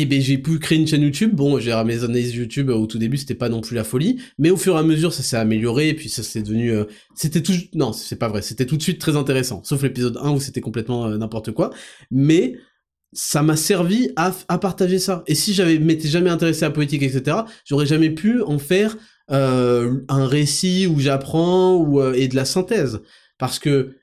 [0.00, 1.34] et ben j'ai pu créer une chaîne YouTube.
[1.34, 4.50] Bon, j'ai mes analyses YouTube au tout début, c'était pas non plus la folie, mais
[4.50, 6.84] au fur et à mesure, ça s'est amélioré et puis ça s'est devenu euh,
[7.14, 10.30] c'était tout non, c'est pas vrai, c'était tout de suite très intéressant, sauf l'épisode 1
[10.30, 11.70] où c'était complètement euh, n'importe quoi,
[12.10, 12.54] mais
[13.12, 15.24] ça m'a servi à, à, partager ça.
[15.26, 18.96] Et si j'avais m'étais jamais intéressé à la politique, etc., j'aurais jamais pu en faire
[19.30, 23.00] euh, un récit où j'apprends ou et de la synthèse,
[23.38, 23.96] parce que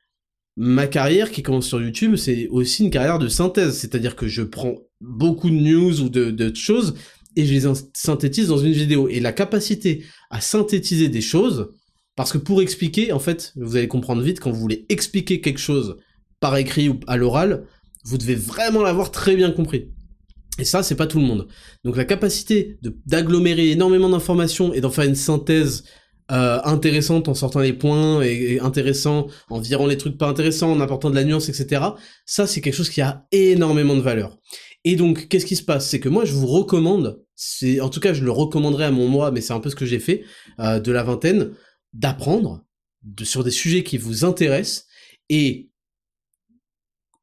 [0.57, 4.41] ma carrière qui commence sur YouTube, c'est aussi une carrière de synthèse, c'est-à-dire que je
[4.41, 6.95] prends beaucoup de news ou de, choses
[7.35, 9.09] et je les synthétise dans une vidéo.
[9.09, 11.69] Et la capacité à synthétiser des choses,
[12.15, 15.59] parce que pour expliquer, en fait, vous allez comprendre vite, quand vous voulez expliquer quelque
[15.59, 15.97] chose
[16.39, 17.65] par écrit ou à l'oral,
[18.05, 19.91] vous devez vraiment l'avoir très bien compris.
[20.57, 21.47] Et ça, c'est pas tout le monde.
[21.83, 25.83] Donc la capacité d'agglomérer énormément d'informations et d'en faire une synthèse
[26.31, 30.79] euh, intéressante en sortant les points et, intéressant en virant les trucs pas intéressants, en
[30.79, 31.81] apportant de la nuance, etc.
[32.25, 34.37] Ça, c'est quelque chose qui a énormément de valeur.
[34.85, 35.89] Et donc, qu'est-ce qui se passe?
[35.89, 39.09] C'est que moi, je vous recommande, c'est en tout cas, je le recommanderais à mon
[39.09, 40.23] moi, mais c'est un peu ce que j'ai fait
[40.59, 41.51] euh, de la vingtaine,
[41.93, 42.63] d'apprendre
[43.23, 44.85] sur des sujets qui vous intéressent
[45.29, 45.69] et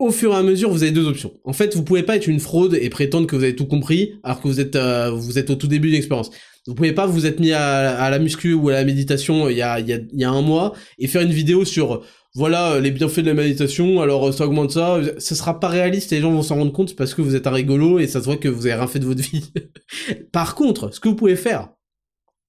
[0.01, 1.33] au fur et à mesure, vous avez deux options.
[1.45, 4.15] En fait, vous pouvez pas être une fraude et prétendre que vous avez tout compris
[4.25, 6.31] alors que vous êtes euh, vous êtes au tout début d'une expérience.
[6.67, 10.21] Vous pouvez pas vous être mis à, la muscu ou à la méditation il il
[10.21, 12.05] y a un mois et faire une vidéo sur
[12.35, 16.17] voilà les bienfaits de la méditation, alors ça augmente ça, ce sera pas réaliste et
[16.17, 18.25] les gens vont s'en rendre compte parce que vous êtes un rigolo et ça se
[18.25, 19.53] voit que vous avez rien fait de votre vie.
[20.33, 21.69] Par contre, ce que vous pouvez faire,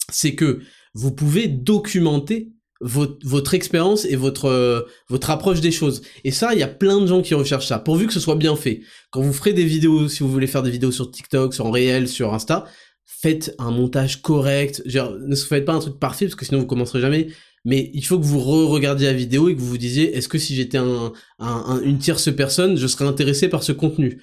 [0.09, 0.61] c'est que
[0.93, 6.01] vous pouvez documenter votre, votre expérience et votre, euh, votre approche des choses.
[6.23, 8.35] Et ça, il y a plein de gens qui recherchent ça, pourvu que ce soit
[8.35, 8.81] bien fait.
[9.09, 12.07] Quand vous ferez des vidéos, si vous voulez faire des vidéos sur TikTok, sur réel,
[12.07, 12.65] sur Insta,
[13.05, 14.81] faites un montage correct.
[14.85, 17.27] Genre, ne faites pas un truc parfait parce que sinon vous commencerez jamais.
[17.65, 20.37] Mais il faut que vous re-regardiez la vidéo et que vous vous disiez, est-ce que
[20.37, 24.21] si j'étais un, un, une tierce personne, je serais intéressé par ce contenu?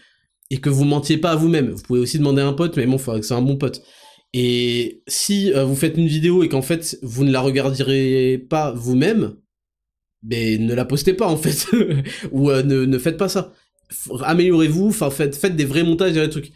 [0.50, 1.70] Et que vous mentiez pas à vous-même.
[1.70, 3.56] Vous pouvez aussi demander à un pote, mais bon, il faudrait que c'est un bon
[3.56, 3.82] pote.
[4.32, 8.72] Et si euh, vous faites une vidéo et qu'en fait vous ne la regarderez pas
[8.72, 9.34] vous-même,
[10.22, 11.66] ben ne la postez pas en fait,
[12.30, 13.52] ou euh, ne, faites pas ça.
[14.22, 16.52] Améliorez-vous, faites, des vrais montages, des trucs.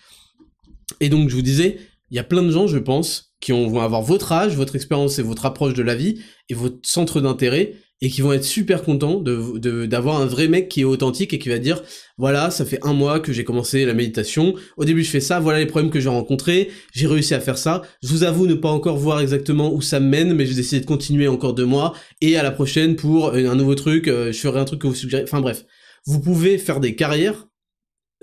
[1.00, 1.78] Et donc je vous disais,
[2.10, 5.18] il y a plein de gens, je pense, qui vont avoir votre âge, votre expérience
[5.18, 8.82] et votre approche de la vie et votre centre d'intérêt et qui vont être super
[8.82, 11.82] contents de d'avoir un vrai mec qui est authentique et qui va dire
[12.16, 14.54] voilà ça fait un mois que j'ai commencé la méditation.
[14.78, 15.40] Au début je fais ça.
[15.40, 16.70] Voilà les problèmes que j'ai rencontrés.
[16.94, 17.82] J'ai réussi à faire ça.
[18.02, 20.86] Je vous avoue ne pas encore voir exactement où ça mène mais j'ai décidé de
[20.86, 21.92] continuer encore deux mois
[22.22, 24.94] et à la prochaine pour un nouveau truc euh, je ferai un truc que vous
[24.94, 25.24] suggérez.
[25.24, 25.66] Enfin bref.
[26.06, 27.46] Vous pouvez faire des carrières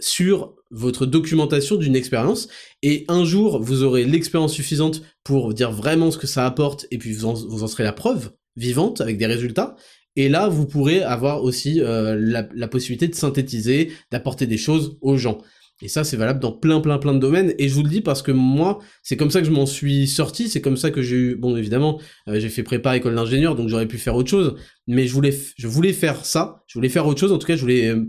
[0.03, 2.47] sur votre documentation d'une expérience
[2.81, 6.97] et un jour vous aurez l'expérience suffisante pour dire vraiment ce que ça apporte et
[6.97, 9.75] puis vous en, vous en serez la preuve vivante avec des résultats.
[10.15, 15.15] Et là, vous pourrez avoir aussi euh, la, possibilité de synthétiser, d'apporter des choses aux
[15.15, 15.41] gens.
[15.81, 17.55] Et ça, c'est valable dans plein, plein, plein de domaines.
[17.57, 20.07] Et je vous le dis parce que moi, c'est comme ça que je m'en suis
[20.07, 20.47] sorti.
[20.47, 23.69] C'est comme ça que j'ai eu, bon, évidemment, euh, j'ai fait prépa école d'ingénieur, donc
[23.69, 24.55] j'aurais pu faire autre chose.
[24.85, 26.63] Mais je voulais, je voulais faire ça.
[26.67, 27.31] Je voulais faire autre chose.
[27.31, 28.05] En tout cas, je voulais euh,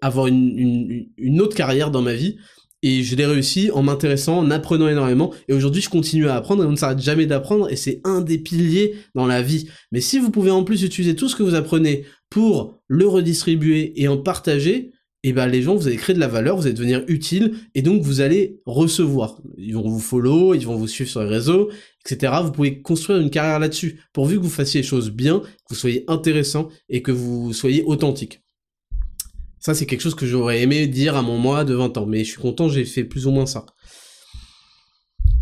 [0.00, 2.36] avoir une, une, une, autre carrière dans ma vie.
[2.82, 5.32] Et je l'ai réussi en m'intéressant, en apprenant énormément.
[5.48, 7.70] Et aujourd'hui, je continue à apprendre et on ne s'arrête jamais d'apprendre.
[7.70, 9.68] Et c'est un des piliers dans la vie.
[9.92, 14.00] Mais si vous pouvez en plus utiliser tout ce que vous apprenez pour le redistribuer
[14.00, 14.92] et en partager,
[15.26, 17.82] et ben les gens, vous allez créer de la valeur, vous allez devenir utile, et
[17.82, 19.40] donc vous allez recevoir.
[19.58, 21.68] Ils vont vous follow, ils vont vous suivre sur les réseaux,
[22.04, 22.32] etc.
[22.44, 25.74] Vous pouvez construire une carrière là-dessus, pourvu que vous fassiez les choses bien, que vous
[25.74, 28.42] soyez intéressant et que vous soyez authentique.
[29.66, 32.22] Ça, c'est quelque chose que j'aurais aimé dire à mon moi de 20 ans, mais
[32.22, 33.66] je suis content, j'ai fait plus ou moins ça.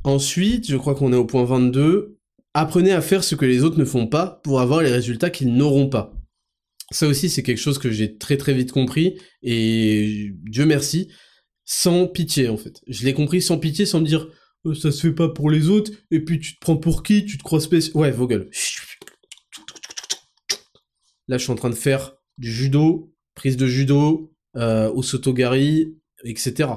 [0.03, 2.17] Ensuite, je crois qu'on est au point 22.
[2.55, 5.55] Apprenez à faire ce que les autres ne font pas pour avoir les résultats qu'ils
[5.55, 6.15] n'auront pas.
[6.91, 11.13] Ça aussi, c'est quelque chose que j'ai très très vite compris, et Dieu merci,
[11.67, 12.81] sans pitié en fait.
[12.87, 14.31] Je l'ai compris sans pitié, sans me dire
[14.65, 17.27] euh, ça se fait pas pour les autres, et puis tu te prends pour qui,
[17.27, 17.95] tu te crois spécial.
[17.95, 18.49] Ouais, vos gueules.
[21.29, 25.95] Là, je suis en train de faire du judo, prise de judo, euh, au sotogari,
[26.25, 26.71] etc.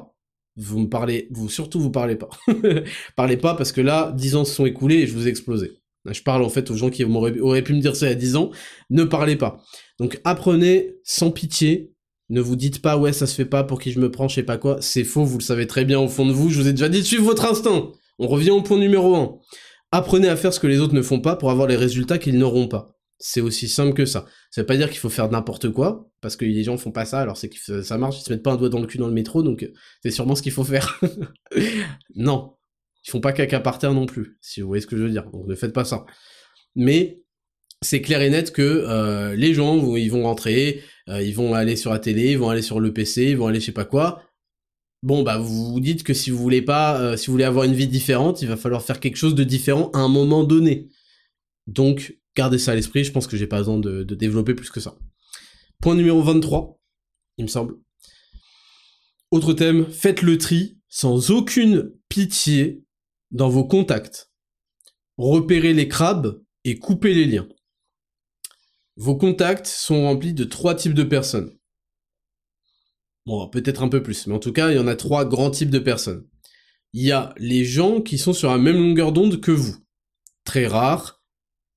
[0.56, 2.30] Vous me parlez, vous surtout vous parlez pas.
[3.16, 5.80] parlez pas parce que là, 10 ans se sont écoulés et je vous ai explosé.
[6.10, 8.16] Je parle en fait aux gens qui auraient pu me dire ça il y a
[8.16, 8.52] 10 ans.
[8.90, 9.62] Ne parlez pas.
[10.00, 11.94] Donc apprenez sans pitié.
[12.30, 14.36] Ne vous dites pas ouais ça se fait pas pour qui je me prends, je
[14.36, 14.78] sais pas quoi.
[14.82, 16.50] C'est faux, vous le savez très bien au fond de vous.
[16.50, 17.92] Je vous ai déjà dit de suivre votre instinct.
[18.20, 19.38] On revient au point numéro 1.
[19.92, 22.38] Apprenez à faire ce que les autres ne font pas pour avoir les résultats qu'ils
[22.38, 22.97] n'auront pas.
[23.20, 24.26] C'est aussi simple que ça.
[24.52, 27.06] Ça veut pas dire qu'il faut faire n'importe quoi, parce que les gens font pas
[27.06, 28.98] ça, alors c'est que ça marche, ils se mettent pas un doigt dans le cul
[29.00, 29.68] dans le métro, donc
[30.04, 31.00] c'est sûrement ce qu'il faut faire.
[32.16, 32.54] non.
[33.06, 35.10] Ils font pas caca par terre non plus, si vous voyez ce que je veux
[35.10, 35.30] dire.
[35.32, 36.06] Donc ne faites pas ça.
[36.76, 37.22] Mais
[37.82, 41.76] c'est clair et net que euh, les gens, ils vont rentrer, euh, ils vont aller
[41.76, 43.86] sur la télé, ils vont aller sur le PC, ils vont aller je sais pas
[43.86, 44.24] quoi.
[45.04, 47.66] Bon bah vous vous dites que si vous voulez pas, euh, si vous voulez avoir
[47.66, 50.90] une vie différente, il va falloir faire quelque chose de différent à un moment donné.
[51.68, 54.70] Donc gardez ça à l'esprit, je pense que j'ai pas besoin de, de développer plus
[54.70, 54.96] que ça.
[55.82, 56.80] Point numéro 23,
[57.38, 57.76] il me semble.
[59.32, 62.84] Autre thème, faites le tri sans aucune pitié
[63.32, 64.32] dans vos contacts.
[65.18, 67.50] Repérez les crabes et coupez les liens.
[68.96, 71.58] Vos contacts sont remplis de trois types de personnes.
[73.26, 75.52] Bon, peut-être un peu plus, mais en tout cas, il y en a trois grands
[75.52, 76.26] types de personnes.
[76.94, 79.76] Il y a les gens qui sont sur la même longueur d'onde que vous.
[80.46, 81.17] Très rares.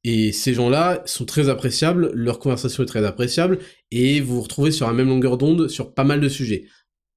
[0.05, 3.59] Et ces gens-là sont très appréciables, leur conversation est très appréciable,
[3.91, 6.65] et vous vous retrouvez sur la même longueur d'onde sur pas mal de sujets.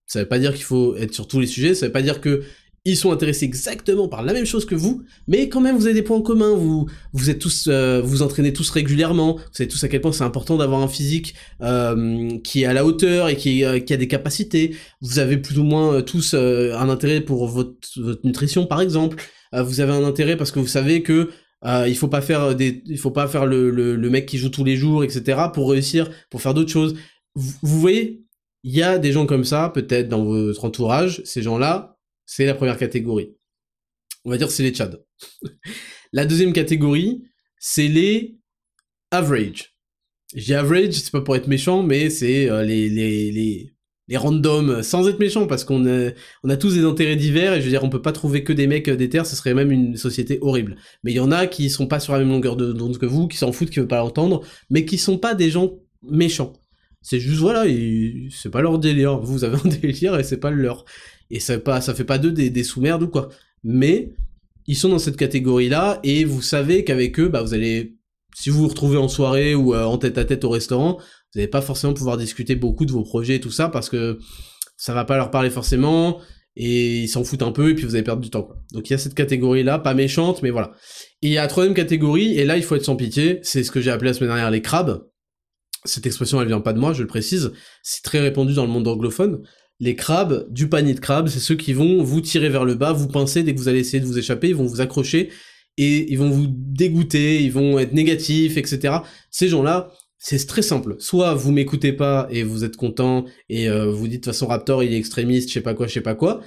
[0.06, 2.20] Ça veut pas dire qu'il faut être sur tous les sujets, ça veut pas dire
[2.20, 2.44] que
[2.86, 5.94] ils sont intéressés exactement par la même chose que vous, mais quand même vous avez
[5.94, 6.54] des points communs.
[6.54, 9.36] Vous vous êtes tous, euh, vous entraînez tous régulièrement.
[9.36, 12.74] Vous savez tous à quel point c'est important d'avoir un physique euh, qui est à
[12.74, 14.76] la hauteur et qui, euh, qui, a des capacités.
[15.02, 19.24] Vous avez plus ou moins tous un intérêt pour votre, votre, nutrition, par exemple.
[19.54, 21.30] vous avez un intérêt parce que vous savez que
[21.66, 24.64] il faut pas faire des, il faut pas faire le, le, mec qui joue tous
[24.64, 25.44] les jours, etc.
[25.54, 26.96] pour réussir, pour faire d'autres choses.
[27.36, 28.24] Vous, vous voyez,
[28.64, 31.22] il y a des gens comme ça, peut-être dans votre entourage.
[31.26, 33.36] Ces gens-là, c'est la première catégorie.
[34.26, 35.04] On va dire c'est les Tchad.
[36.14, 37.24] la deuxième catégorie,
[37.60, 38.38] c'est les
[39.12, 39.76] average.
[40.36, 43.73] J'ai average, c'est pas pour être méchant, mais c'est euh, les, les, les,
[44.08, 46.12] les random, sans être méchant, parce qu'on a,
[46.44, 48.52] on a tous des intérêts divers, et je veux dire, on peut pas trouver que
[48.52, 50.76] des mecs euh, des terres, ce serait même une société horrible.
[51.04, 53.28] Mais il y en a qui sont pas sur la même longueur d'onde que vous,
[53.28, 55.74] qui s'en foutent, qui veulent pas l'entendre, mais qui sont pas des gens
[56.04, 56.54] méchants.
[57.02, 57.66] C'est juste, voilà,
[58.32, 59.20] c'est pas leur délire.
[59.20, 60.86] Vous avez un délire et c'est pas le leur
[61.34, 63.30] et ça pas, ça fait pas d'eux des, des sous-merdes ou quoi.
[63.64, 64.14] Mais
[64.68, 67.96] ils sont dans cette catégorie-là et vous savez qu'avec eux, bah vous allez,
[68.36, 71.40] si vous vous retrouvez en soirée ou euh, en tête à tête au restaurant, vous
[71.40, 74.20] n'allez pas forcément pouvoir discuter beaucoup de vos projets et tout ça parce que
[74.78, 76.20] ça va pas leur parler forcément
[76.56, 78.50] et ils s'en foutent un peu et puis vous allez perdre du temps.
[78.74, 80.72] Donc il y a cette catégorie-là, pas méchante, mais voilà.
[81.22, 83.64] Et il y a la troisième catégorie et là il faut être sans pitié, c'est
[83.64, 85.08] ce que j'ai appelé la semaine dernière les crabes.
[85.86, 87.52] Cette expression elle vient pas de moi, je le précise,
[87.82, 89.44] c'est très répandu dans le monde anglophone
[89.80, 92.94] les crabes du panier de crabes, c'est ceux qui vont vous tirer vers le bas,
[92.94, 95.30] vous pincer dès que vous allez essayer de vous échapper, ils vont vous accrocher
[95.78, 98.96] et ils vont vous dégoûter, ils vont être négatifs, etc.
[99.32, 100.96] Ces gens-là, c'est très simple.
[101.00, 104.48] Soit vous m'écoutez pas et vous êtes content et euh, vous dites de toute façon
[104.48, 106.42] Raptor il est extrémiste, je sais pas quoi, je sais pas quoi.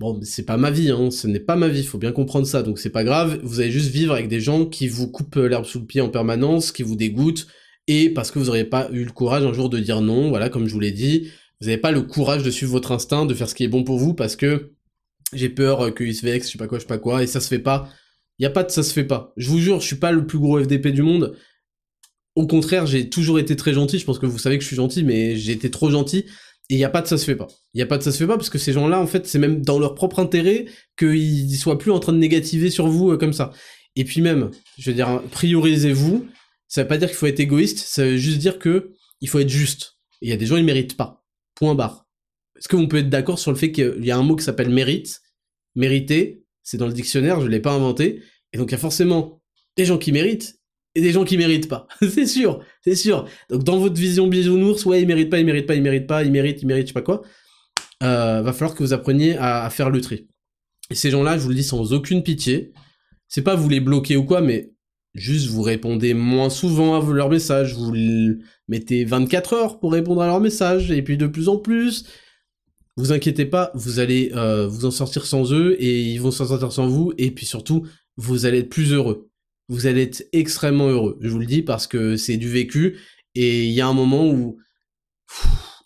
[0.00, 2.62] Bon, c'est pas ma vie, hein, ce n'est pas ma vie, faut bien comprendre ça,
[2.62, 5.64] donc c'est pas grave, vous allez juste vivre avec des gens qui vous coupent l'herbe
[5.66, 7.46] sous le pied en permanence, qui vous dégoûtent,
[7.86, 10.48] et parce que vous n'auriez pas eu le courage un jour de dire non, voilà,
[10.48, 11.30] comme je vous l'ai dit,
[11.60, 13.84] vous n'avez pas le courage de suivre votre instinct, de faire ce qui est bon
[13.84, 14.72] pour vous, parce que
[15.32, 17.40] j'ai peur qu'il se vexe, je sais pas quoi, je sais pas quoi, et ça
[17.40, 17.88] se fait pas.
[18.38, 19.32] Y a pas de ça se fait pas.
[19.36, 21.36] Je vous jure, je suis pas le plus gros FDP du monde.
[22.34, 23.98] Au contraire, j'ai toujours été très gentil.
[23.98, 26.24] Je pense que vous savez que je suis gentil, mais j'ai été trop gentil.
[26.70, 27.46] Et il n'y a pas de ça se fait pas.
[27.74, 29.26] Il n'y a pas de ça se fait pas parce que ces gens-là, en fait,
[29.26, 30.64] c'est même dans leur propre intérêt
[30.98, 33.52] qu'ils soient plus en train de négativer sur vous euh, comme ça.
[33.96, 36.26] Et puis même, je veux dire, priorisez-vous.
[36.66, 39.38] Ça veut pas dire qu'il faut être égoïste, ça veut juste dire que il faut
[39.38, 39.98] être juste.
[40.22, 41.24] Il y a des gens, ils méritent pas.
[41.54, 42.06] Point barre.
[42.56, 44.44] Est-ce que vous peut être d'accord sur le fait qu'il y a un mot qui
[44.44, 45.20] s'appelle mérite?
[45.76, 48.22] Mériter, c'est dans le dictionnaire, je l'ai pas inventé.
[48.52, 49.40] Et donc il y a forcément
[49.76, 50.58] des gens qui méritent
[50.94, 51.86] et des gens qui méritent pas.
[52.00, 53.28] c'est sûr, c'est sûr.
[53.50, 56.24] Donc dans votre vision bisounours, ouais, ils méritent pas, ils méritent pas, ils méritent pas,
[56.24, 57.22] ils méritent, ils méritent, je sais pas quoi.
[58.02, 60.28] Euh, va falloir que vous appreniez à, faire le tri.
[60.90, 62.72] Et ces gens-là, je vous le dis sans aucune pitié,
[63.28, 64.72] c'est pas vous les bloquer ou quoi, mais
[65.14, 67.92] juste vous répondez moins souvent à leurs messages, vous
[68.68, 72.04] mettez 24 heures pour répondre à leurs messages, et puis de plus en plus,
[72.96, 76.46] vous inquiétez pas, vous allez euh, vous en sortir sans eux, et ils vont s'en
[76.46, 79.30] sortir sans vous, et puis surtout, vous allez être plus heureux.
[79.68, 81.18] Vous allez être extrêmement heureux.
[81.20, 82.98] Je vous le dis parce que c'est du vécu
[83.34, 84.58] et il y a un moment où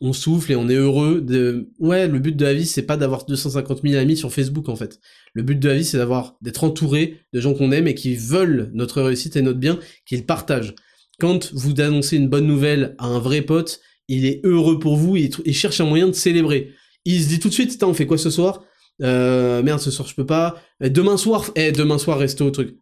[0.00, 2.96] on souffle et on est heureux de ouais le but de la vie c'est pas
[2.96, 5.00] d'avoir 250 000 amis sur Facebook en fait.
[5.32, 8.16] Le but de la vie c'est d'avoir d'être entouré de gens qu'on aime et qui
[8.16, 10.74] veulent notre réussite et notre bien qu'ils partagent.
[11.20, 15.16] Quand vous annoncez une bonne nouvelle à un vrai pote il est heureux pour vous
[15.16, 16.72] et il cherche un moyen de célébrer
[17.16, 18.64] il se dit tout de suite on fait quoi ce soir?
[19.00, 22.78] Euh, merde ce soir je peux pas demain soir eh demain soir restez au truc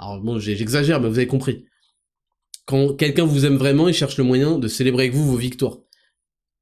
[0.00, 1.66] alors bon, j'exagère, mais vous avez compris.
[2.64, 5.78] Quand quelqu'un vous aime vraiment, il cherche le moyen de célébrer avec vous vos victoires.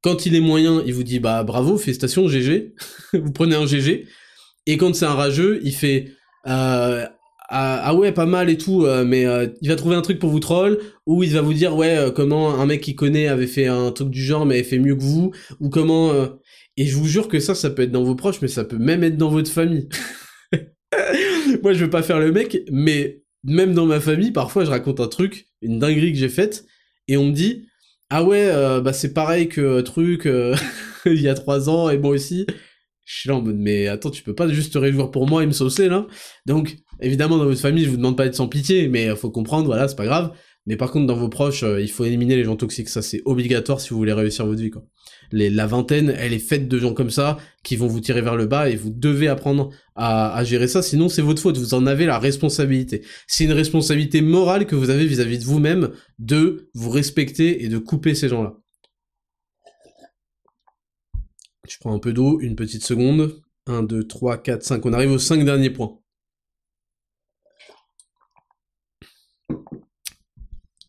[0.03, 2.75] Quand il est moyen, il vous dit bah bravo, félicitations, GG.
[3.13, 4.09] vous prenez un GG.
[4.67, 6.13] Et quand c'est un rageux, il fait
[6.49, 7.07] euh,
[7.49, 10.19] ah, ah, ouais pas mal et tout, euh, mais euh, il va trouver un truc
[10.19, 13.47] pour vous troll, ou il va vous dire ouais comment un mec qu'il connaît avait
[13.47, 16.13] fait un truc du genre mais avait fait mieux que vous, ou comment.
[16.79, 18.79] Et je vous jure que ça, ça peut être dans vos proches, mais ça peut
[18.79, 19.89] même être dans votre famille.
[21.63, 25.01] Moi, je veux pas faire le mec, mais même dans ma famille, parfois je raconte
[25.01, 26.67] un truc, une dinguerie que j'ai faite,
[27.09, 27.67] et on me dit
[28.11, 30.55] ah ouais, euh, bah c'est pareil que euh, truc euh,
[31.05, 32.47] il y a trois ans et moi aussi.
[33.05, 35.43] Je suis là en mode mais attends, tu peux pas juste te réjouir pour moi
[35.43, 36.07] et me saucer là?
[36.47, 39.67] Donc évidemment dans votre famille, je vous demande pas d'être sans pitié, mais faut comprendre,
[39.67, 40.33] voilà, c'est pas grave.
[40.67, 42.91] Mais par contre, dans vos proches, il faut éliminer les gens toxiques.
[42.91, 44.85] Ça, c'est obligatoire si vous voulez réussir votre vie, quoi.
[45.31, 48.47] La vingtaine, elle est faite de gens comme ça, qui vont vous tirer vers le
[48.47, 52.07] bas, et vous devez apprendre à, gérer ça, sinon c'est votre faute, vous en avez
[52.07, 53.03] la responsabilité.
[53.27, 57.79] C'est une responsabilité morale que vous avez vis-à-vis de vous-même, de vous respecter et de
[57.79, 58.57] couper ces gens-là.
[61.69, 63.43] Je prends un peu d'eau, une petite seconde.
[63.67, 64.87] 1, 2, 3, 4, 5.
[64.87, 65.99] On arrive aux 5 derniers points.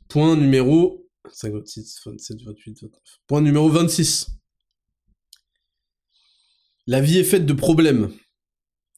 [0.08, 3.02] Point numéro 56, 27, 28, 29.
[3.28, 4.28] Point numéro 26.
[6.88, 8.12] La vie est faite de problèmes.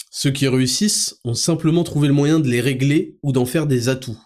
[0.10, 3.90] Ceux qui réussissent ont simplement trouvé le moyen de les régler ou d'en faire des
[3.90, 4.20] atouts.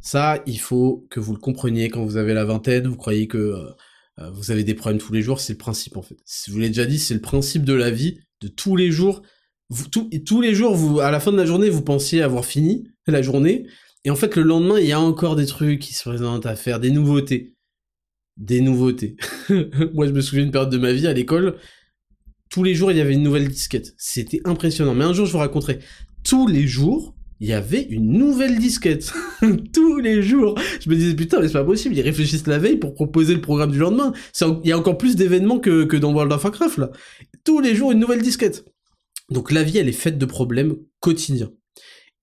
[0.00, 3.38] Ça, il faut que vous le compreniez quand vous avez la vingtaine, vous croyez que
[3.38, 3.70] euh,
[4.18, 6.16] euh, vous avez des problèmes tous les jours, c'est le principe en fait.
[6.46, 9.22] Je vous l'ai déjà dit, c'est le principe de la vie, de tous les jours.
[9.70, 13.22] Vous, tous les jours, à la fin de la journée, vous pensiez avoir fini la
[13.22, 13.66] journée,
[14.04, 16.56] et en fait, le lendemain, il y a encore des trucs qui se présentent à
[16.56, 17.54] faire, des nouveautés.
[18.36, 19.16] Des nouveautés.
[19.94, 21.56] Moi, je me souviens d'une période de ma vie à l'école.
[22.50, 23.94] Tous les jours, il y avait une nouvelle disquette.
[23.96, 24.94] C'était impressionnant.
[24.94, 25.78] Mais un jour, je vous raconterai.
[26.22, 29.12] Tous les jours, il y avait une nouvelle disquette.
[29.72, 30.58] Tous les jours.
[30.80, 31.96] Je me disais, putain, mais c'est pas possible.
[31.96, 34.12] Ils réfléchissent la veille pour proposer le programme du lendemain.
[34.40, 36.90] Il y a encore plus d'événements que, que dans World of Warcraft, là.
[37.44, 38.66] Tous les jours, une nouvelle disquette.
[39.30, 41.52] Donc la vie, elle est faite de problèmes quotidiens.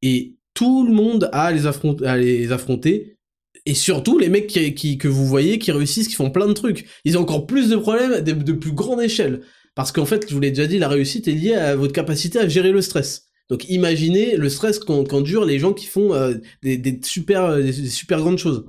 [0.03, 3.17] Et tout le monde a à les, affronter, à les affronter.
[3.65, 6.85] Et surtout, les mecs qui, que vous voyez, qui réussissent, qui font plein de trucs.
[7.03, 9.41] Ils ont encore plus de problèmes de, plus grande échelle.
[9.73, 12.37] Parce qu'en fait, je vous l'ai déjà dit, la réussite est liée à votre capacité
[12.37, 13.25] à gérer le stress.
[13.49, 18.37] Donc imaginez le stress qu'endurent les gens qui font euh, des, super, des super grandes
[18.37, 18.63] choses.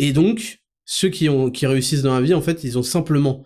[0.00, 3.44] Et donc, ceux qui, ont, qui réussissent dans la vie, en fait, ils ont simplement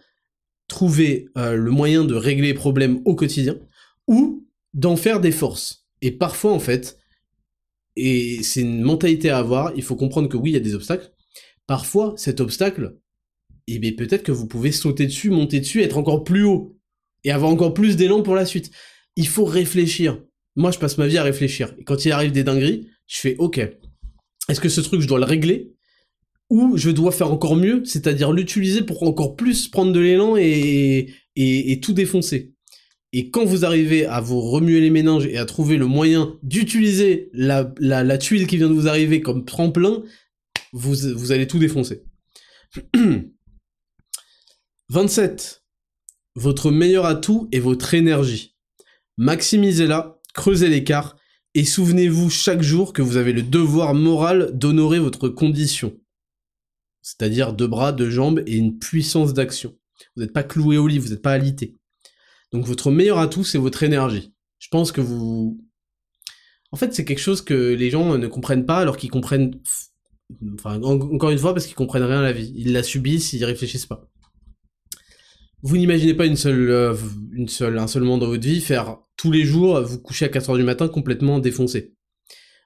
[0.66, 3.59] trouvé euh, le moyen de régler les problèmes au quotidien
[4.09, 5.85] ou d'en faire des forces.
[6.01, 6.97] Et parfois, en fait,
[7.97, 10.75] et c'est une mentalité à avoir, il faut comprendre que oui, il y a des
[10.75, 11.12] obstacles.
[11.67, 12.97] Parfois, cet obstacle,
[13.67, 16.77] eh peut-être que vous pouvez sauter dessus, monter dessus, être encore plus haut,
[17.25, 18.71] et avoir encore plus d'élan pour la suite.
[19.17, 20.23] Il faut réfléchir.
[20.57, 21.75] Moi, je passe ma vie à réfléchir.
[21.79, 23.59] Et quand il arrive des dingueries, je fais OK.
[24.49, 25.75] Est-ce que ce truc, je dois le régler
[26.49, 31.12] Ou je dois faire encore mieux, c'est-à-dire l'utiliser pour encore plus prendre de l'élan et,
[31.37, 32.55] et tout défoncer?
[33.12, 37.28] Et quand vous arrivez à vous remuer les méninges et à trouver le moyen d'utiliser
[37.32, 37.65] la,
[38.19, 40.03] tuile qui vient de vous arriver comme tremplin,
[40.73, 42.05] vous, vous allez tout défoncer.
[44.91, 45.65] 27.
[46.37, 48.57] Votre meilleur atout est votre énergie.
[49.16, 51.16] Maximisez-la, creusez l'écart,
[51.55, 55.99] et souvenez-vous chaque jour que vous avez le devoir moral d'honorer votre condition.
[57.03, 59.77] C'est-à-dire deux bras, deux jambes et une puissance d'action.
[60.15, 61.80] Vous n'êtes pas cloué au lit, vous n'êtes pas alité.
[62.52, 64.32] Donc votre meilleur atout, c'est votre énergie.
[64.59, 65.60] Je pense que vous...
[66.72, 69.60] En fait, c'est quelque chose que les gens ne comprennent pas alors qu'ils comprennent...
[70.55, 72.52] Enfin, encore une fois, parce qu'ils comprennent rien à la vie.
[72.55, 74.09] Ils la subissent, ils y réfléchissent pas.
[75.62, 76.94] Vous n'imaginez pas une seule, euh,
[77.32, 80.28] une seule, un seul moment dans votre vie faire tous les jours, vous coucher à
[80.28, 81.94] 4h du matin complètement défoncé.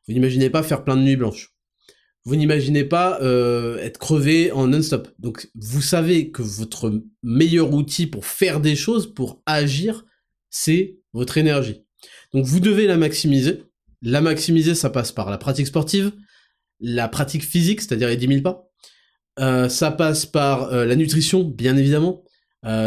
[0.07, 1.54] Vous n'imaginez pas faire plein de nuits blanches.
[2.27, 5.09] Vous n'imaginez pas euh, être crevé en non-stop.
[5.19, 10.07] Donc vous savez que votre meilleur outil pour faire des choses, pour agir,
[10.49, 11.85] c'est votre énergie.
[12.33, 13.65] Donc vous devez la maximiser.
[14.01, 16.13] La maximiser, ça passe par la pratique sportive,
[16.81, 18.71] la pratique physique, c'est-à-dire les 10 000 pas.
[19.41, 22.25] Euh, ça passe par euh, la nutrition, bien évidemment.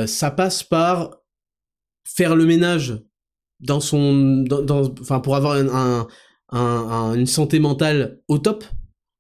[0.08, 1.18] ça passe par
[2.04, 3.00] faire le ménage
[3.60, 6.08] dans son, dans, enfin pour avoir un,
[7.14, 8.64] une santé mentale au top,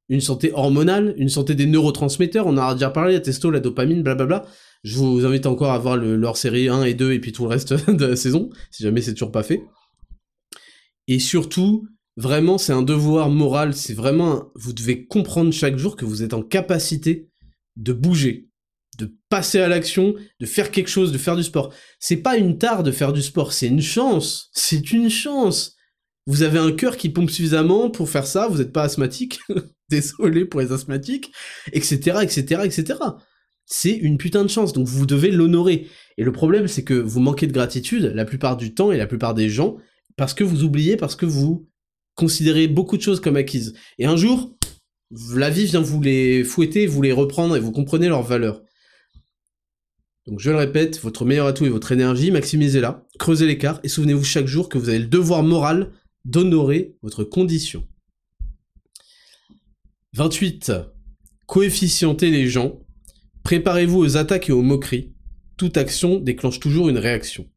[0.09, 4.03] une santé hormonale, une santé des neurotransmetteurs, on a déjà parlé, la testo, la dopamine,
[4.03, 4.45] blablabla.
[4.83, 7.43] Je vous invite encore à voir le, leur série 1 et 2 et puis tout
[7.43, 9.63] le reste de la saison, si jamais c'est toujours pas fait.
[11.07, 16.05] Et surtout, vraiment, c'est un devoir moral, c'est vraiment, vous devez comprendre chaque jour que
[16.05, 17.29] vous êtes en capacité
[17.75, 18.49] de bouger,
[18.97, 21.73] de passer à l'action, de faire quelque chose, de faire du sport.
[21.99, 25.77] C'est pas une tare de faire du sport, c'est une chance, c'est une chance
[26.27, 29.39] vous avez un cœur qui pompe suffisamment pour faire ça, vous n'êtes pas asthmatique,
[29.89, 31.31] désolé pour les asthmatiques,
[31.73, 32.99] etc., etc., etc.
[33.65, 35.87] C'est une putain de chance, donc vous devez l'honorer.
[36.17, 39.07] Et le problème, c'est que vous manquez de gratitude la plupart du temps et la
[39.07, 39.77] plupart des gens,
[40.15, 41.67] parce que vous oubliez, parce que vous
[42.15, 43.73] considérez beaucoup de choses comme acquises.
[43.99, 44.57] Et un jour,
[45.35, 48.63] la vie vient vous les fouetter, vous les reprendre et vous comprenez leur valeur.
[50.25, 54.25] Donc je le répète, votre meilleur atout est votre énergie, maximisez-la, creusez l'écart et souvenez-vous
[54.25, 55.91] chaque jour que vous avez le devoir moral
[56.25, 57.87] d'honorer votre condition.
[60.17, 60.71] 28.
[61.45, 62.79] Coefficienter les gens.
[63.43, 65.13] Préparez-vous aux attaques et aux moqueries.
[65.57, 67.47] Toute action déclenche toujours une réaction.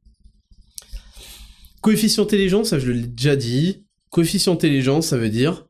[1.80, 3.86] Coefficienter les gens, ça je l'ai déjà dit.
[4.10, 5.68] Coefficienter les gens, ça veut dire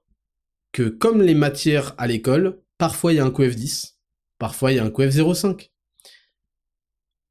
[0.73, 3.97] que comme les matières à l'école, parfois il y a un coef 10,
[4.41, 5.71] parfois il y a un coef 0,5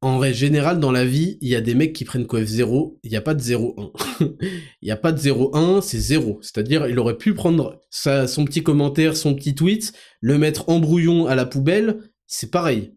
[0.02, 3.00] en règle générale, dans la vie, il y a des mecs qui prennent coef 0,
[3.04, 3.92] il n'y a pas de 0,1.
[4.82, 6.40] il n'y a pas de 0,1, c'est 0.
[6.42, 10.80] C'est-à-dire, il aurait pu prendre sa, son petit commentaire, son petit tweet, le mettre en
[10.80, 12.94] brouillon à la poubelle, c'est pareil.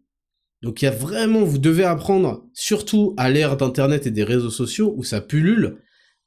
[0.63, 4.51] Donc il y a vraiment, vous devez apprendre, surtout à l'ère d'Internet et des réseaux
[4.51, 5.79] sociaux, où ça pullule,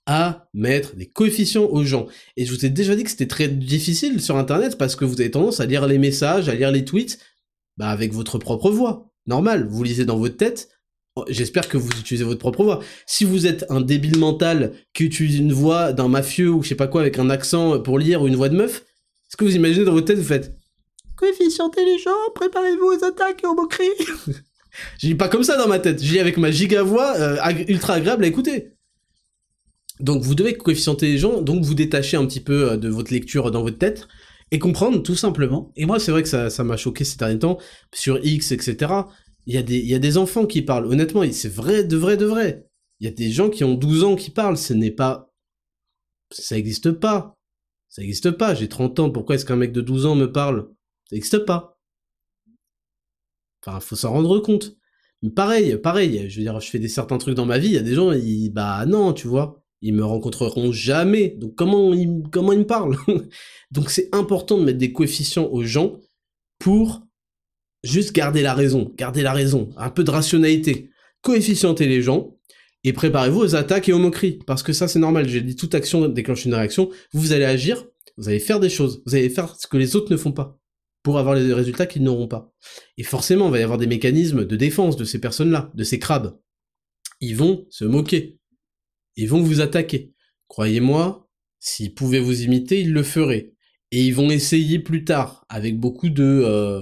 [0.05, 2.07] à mettre des coefficients aux gens.
[2.35, 5.21] Et je vous ai déjà dit que c'était très difficile sur Internet, parce que vous
[5.21, 7.17] avez tendance à lire les messages, à lire les tweets,
[7.77, 10.69] bah avec votre propre voix normal, vous lisez dans votre tête.
[11.29, 12.81] J'espère que vous utilisez votre propre voix.
[13.05, 16.75] Si vous êtes un débile mental qui utilise une voix d'un mafieux ou je sais
[16.75, 18.79] pas quoi avec un accent pour lire ou une voix de meuf,
[19.29, 20.55] est-ce que vous imaginez dans votre tête, vous faites
[21.15, 23.87] Coefficient intelligent, préparez-vous aux attaques et aux moqueries.
[24.99, 27.37] Je dis pas comme ça dans ma tête, je dis avec ma giga voix euh,
[27.69, 28.73] ultra agréable à écouter.
[30.01, 33.13] Donc vous devez coefficienter les gens, donc vous détacher un petit peu euh, de votre
[33.13, 34.07] lecture dans votre tête
[34.55, 35.73] et comprendre tout simplement.
[35.75, 37.59] Et moi, c'est vrai que ça, m'a choqué ces derniers temps,
[37.93, 38.93] sur X, etc.
[39.47, 39.57] Il y,
[39.93, 42.65] a des, enfants qui parlent, honnêtement, c'est vrai, de vrai, de vrai.
[43.01, 45.29] Il y a des gens qui ont 12 ans qui parlent, ce n'est pas...
[46.31, 47.37] Ça n'existe pas.
[47.89, 50.69] Ça n'existe pas, j'ai 30 ans, pourquoi est-ce qu'un mec de 12 ans me parle?
[51.09, 51.77] Ça n'existe pas.
[53.61, 54.77] Enfin, faut s'en rendre compte.
[55.35, 57.77] Pareil, pareil, je veux dire, je fais des certains trucs dans ma vie, il y
[57.77, 61.29] a des gens, ils, bah non, tu vois ils me rencontreront jamais.
[61.29, 62.97] Donc comment ils, comment ils me parlent?
[63.71, 65.99] Donc c'est important de mettre des coefficients aux gens
[66.59, 67.01] pour
[67.83, 70.89] juste garder la raison, garder la raison, un peu de rationalité.
[71.21, 72.37] Coefficienter les gens
[72.83, 74.39] et préparez-vous aux attaques et aux moqueries.
[74.45, 76.89] Parce que ça c'est normal, j'ai dit toute action déclenche une réaction.
[77.13, 77.85] Vous allez agir,
[78.17, 80.59] vous allez faire des choses, vous allez faire ce que les autres ne font pas
[81.05, 82.51] pour avoir les résultats qu'ils n'auront pas.
[82.97, 85.99] Et forcément, il va y avoir des mécanismes de défense de ces personnes-là, de ces
[85.99, 86.35] crabes.
[87.21, 88.39] Ils vont se moquer,
[89.15, 90.13] ils vont vous attaquer.
[90.47, 91.29] Croyez-moi,
[91.59, 93.53] s'ils pouvaient vous imiter, ils le feraient.
[93.91, 96.23] Et ils vont essayer plus tard, avec beaucoup de...
[96.23, 96.81] Euh,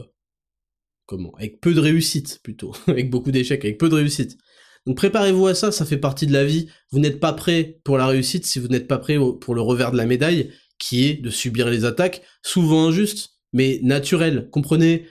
[1.05, 2.73] comment Avec peu de réussite, plutôt.
[2.88, 4.38] avec beaucoup d'échecs, avec peu de réussite.
[4.85, 6.68] Donc préparez-vous à ça, ça fait partie de la vie.
[6.91, 9.91] Vous n'êtes pas prêt pour la réussite si vous n'êtes pas prêt pour le revers
[9.91, 14.49] de la médaille, qui est de subir les attaques, souvent injustes, mais naturelles.
[14.51, 15.07] Comprenez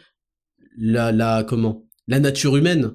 [0.76, 2.92] la, la, comment La nature humaine.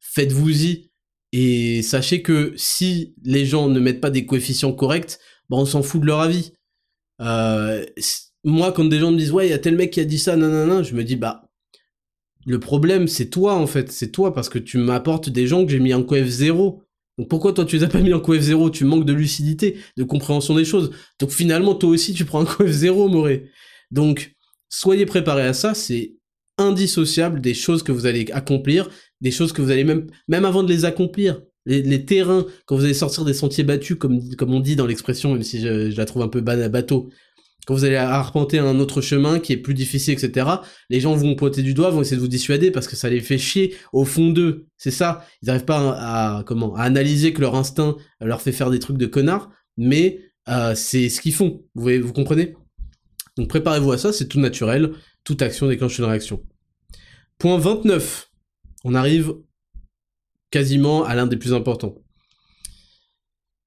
[0.00, 0.87] Faites-vous-y
[1.32, 5.18] et sachez que si les gens ne mettent pas des coefficients corrects,
[5.48, 6.52] bah on s'en fout de leur avis.
[7.20, 7.84] Euh,
[8.44, 10.18] moi, quand des gens me disent ouais, il y a tel mec qui a dit
[10.18, 11.48] ça, nanana, je me dis bah
[12.46, 15.70] le problème c'est toi en fait, c'est toi parce que tu m'apportes des gens que
[15.70, 16.82] j'ai mis en coef 0.
[17.18, 19.76] Donc pourquoi toi tu les as pas mis en coef 0 Tu manques de lucidité,
[19.96, 20.92] de compréhension des choses.
[21.18, 23.50] Donc finalement toi aussi tu prends un coef 0, Moré.
[23.90, 24.34] Donc
[24.70, 26.14] soyez préparés à ça, c'est
[26.56, 28.88] indissociable des choses que vous allez accomplir,
[29.20, 32.84] des choses que vous allez même, même avant de les accomplir, les, terrains, quand vous
[32.84, 36.22] allez sortir des sentiers battus, comme, on dit dans l'expression, même si je, la trouve
[36.22, 37.10] un peu bateau,
[37.66, 40.46] quand vous allez arpenter un autre chemin qui est plus difficile, etc.,
[40.88, 43.20] les gens vont pointer du doigt, vont essayer de vous dissuader parce que ça les
[43.20, 44.66] fait chier au fond d'eux.
[44.78, 45.26] C'est ça.
[45.42, 46.44] Ils n'arrivent pas à,
[46.78, 51.20] analyser que leur instinct leur fait faire des trucs de connard, mais euh, c'est ce
[51.20, 51.62] qu'ils font.
[51.74, 52.54] Vous, vous comprenez?
[53.36, 54.92] Donc préparez-vous à ça, c'est tout naturel.
[55.24, 56.42] Toute action déclenche une réaction.
[57.38, 58.27] Point 29.
[58.84, 59.34] On arrive
[60.50, 61.96] quasiment à l'un des plus importants.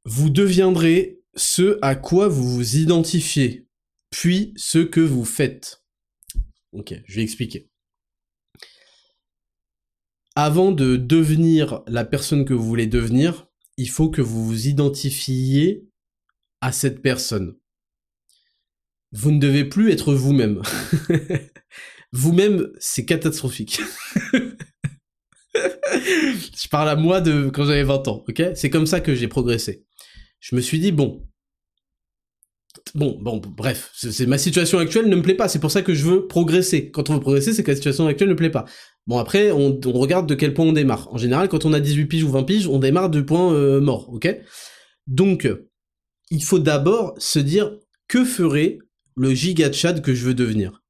[0.06, 3.68] Vous deviendrez ce à quoi vous vous identifiez,
[4.10, 5.84] puis ce que vous faites.
[6.72, 7.70] Ok, je vais expliquer.
[10.36, 13.48] Avant de devenir la personne que vous voulez devenir,
[13.78, 15.86] il faut que vous vous identifiez
[16.62, 17.58] à cette personne.
[19.12, 20.62] Vous ne devez plus être vous-même.
[22.14, 23.82] vous-même, c'est catastrophique.
[25.56, 28.44] je parle à moi de quand j'avais 20 ans, ok?
[28.56, 29.86] C'est comme ça que j'ai progressé.
[30.40, 31.22] Je me suis dit, bon,
[32.96, 35.94] bon, bon, bref, c'est ma situation actuelle ne me plaît pas, c'est pour ça que
[35.94, 36.90] je veux progresser.
[36.90, 38.66] Quand on veut progresser, c'est que la situation actuelle ne plaît pas.
[39.08, 41.12] Bon, après, on, regarde de quel point on démarre.
[41.14, 43.82] En général, quand on a 18 piges ou 20 piges, on démarre du point euh,
[43.82, 44.36] mort, ok?
[45.08, 45.50] Donc,
[46.30, 47.72] il faut d'abord se dire,
[48.12, 48.80] que ferait
[49.16, 50.82] le giga chat que je veux devenir?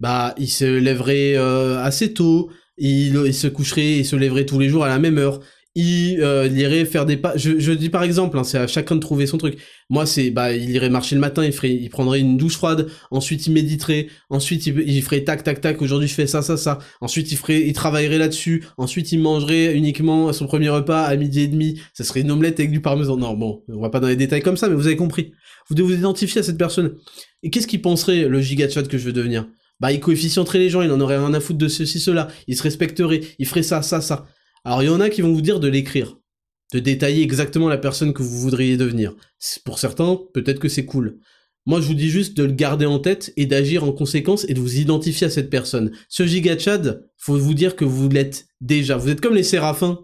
[0.00, 4.68] Bah, il se lèverait euh, assez tôt, il, se coucherait et se lèverait tous les
[4.68, 5.40] jours à la même heure.
[5.76, 7.36] Il, euh, irait faire des pas.
[7.36, 9.58] Je, dis par exemple, hein, c'est à chacun de trouver son truc.
[9.90, 12.88] Moi, c'est bah, il irait marcher le matin, il ferait, il prendrait une douche froide.
[13.10, 14.06] Ensuite, il méditerait.
[14.30, 15.82] Ensuite, il, ferait tac tac tac.
[15.82, 16.78] Aujourd'hui, je fais ça ça ça.
[17.00, 18.64] Ensuite, il ferait, il travaillerait là-dessus.
[18.76, 21.80] Ensuite, il mangerait uniquement son premier repas à midi et demi.
[21.92, 23.16] Ça serait une omelette avec du parmesan.
[23.16, 25.32] Non, bon, on va pas dans les détails comme ça, mais vous avez compris.
[25.68, 26.94] Vous devez vous identifier à cette personne.
[27.42, 29.46] Et qu'est-ce qu'il penserait le giga que je veux devenir?
[29.84, 32.56] Bah il coefficienterait les gens, il en aurait rien à foutre de ceci, cela, il
[32.56, 34.26] se respecterait, il ferait ça, ça, ça.
[34.64, 36.16] Alors il y en a qui vont vous dire de l'écrire,
[36.72, 39.14] de détailler exactement la personne que vous voudriez devenir.
[39.66, 41.18] Pour certains, peut-être que c'est cool.
[41.66, 44.54] Moi, je vous dis juste de le garder en tête et d'agir en conséquence et
[44.54, 45.92] de vous identifier à cette personne.
[46.08, 48.96] Ce giga Chad, faut vous dire que vous l'êtes déjà.
[48.96, 50.00] Vous êtes comme les séraphins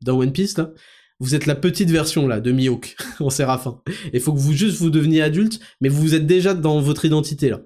[0.00, 0.72] dans One Piece, là.
[1.20, 3.82] Vous êtes la petite version, là, de Mihawk en séraphin.
[4.14, 7.50] Et faut que vous juste vous deveniez adulte, mais vous êtes déjà dans votre identité,
[7.50, 7.60] là.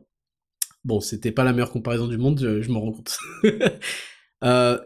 [0.85, 3.19] Bon, c'était pas la meilleure comparaison du monde, je, m'en rends compte.
[4.45, 4.77] Euh,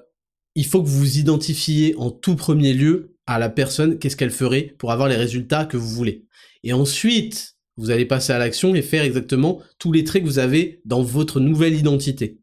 [0.55, 4.31] il faut que vous vous identifiez en tout premier lieu à la personne, qu'est-ce qu'elle
[4.31, 6.27] ferait pour avoir les résultats que vous voulez.
[6.63, 10.39] Et ensuite, vous allez passer à l'action et faire exactement tous les traits que vous
[10.39, 12.41] avez dans votre nouvelle identité.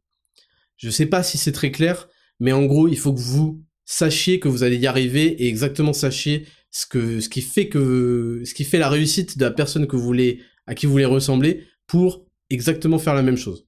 [0.77, 2.09] Je sais pas si c'est très clair,
[2.39, 5.93] mais en gros, il faut que vous sachiez que vous allez y arriver et exactement
[5.93, 9.87] sachiez ce que ce qui fait que ce qui fait la réussite de la personne
[9.87, 13.67] que vous voulez à qui vous voulez ressembler pour exactement faire la même chose.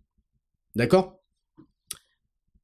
[0.76, 1.20] D'accord?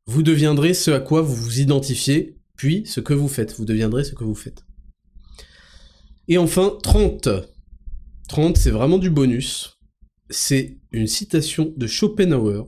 [0.06, 3.56] Vous deviendrez ce à quoi vous vous identifiez, puis ce que vous faites.
[3.58, 4.66] Vous deviendrez ce que vous faites.
[6.28, 7.30] Et enfin, 30.
[8.30, 9.80] 30, c'est vraiment du bonus.
[10.30, 12.64] C'est une citation de Schopenhauer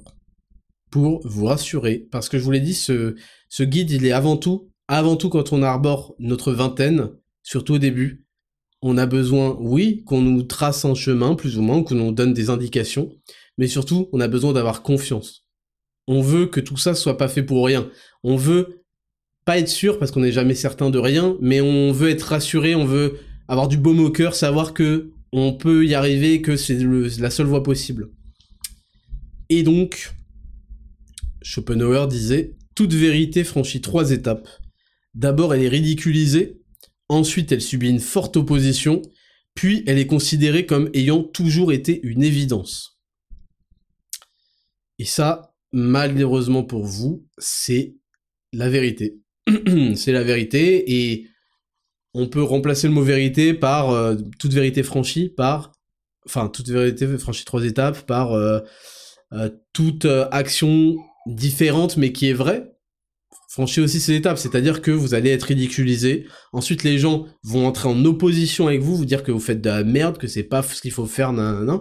[0.92, 3.16] pour vous rassurer, parce que je vous l'ai dit, ce,
[3.50, 7.10] ce guide, il est avant tout, avant tout quand on arbore notre vingtaine,
[7.42, 8.28] surtout au début,
[8.82, 12.34] on a besoin, oui, qu'on nous trace un chemin, plus ou moins, qu'on nous donne
[12.34, 13.12] des indications,
[13.58, 15.46] mais surtout, on a besoin d'avoir confiance.
[16.08, 17.90] On veut que tout ça soit pas fait pour rien.
[18.24, 18.84] On veut
[19.46, 22.76] pas être sûr parce qu'on n'est jamais certain de rien, mais on veut être rassuré,
[22.76, 26.78] on veut avoir du baume au cœur, savoir que on peut y arriver, que c'est
[27.20, 28.12] la seule voie possible.
[29.50, 30.14] Et donc,
[31.42, 34.48] Schopenhauer disait, toute vérité franchit trois étapes.
[35.14, 36.62] D'abord, elle est ridiculisée,
[37.10, 39.02] ensuite elle subit une forte opposition,
[39.56, 42.93] puis elle est considérée comme ayant toujours été une évidence.
[44.99, 47.95] Et ça, malheureusement pour vous, c'est
[48.52, 49.20] la vérité.
[49.95, 51.28] c'est la vérité et
[52.14, 55.74] on peut remplacer le mot vérité par euh, toute vérité franchie par
[56.26, 58.60] enfin toute vérité franchie trois étapes par euh,
[59.34, 60.95] euh, toute action
[61.26, 62.74] différente mais qui est vraie
[63.53, 66.26] franchis aussi ces étapes, c'est-à-dire que vous allez être ridiculisé.
[66.53, 69.70] Ensuite, les gens vont entrer en opposition avec vous, vous dire que vous faites de
[69.70, 71.80] la merde, que c'est pas ce qu'il faut faire, nan, nan,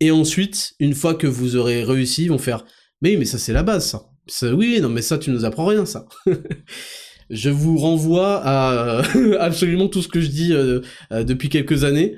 [0.00, 2.64] et ensuite, une fois que vous aurez réussi, ils vont faire
[3.00, 4.54] Mais oui, mais ça c'est la base, ça.
[4.54, 6.06] Oui, non, mais ça tu nous apprends rien, ça.
[7.30, 9.02] je vous renvoie à
[9.40, 10.80] absolument tout ce que je dis euh,
[11.12, 12.16] euh, depuis quelques années.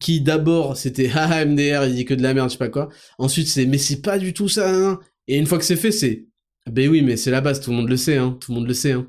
[0.00, 2.88] Qui d'abord c'était ah MDR, il dit que de la merde, je sais pas quoi.
[3.18, 4.74] Ensuite c'est mais c'est pas du tout ça.
[4.74, 4.98] Hein.
[5.28, 6.26] Et une fois que c'est fait, c'est
[6.70, 8.38] ben oui, mais c'est la base, tout le monde le sait, hein.
[8.40, 9.08] Tout le monde le sait, hein.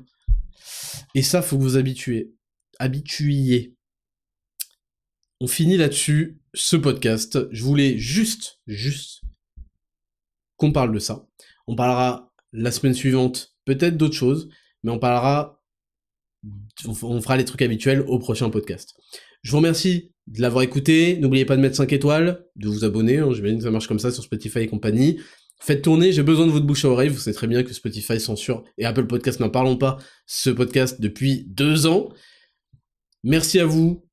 [1.14, 2.32] Et ça, faut que vous habituez.
[2.78, 3.74] Habituiez.
[5.40, 7.38] On finit là-dessus ce podcast.
[7.50, 9.22] Je voulais juste, juste
[10.56, 11.26] qu'on parle de ça.
[11.66, 14.48] On parlera la semaine suivante, peut-être d'autres choses,
[14.82, 15.62] mais on parlera,
[16.86, 18.94] on fera les trucs habituels au prochain podcast.
[19.42, 21.18] Je vous remercie de l'avoir écouté.
[21.18, 23.18] N'oubliez pas de mettre 5 étoiles, de vous abonner.
[23.18, 25.20] Hein, J'imagine que ça marche comme ça sur Spotify et compagnie.
[25.60, 27.08] Faites tourner, j'ai besoin de votre bouche à oreille.
[27.08, 31.00] Vous savez très bien que Spotify censure et Apple Podcast, n'en parlons pas, ce podcast
[31.00, 32.10] depuis deux ans.
[33.22, 34.03] Merci à vous.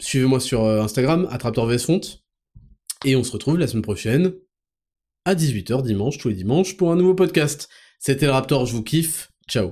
[0.00, 2.00] Suivez-moi sur euh, Instagram, attraptorvsfont.
[3.04, 4.32] Et on se retrouve la semaine prochaine
[5.24, 7.68] à 18h dimanche, tous les dimanches, pour un nouveau podcast.
[7.98, 9.30] C'était le Raptor, je vous kiffe.
[9.48, 9.68] Ciao.